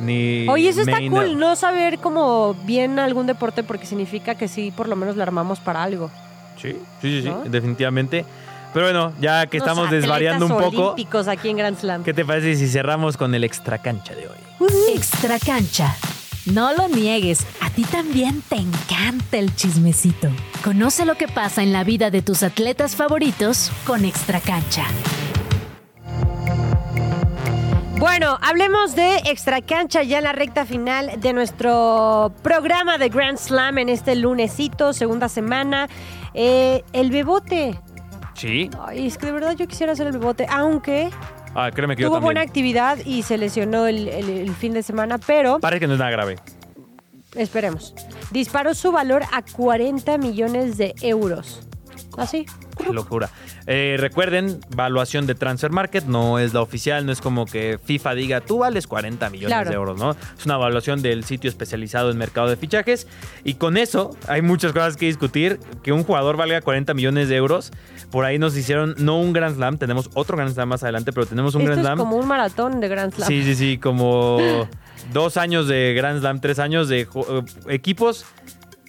ni 0.00 0.48
Oye, 0.48 0.70
eso 0.70 0.80
está 0.80 0.98
cool, 1.08 1.38
no 1.38 1.54
saber 1.54 1.98
como 1.98 2.54
bien 2.64 2.98
algún 2.98 3.26
deporte 3.26 3.62
porque 3.62 3.86
significa 3.86 4.34
que 4.34 4.48
sí, 4.48 4.72
por 4.76 4.88
lo 4.88 4.96
menos 4.96 5.16
lo 5.16 5.22
armamos 5.22 5.60
para 5.60 5.82
algo. 5.82 6.10
Sí, 6.60 6.72
sí, 6.72 6.78
sí, 7.00 7.22
sí, 7.22 7.28
¿No? 7.28 7.42
definitivamente. 7.44 8.24
Pero 8.72 8.86
bueno, 8.86 9.12
ya 9.20 9.46
que 9.46 9.58
Unos 9.58 9.68
estamos 9.68 9.90
desvariando 9.90 10.46
un 10.46 10.52
poco, 10.52 10.84
olímpicos 10.92 11.28
aquí 11.28 11.50
en 11.50 11.58
Grand 11.58 11.78
Slam. 11.78 12.04
¿qué 12.04 12.14
te 12.14 12.24
parece 12.24 12.56
si 12.56 12.66
cerramos 12.68 13.16
con 13.18 13.34
el 13.34 13.44
extra 13.44 13.76
cancha 13.78 14.14
de 14.14 14.26
hoy? 14.28 14.68
Extra 14.94 15.38
cancha. 15.38 15.94
No 16.46 16.72
lo 16.74 16.88
niegues, 16.88 17.46
a 17.60 17.70
ti 17.70 17.84
también 17.84 18.42
te 18.42 18.56
encanta 18.56 19.38
el 19.38 19.54
chismecito. 19.54 20.28
Conoce 20.64 21.04
lo 21.04 21.14
que 21.14 21.28
pasa 21.28 21.62
en 21.62 21.72
la 21.72 21.84
vida 21.84 22.10
de 22.10 22.20
tus 22.20 22.42
atletas 22.42 22.96
favoritos 22.96 23.70
con 23.86 24.04
Extra 24.04 24.40
cancha. 24.40 24.84
Bueno, 28.00 28.36
hablemos 28.42 28.96
de 28.96 29.18
extra 29.26 29.60
cancha 29.60 30.02
ya 30.02 30.18
en 30.18 30.24
la 30.24 30.32
recta 30.32 30.66
final 30.66 31.20
de 31.20 31.32
nuestro 31.32 32.34
programa 32.42 32.98
de 32.98 33.08
Grand 33.08 33.38
Slam 33.38 33.78
en 33.78 33.88
este 33.88 34.16
lunesito, 34.16 34.92
segunda 34.92 35.28
semana. 35.28 35.88
Eh, 36.34 36.82
el 36.92 37.12
bebote. 37.12 37.78
Sí. 38.34 38.68
Ay, 38.84 39.06
es 39.06 39.16
que 39.16 39.26
de 39.26 39.32
verdad 39.32 39.52
yo 39.52 39.68
quisiera 39.68 39.92
hacer 39.92 40.08
el 40.08 40.14
bebote, 40.14 40.48
aunque 40.50 41.10
Ah, 41.54 41.70
créeme 41.70 41.96
que 41.96 42.02
yo 42.02 42.08
tuvo 42.08 42.16
también. 42.16 42.26
buena 42.26 42.40
actividad 42.42 42.98
y 43.04 43.22
se 43.22 43.36
lesionó 43.38 43.86
el, 43.86 44.08
el- 44.08 44.30
el 44.30 44.54
fin 44.54 44.72
de 44.72 44.82
semana, 44.82 45.18
pero 45.18 45.58
Parece 45.60 45.80
que 45.80 45.86
no 45.86 45.92
es 45.94 45.98
nada 45.98 46.10
grave. 46.10 46.36
esperemos. 47.34 47.94
Disparó 48.30 48.74
su 48.74 48.92
valor 48.92 49.22
a 49.32 49.42
40 49.42 50.18
millones 50.18 50.76
de 50.78 50.94
euros. 51.02 51.66
¿Así? 52.16 52.46
Qué 52.76 52.92
locura. 52.92 53.30
Eh, 53.66 53.96
recuerden, 53.98 54.60
valuación 54.74 55.26
de 55.26 55.34
Transfer 55.34 55.70
Market 55.70 56.04
no 56.04 56.38
es 56.38 56.54
la 56.54 56.60
oficial, 56.62 57.04
no 57.06 57.12
es 57.12 57.20
como 57.20 57.46
que 57.46 57.78
FIFA 57.84 58.14
diga 58.14 58.40
tú 58.40 58.58
vales 58.58 58.86
40 58.86 59.28
millones 59.30 59.48
Claro. 59.54 59.70
de 59.70 59.76
euros, 59.76 59.98
¿no? 59.98 60.12
Es 60.12 60.46
una 60.46 60.54
evaluación 60.54 61.02
del 61.02 61.24
sitio 61.24 61.48
especializado 61.50 62.10
en 62.10 62.18
mercado 62.18 62.48
de 62.48 62.56
fichajes 62.56 63.06
y 63.44 63.54
con 63.54 63.76
eso 63.76 64.16
hay 64.28 64.42
muchas 64.42 64.72
cosas 64.72 64.96
que 64.96 65.06
discutir. 65.06 65.58
Que 65.82 65.92
un 65.92 66.04
jugador 66.04 66.36
valga 66.36 66.60
40 66.60 66.94
millones 66.94 67.28
de 67.28 67.36
euros, 67.36 67.72
por 68.10 68.24
ahí 68.24 68.38
nos 68.38 68.56
hicieron 68.56 68.94
no 68.98 69.18
un 69.20 69.32
Grand 69.32 69.56
Slam, 69.56 69.78
tenemos 69.78 70.10
otro 70.14 70.36
Grand 70.36 70.52
Slam 70.52 70.68
más 70.68 70.82
adelante, 70.82 71.12
pero 71.12 71.26
tenemos 71.26 71.54
un 71.54 71.62
Esto 71.62 71.72
Grand 71.72 71.80
es 71.80 71.86
Slam. 71.86 71.98
como 71.98 72.16
un 72.16 72.26
maratón 72.26 72.80
de 72.80 72.88
Grand 72.88 73.12
Slam. 73.14 73.28
Sí, 73.28 73.42
sí, 73.42 73.54
sí, 73.54 73.78
como 73.78 74.38
dos 75.12 75.36
años 75.36 75.66
de 75.68 75.94
Grand 75.94 76.20
Slam, 76.20 76.40
tres 76.40 76.58
años 76.58 76.88
de 76.88 77.00
eh, 77.02 77.08
equipos 77.68 78.24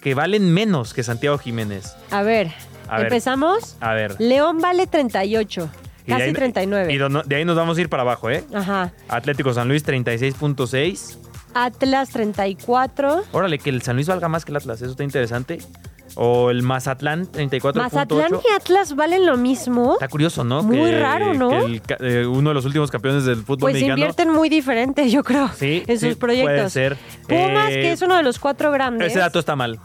que 0.00 0.14
valen 0.14 0.52
menos 0.52 0.92
que 0.94 1.02
Santiago 1.02 1.38
Jiménez. 1.38 1.96
A 2.10 2.22
ver, 2.22 2.52
A 2.88 2.96
ver, 2.98 3.06
¿Empezamos? 3.06 3.76
a 3.80 3.92
ver. 3.94 4.16
León 4.20 4.58
vale 4.60 4.86
38, 4.86 5.68
Y 6.06 6.06
de 6.06 6.12
casi 6.12 6.22
ahí- 6.22 6.32
39. 6.32 6.92
Y 6.92 6.98
de, 6.98 7.36
ahí 7.36 7.44
nos 7.44 7.56
vamos 7.56 7.78
a 7.78 7.80
ir 7.80 7.88
para 7.88 8.02
abajo, 8.02 8.30
¿eh? 8.30 8.44
Ajá. 8.54 8.92
Atlético 9.08 9.52
San 9.54 9.68
Luis 9.68 9.82
36.6. 9.84 11.18
Atlas 11.54 12.10
34. 12.10 13.24
Órale, 13.32 13.58
que 13.58 13.70
el 13.70 13.80
San 13.82 13.96
Luis 13.96 14.08
valga 14.08 14.28
más 14.28 14.44
que 14.44 14.50
el 14.52 14.56
Atlas, 14.56 14.82
eso 14.82 14.90
está 14.90 15.04
interesante. 15.04 15.58
O 16.16 16.50
el 16.50 16.62
Mazatlán 16.62 17.26
34.8. 17.26 17.74
Mazatlán 17.74 18.32
y 18.34 18.52
Atlas 18.54 18.94
valen 18.94 19.24
lo 19.26 19.36
mismo. 19.36 19.94
Está 19.94 20.06
curioso, 20.08 20.44
¿no? 20.44 20.62
Muy 20.62 20.92
raro, 20.92 21.34
¿no? 21.34 21.48
que 21.50 21.56
el 21.64 21.82
ca- 21.82 21.96
eh, 22.00 22.24
uno 22.26 22.50
de 22.50 22.54
los 22.54 22.64
últimos 22.66 22.90
campeones 22.90 23.24
del 23.24 23.36
fútbol 23.38 23.58
Pues 23.60 23.74
mexicano. 23.74 23.94
invierten 23.98 24.30
muy 24.30 24.48
diferente, 24.48 25.08
yo 25.10 25.24
creo, 25.24 25.48
Sí, 25.56 25.82
en 25.86 25.98
sí, 25.98 26.08
sus 26.10 26.16
proyectos. 26.16 26.54
puede 26.54 26.70
ser. 26.70 26.96
Pumas, 27.28 27.70
Eh, 27.70 27.80
que 27.80 27.92
es 27.92 28.02
uno 28.02 28.16
de 28.16 28.22
los 28.22 28.38
cuatro 28.38 28.70
grandes. 28.70 29.08
Ese 29.10 29.18
dato 29.18 29.38
está 29.40 29.56
mal. 29.56 29.80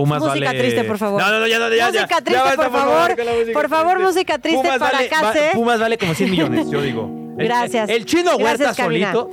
Pumas 0.00 0.22
Música 0.22 0.46
vale... 0.46 0.58
triste, 0.58 0.84
por 0.84 0.96
favor. 0.96 1.20
No, 1.20 1.30
no, 1.30 1.40
no, 1.40 1.46
ya, 1.46 1.58
no, 1.58 1.68
ya, 1.68 1.76
ya. 1.76 1.86
Música 1.88 2.08
Ya 2.18 2.24
triste, 2.24 2.56
por 2.56 2.70
favor. 2.70 3.16
Por 3.52 3.68
favor, 3.68 4.00
música 4.00 4.38
triste 4.38 4.66
para 4.66 4.78
vale, 4.78 5.08
Case. 5.08 5.50
Pumas 5.52 5.78
vale 5.78 5.98
como 5.98 6.14
100 6.14 6.30
millones, 6.30 6.70
yo 6.70 6.80
digo. 6.80 7.10
El- 7.38 7.44
Gracias. 7.46 7.90
El, 7.90 8.06
chino 8.06 8.36
Huerta 8.36 8.72
solito. 8.72 9.28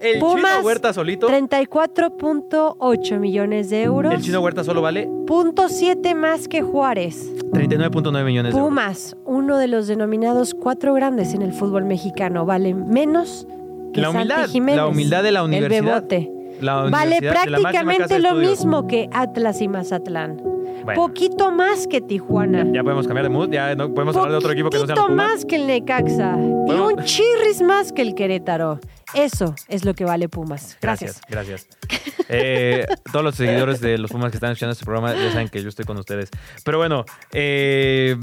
El 0.00 0.14
chino 0.14 0.26
Pumas, 0.26 0.64
Huerta 0.64 0.92
solito. 0.92 1.28
34.8 1.28 3.18
millones 3.20 3.70
de 3.70 3.82
euros. 3.84 4.12
El 4.12 4.20
chino 4.22 4.40
Huerta 4.40 4.64
solo 4.64 4.82
vale 4.82 5.08
Punto 5.28 5.68
7 5.68 6.16
más 6.16 6.48
que 6.48 6.62
Juárez. 6.62 7.30
39.9 7.52 8.24
millones 8.24 8.52
de 8.52 8.58
euros. 8.58 8.68
Pumas, 8.68 9.16
uno 9.24 9.58
de 9.58 9.68
los 9.68 9.86
denominados 9.86 10.54
cuatro 10.54 10.94
grandes 10.94 11.34
en 11.34 11.42
el 11.42 11.52
fútbol 11.52 11.84
mexicano, 11.84 12.44
vale 12.44 12.74
menos 12.74 13.46
que 13.94 14.00
La 14.00 14.10
humildad, 14.10 14.36
Santi 14.36 14.52
Jiménez. 14.52 14.76
la 14.76 14.86
humildad 14.88 15.22
de 15.22 15.30
la 15.32 15.44
universidad. 15.44 15.78
El 15.78 15.84
bebote. 15.84 16.41
La 16.60 16.82
Vale 16.90 17.20
prácticamente 17.20 18.18
lo 18.18 18.30
estudios. 18.30 18.50
mismo 18.50 18.86
que 18.86 19.08
Atlas 19.12 19.60
y 19.60 19.68
Mazatlán. 19.68 20.36
Bueno. 20.84 21.00
Poquito 21.00 21.52
más 21.52 21.86
que 21.86 22.00
Tijuana. 22.00 22.66
Ya 22.72 22.82
podemos 22.82 23.06
cambiar 23.06 23.24
de 23.24 23.30
mood, 23.30 23.50
ya 23.50 23.74
no 23.76 23.94
podemos 23.94 24.16
hablar 24.16 24.32
de 24.32 24.38
otro 24.38 24.52
equipo 24.52 24.68
que 24.70 24.78
no 24.78 24.86
sea 24.86 24.96
los 24.96 25.04
Poquito 25.04 25.16
Pumas. 25.16 25.32
más 25.32 25.44
que 25.44 25.56
el 25.56 25.66
Necaxa. 25.66 26.36
Y 26.38 26.72
un 26.72 27.04
chirris 27.04 27.62
más 27.62 27.92
que 27.92 28.02
el 28.02 28.14
Querétaro. 28.14 28.80
Eso 29.14 29.54
es 29.68 29.84
lo 29.84 29.94
que 29.94 30.04
vale 30.04 30.28
Pumas. 30.28 30.76
Gracias. 30.80 31.20
Gracias, 31.28 31.66
gracias. 31.88 32.12
Eh, 32.34 32.86
todos 33.12 33.22
los 33.22 33.34
seguidores 33.34 33.82
de 33.82 33.98
los 33.98 34.10
Pumas 34.10 34.30
que 34.30 34.38
están 34.38 34.52
escuchando 34.52 34.72
este 34.72 34.86
programa 34.86 35.12
ya 35.14 35.32
saben 35.32 35.50
que 35.50 35.62
yo 35.62 35.68
estoy 35.68 35.84
con 35.84 35.98
ustedes. 35.98 36.30
Pero 36.64 36.78
bueno, 36.78 37.04
eh, 37.32 38.16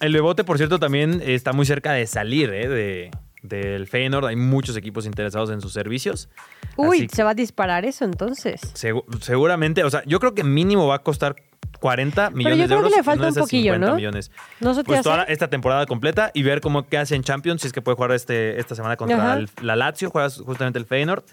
el 0.00 0.12
Bebote, 0.12 0.42
por 0.42 0.56
cierto, 0.56 0.80
también 0.80 1.22
está 1.24 1.52
muy 1.52 1.64
cerca 1.64 1.92
de 1.92 2.08
salir 2.08 2.50
eh, 2.52 2.68
de, 2.68 3.10
del 3.42 3.86
Feyenoord. 3.86 4.26
Hay 4.26 4.36
muchos 4.36 4.76
equipos 4.76 5.06
interesados 5.06 5.50
en 5.50 5.60
sus 5.60 5.72
servicios. 5.72 6.28
Uy, 6.76 7.08
se 7.12 7.22
va 7.22 7.30
a 7.30 7.34
disparar 7.34 7.84
eso 7.84 8.04
entonces. 8.04 8.60
segu- 8.74 9.04
seguramente, 9.20 9.84
o 9.84 9.90
sea, 9.90 10.02
yo 10.06 10.20
creo 10.20 10.34
que 10.34 10.44
mínimo 10.44 10.86
va 10.86 10.96
a 10.96 10.98
costar 11.00 11.36
40 11.80 12.30
millones 12.30 12.58
yo 12.58 12.62
de 12.62 12.68
creo 12.68 12.82
que 12.90 12.96
le 12.96 13.02
falta 13.02 13.22
no 13.24 13.28
un 13.30 13.34
poquillo, 13.34 13.72
50 13.72 13.86
¿no? 13.90 13.96
millones. 13.96 14.30
¿No 14.60 14.74
se 14.74 14.82
te 14.82 14.86
Pues 14.86 15.00
hace? 15.00 15.08
toda 15.08 15.24
esta 15.24 15.48
temporada 15.48 15.84
completa 15.86 16.30
y 16.34 16.42
ver 16.44 16.60
cómo 16.60 16.86
qué 16.88 16.98
hace 16.98 17.14
en 17.16 17.22
Champions, 17.24 17.62
si 17.62 17.66
es 17.66 17.72
que 17.72 17.82
puede 17.82 17.96
jugar 17.96 18.12
este, 18.12 18.60
esta 18.60 18.74
semana 18.74 18.96
contra 18.96 19.34
el- 19.34 19.48
la 19.62 19.74
Lazio, 19.76 20.10
juega 20.10 20.30
justamente 20.30 20.78
el 20.78 20.86
Feyenoord. 20.86 21.24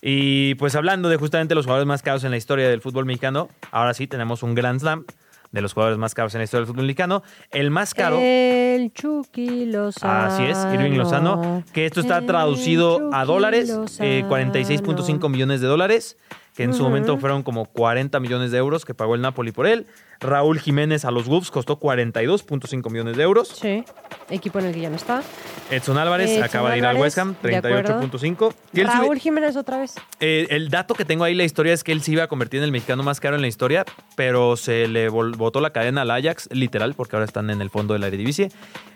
Y 0.00 0.56
pues 0.56 0.74
hablando 0.74 1.08
de 1.08 1.16
justamente 1.16 1.54
los 1.54 1.64
jugadores 1.66 1.86
más 1.86 2.02
caros 2.02 2.24
en 2.24 2.32
la 2.32 2.36
historia 2.36 2.68
del 2.68 2.80
fútbol 2.80 3.04
mexicano, 3.04 3.48
ahora 3.70 3.94
sí 3.94 4.08
tenemos 4.08 4.42
un 4.42 4.56
Grand 4.56 4.80
Slam 4.80 5.04
de 5.52 5.60
los 5.60 5.74
jugadores 5.74 5.98
más 5.98 6.14
caros 6.14 6.34
en 6.34 6.38
la 6.40 6.44
historia 6.44 6.62
del 6.62 6.72
fútbol 6.72 6.86
mexicano. 6.86 7.22
El 7.50 7.70
más 7.70 7.94
caro, 7.94 8.18
El 8.20 8.92
Chucky 8.92 9.66
Lozano. 9.66 10.26
así 10.26 10.42
es, 10.44 10.58
Irving 10.74 10.96
Lozano, 10.96 11.62
que 11.72 11.86
esto 11.86 12.00
está 12.00 12.22
traducido 12.22 13.10
a 13.12 13.24
dólares, 13.24 13.70
eh, 14.00 14.24
46.5 14.28 15.28
millones 15.28 15.60
de 15.60 15.66
dólares, 15.68 16.16
que 16.54 16.64
en 16.64 16.74
su 16.74 16.82
momento 16.82 17.16
fueron 17.18 17.42
como 17.42 17.64
40 17.64 18.20
millones 18.20 18.50
de 18.50 18.58
euros 18.58 18.84
que 18.84 18.94
pagó 18.94 19.14
el 19.14 19.22
Napoli 19.22 19.52
por 19.52 19.66
él. 19.66 19.86
Raúl 20.20 20.60
Jiménez 20.60 21.04
a 21.04 21.10
los 21.10 21.26
Wolves 21.26 21.50
costó 21.50 21.80
42.5 21.80 22.90
millones 22.90 23.16
de 23.16 23.22
euros. 23.22 23.48
Sí, 23.48 23.84
equipo 24.30 24.60
en 24.60 24.66
el 24.66 24.74
que 24.74 24.80
ya 24.80 24.90
no 24.90 24.96
está. 24.96 25.22
Edson 25.70 25.98
Álvarez 25.98 26.40
acaba 26.42 26.70
de 26.70 26.78
ir 26.78 26.86
al 26.86 26.96
West 26.96 27.18
Ham, 27.18 27.34
de 27.42 27.56
acuerdo. 27.56 28.00
38.5. 28.00 28.54
Y 28.72 28.80
él 28.80 28.86
Raúl 28.86 29.18
Jiménez 29.18 29.56
otra 29.56 29.78
vez. 29.78 29.94
eh, 30.20 30.46
el 30.50 30.68
dato 30.68 30.94
que 30.94 31.04
tengo 31.04 31.24
ahí, 31.24 31.34
la 31.34 31.44
historia 31.44 31.72
es 31.72 31.82
que 31.82 31.92
él 31.92 32.02
se 32.02 32.12
iba 32.12 32.22
a 32.24 32.28
convertir 32.28 32.58
en 32.58 32.64
el 32.64 32.72
mexicano 32.72 33.02
más 33.02 33.18
caro 33.18 33.34
en 33.34 33.42
la 33.42 33.48
historia, 33.48 33.84
pero 34.14 34.56
se 34.56 34.86
le 34.86 35.08
botó 35.08 35.60
la 35.60 35.70
cadena 35.70 36.02
al 36.02 36.10
Ajax, 36.10 36.48
literal, 36.52 36.94
porque 36.94 37.16
ahora 37.16 37.24
están 37.24 37.50
en 37.50 37.60
el 37.60 37.70
fondo 37.70 37.94
de 37.94 37.98
la 38.00 38.06
Eredivisie. 38.08 38.50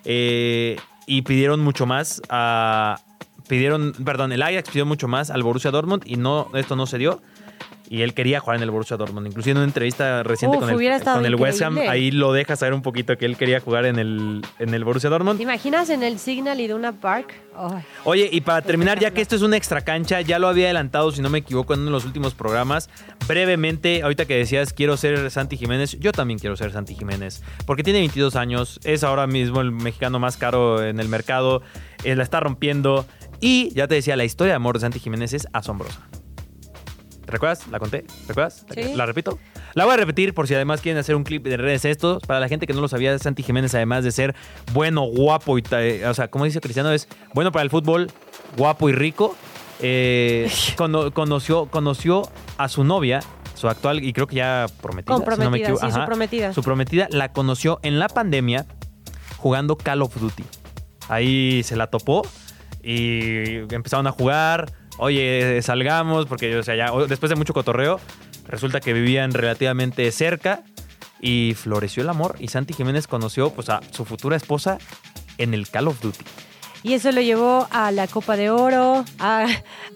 Eh, 0.05 0.77
y 1.07 1.23
pidieron 1.23 1.59
mucho 1.61 1.85
más 1.85 2.21
a... 2.29 3.01
Pidieron, 3.49 3.93
perdón, 4.03 4.33
el 4.33 4.41
Ajax 4.43 4.69
pidió 4.69 4.85
mucho 4.85 5.07
más 5.07 5.29
al 5.29 5.41
Borussia 5.41 5.71
Dortmund 5.71 6.03
y 6.05 6.17
no, 6.17 6.49
esto 6.53 6.75
no 6.75 6.85
se 6.85 6.97
dio. 6.97 7.21
Y 7.89 8.01
él 8.01 8.13
quería 8.13 8.39
jugar 8.39 8.57
en 8.57 8.63
el 8.63 8.71
Borussia 8.71 8.97
Dortmund. 8.97 9.27
Inclusive 9.27 9.51
en 9.51 9.57
una 9.57 9.65
entrevista 9.65 10.23
reciente 10.23 10.57
Uf, 10.57 10.63
con 10.63 10.81
el, 10.81 11.03
con 11.03 11.25
el 11.25 11.35
West 11.35 11.61
Ham, 11.61 11.77
ahí 11.77 12.11
lo 12.11 12.33
deja 12.33 12.55
saber 12.55 12.73
un 12.73 12.81
poquito 12.81 13.17
que 13.17 13.25
él 13.25 13.37
quería 13.37 13.59
jugar 13.59 13.85
en 13.85 13.99
el, 13.99 14.41
en 14.59 14.73
el 14.73 14.83
Borussia 14.83 15.09
Dortmund. 15.09 15.37
¿Te 15.37 15.43
imaginas 15.43 15.89
en 15.89 16.03
el 16.03 16.19
Signal 16.19 16.59
Iduna 16.59 16.91
Park? 16.91 17.33
Oye, 18.03 18.29
y 18.31 18.41
para 18.41 18.61
terminar, 18.61 18.99
ya 18.99 19.11
que 19.11 19.21
esto 19.21 19.35
es 19.35 19.41
una 19.41 19.57
extra 19.57 19.81
cancha, 19.81 20.21
ya 20.21 20.39
lo 20.39 20.47
había 20.47 20.65
adelantado, 20.65 21.11
si 21.11 21.21
no 21.21 21.29
me 21.29 21.39
equivoco, 21.39 21.73
en 21.73 21.81
uno 21.81 21.89
de 21.89 21.93
los 21.93 22.05
últimos 22.05 22.33
programas. 22.33 22.89
Brevemente, 23.27 24.03
ahorita 24.03 24.25
que 24.25 24.37
decías, 24.37 24.73
quiero 24.73 24.95
ser 24.97 25.31
Santi 25.31 25.57
Jiménez, 25.57 25.97
yo 25.99 26.11
también 26.11 26.39
quiero 26.39 26.55
ser 26.55 26.71
Santi 26.71 26.93
Jiménez. 26.93 27.41
Porque 27.65 27.83
tiene 27.83 27.99
22 27.99 28.35
años, 28.35 28.79
es 28.83 29.03
ahora 29.03 29.27
mismo 29.27 29.61
el 29.61 29.71
mexicano 29.71 30.19
más 30.19 30.37
caro 30.37 30.83
en 30.83 30.99
el 30.99 31.09
mercado, 31.09 31.61
eh, 32.03 32.15
la 32.15 32.23
está 32.23 32.39
rompiendo. 32.39 33.05
Y 33.39 33.73
ya 33.73 33.87
te 33.87 33.95
decía, 33.95 34.15
la 34.15 34.25
historia 34.25 34.53
de 34.53 34.57
amor 34.57 34.75
de 34.75 34.81
Santi 34.81 34.99
Jiménez 34.99 35.33
es 35.33 35.47
asombrosa. 35.53 36.07
¿Te 37.27 37.31
recuerdas? 37.33 37.67
¿La 37.67 37.77
conté? 37.77 38.05
¿Recuerdas? 38.27 38.65
Sí. 38.73 38.93
¿La 38.95 39.05
repito? 39.05 39.37
La 39.73 39.83
voy 39.85 39.93
a 39.93 39.97
repetir 39.97 40.33
por 40.33 40.47
si 40.47 40.55
además 40.55 40.79
quieren 40.81 40.97
hacer 40.97 41.13
un 41.15 41.23
clip 41.23 41.43
de 41.45 41.57
redes 41.57 41.83
estos. 41.85 42.23
Para 42.23 42.39
la 42.39 42.47
gente 42.47 42.65
que 42.65 42.73
no 42.73 42.79
lo 42.81 42.87
sabía, 42.87 43.19
Santi 43.19 43.43
Jiménez, 43.43 43.75
además 43.75 44.03
de 44.05 44.11
ser 44.11 44.33
bueno, 44.73 45.03
guapo 45.03 45.57
y... 45.59 45.63
eh, 45.71 46.05
o 46.07 46.13
sea, 46.13 46.29
como 46.29 46.45
dice 46.45 46.61
Cristiano, 46.61 46.89
es 46.91 47.07
bueno 47.33 47.51
para 47.51 47.63
el 47.63 47.69
fútbol, 47.69 48.09
guapo 48.57 48.89
y 48.89 48.93
rico. 48.93 49.35
Eh, 49.81 50.49
cono- 50.77 51.13
conoció, 51.13 51.65
conoció 51.65 52.21
a 52.57 52.69
su 52.69 52.85
novia, 52.85 53.19
su 53.55 53.67
actual, 53.67 54.03
y 54.03 54.13
creo 54.13 54.25
que 54.27 54.37
ya 54.37 54.65
prometida. 54.81 55.13
si 55.17 55.19
no 55.21 55.25
me 55.25 55.25
Comprometida, 55.25 55.67
equivoco. 55.67 55.85
sí, 55.85 55.91
su 55.99 56.05
prometida. 56.05 56.53
Su 56.53 56.63
prometida 56.63 57.07
la 57.11 57.33
conoció 57.33 57.79
en 57.83 57.99
la 57.99 58.07
pandemia 58.07 58.65
jugando 59.35 59.75
Call 59.77 60.01
of 60.01 60.15
Duty. 60.17 60.45
Ahí 61.09 61.61
se 61.63 61.75
la 61.75 61.87
topó 61.87 62.25
y 62.81 63.57
empezaron 63.73 64.07
a 64.07 64.11
jugar. 64.11 64.71
Oye, 64.97 65.61
salgamos, 65.61 66.25
porque 66.25 66.57
o 66.57 66.63
sea, 66.63 66.75
ya, 66.75 66.91
después 67.07 67.29
de 67.29 67.35
mucho 67.35 67.53
cotorreo, 67.53 67.99
resulta 68.47 68.79
que 68.79 68.93
vivían 68.93 69.31
relativamente 69.33 70.11
cerca 70.11 70.63
y 71.21 71.53
floreció 71.55 72.03
el 72.03 72.09
amor. 72.09 72.35
Y 72.39 72.47
Santi 72.47 72.73
Jiménez 72.73 73.07
conoció 73.07 73.51
pues, 73.51 73.69
a 73.69 73.81
su 73.91 74.05
futura 74.05 74.35
esposa 74.35 74.77
en 75.37 75.53
el 75.53 75.69
Call 75.69 75.87
of 75.87 76.01
Duty. 76.01 76.23
Y 76.83 76.93
eso 76.93 77.11
lo 77.11 77.21
llevó 77.21 77.67
a 77.71 77.91
la 77.91 78.07
Copa 78.07 78.37
de 78.37 78.49
Oro, 78.49 79.03
a 79.19 79.47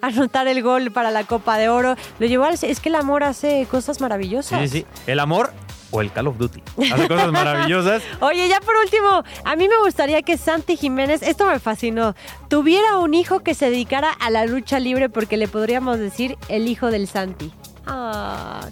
anotar 0.01 0.47
el 0.47 0.61
gol 0.63 0.91
para 0.91 1.11
la 1.11 1.23
Copa 1.23 1.57
de 1.57 1.69
Oro. 1.69 1.95
Lo 2.19 2.25
llevó 2.27 2.45
al... 2.45 2.55
Es 2.61 2.79
que 2.79 2.89
el 2.89 2.95
amor 2.95 3.23
hace 3.23 3.65
cosas 3.69 3.97
Sí, 3.97 4.03
maravillosas. 4.03 4.59
sí, 4.69 4.79
sí. 4.79 4.85
El 5.07 5.19
amor 5.19 5.53
o 5.91 6.01
el 6.01 6.11
Call 6.11 6.27
of 6.27 6.37
Duty. 6.37 6.61
Hace 6.91 7.07
cosas 7.07 7.31
maravillosas. 7.31 8.03
Oye, 8.21 8.47
ya 8.47 8.59
por 8.61 8.75
último, 8.75 9.23
a 9.43 9.55
mí 9.55 9.67
me 9.67 9.77
gustaría 9.83 10.21
que 10.21 10.37
Santi 10.37 10.77
Jiménez, 10.77 11.21
esto 11.21 11.45
me 11.45 11.59
fascinó, 11.59 12.15
tuviera 12.49 12.97
un 12.97 13.13
hijo 13.13 13.41
que 13.41 13.53
se 13.53 13.69
dedicara 13.69 14.11
a 14.11 14.29
la 14.29 14.45
lucha 14.45 14.79
libre 14.79 15.09
porque 15.09 15.37
le 15.37 15.47
podríamos 15.47 15.99
decir 15.99 16.37
el 16.49 16.67
hijo 16.67 16.91
del 16.91 17.07
Santi. 17.07 17.51
Ah. 17.85 18.67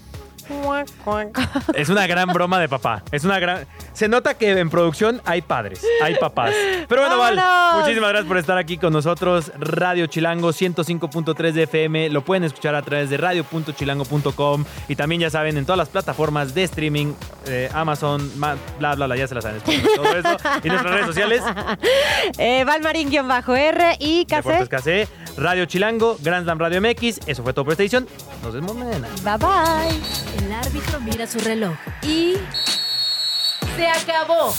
Es 1.73 1.89
una 1.89 2.07
gran 2.07 2.29
broma 2.29 2.59
de 2.59 2.67
papá. 2.69 3.03
Es 3.11 3.23
una 3.23 3.39
gran. 3.39 3.65
Se 3.93 4.07
nota 4.07 4.33
que 4.35 4.51
en 4.57 4.69
producción 4.69 5.21
hay 5.25 5.41
padres, 5.41 5.85
hay 6.01 6.15
papás. 6.15 6.53
Pero 6.87 7.01
bueno, 7.01 7.17
Val, 7.17 7.39
muchísimas 7.79 8.09
gracias 8.09 8.27
por 8.27 8.37
estar 8.37 8.57
aquí 8.57 8.77
con 8.77 8.93
nosotros. 8.93 9.51
Radio 9.59 10.07
Chilango 10.07 10.49
105.3 10.49 11.51
de 11.51 11.63
FM. 11.63 12.09
Lo 12.09 12.23
pueden 12.23 12.43
escuchar 12.43 12.75
a 12.75 12.81
través 12.81 13.09
de 13.09 13.17
radio.chilango.com. 13.17 14.65
Y 14.87 14.95
también, 14.95 15.21
ya 15.21 15.29
saben, 15.29 15.57
en 15.57 15.65
todas 15.65 15.77
las 15.77 15.89
plataformas 15.89 16.53
de 16.53 16.63
streaming, 16.63 17.13
eh, 17.47 17.69
Amazon, 17.73 18.31
ma- 18.39 18.55
bla, 18.79 18.95
bla, 18.95 19.05
bla, 19.07 19.15
ya 19.15 19.27
se 19.27 19.35
las 19.35 19.43
saben. 19.43 19.61
Todo 19.61 20.15
eso. 20.15 20.37
Y 20.63 20.67
nuestras 20.69 20.93
redes 20.93 21.05
sociales. 21.05 21.43
Eh, 22.37 22.63
Valmarín-R 22.65 23.97
y. 23.99 24.25
KC, 24.69 25.07
Radio 25.39 25.65
Chilango, 25.65 26.17
Grand 26.21 26.43
Slam 26.43 26.59
Radio 26.59 26.81
MX. 26.81 27.19
Eso 27.25 27.43
fue 27.43 27.53
todo 27.53 27.65
por 27.65 27.71
esta 27.71 27.83
edición. 27.83 28.07
Nos 28.43 28.53
vemos 28.53 28.75
mañana. 28.75 29.07
Bye 29.23 29.37
bye. 29.37 30.45
El 30.45 30.51
árbitro 30.51 30.99
mira 30.99 31.25
su 31.25 31.39
reloj 31.39 31.75
y... 32.03 32.33
¡Se 33.75 33.87
acabó! 33.87 34.53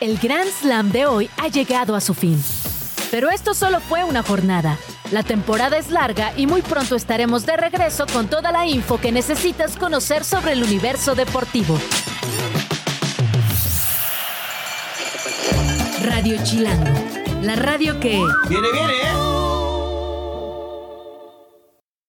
El 0.00 0.18
Grand 0.18 0.50
Slam 0.50 0.92
de 0.92 1.06
hoy 1.06 1.30
ha 1.38 1.48
llegado 1.48 1.96
a 1.96 2.00
su 2.00 2.14
fin. 2.14 2.42
Pero 3.10 3.30
esto 3.30 3.54
solo 3.54 3.80
fue 3.80 4.04
una 4.04 4.22
jornada. 4.22 4.78
La 5.10 5.22
temporada 5.22 5.76
es 5.76 5.90
larga 5.90 6.32
y 6.36 6.46
muy 6.46 6.62
pronto 6.62 6.94
estaremos 6.96 7.44
de 7.44 7.56
regreso 7.56 8.06
con 8.12 8.28
toda 8.28 8.52
la 8.52 8.66
info 8.66 8.98
que 8.98 9.12
necesitas 9.12 9.76
conocer 9.76 10.24
sobre 10.24 10.52
el 10.52 10.62
universo 10.62 11.14
deportivo. 11.14 11.78
Radio 16.02 16.42
Chilango, 16.42 17.11
la 17.42 17.56
radio 17.56 17.98
que... 17.98 18.22
Viene, 18.48 18.72
viene, 18.72 18.92
¿eh? 18.92 19.41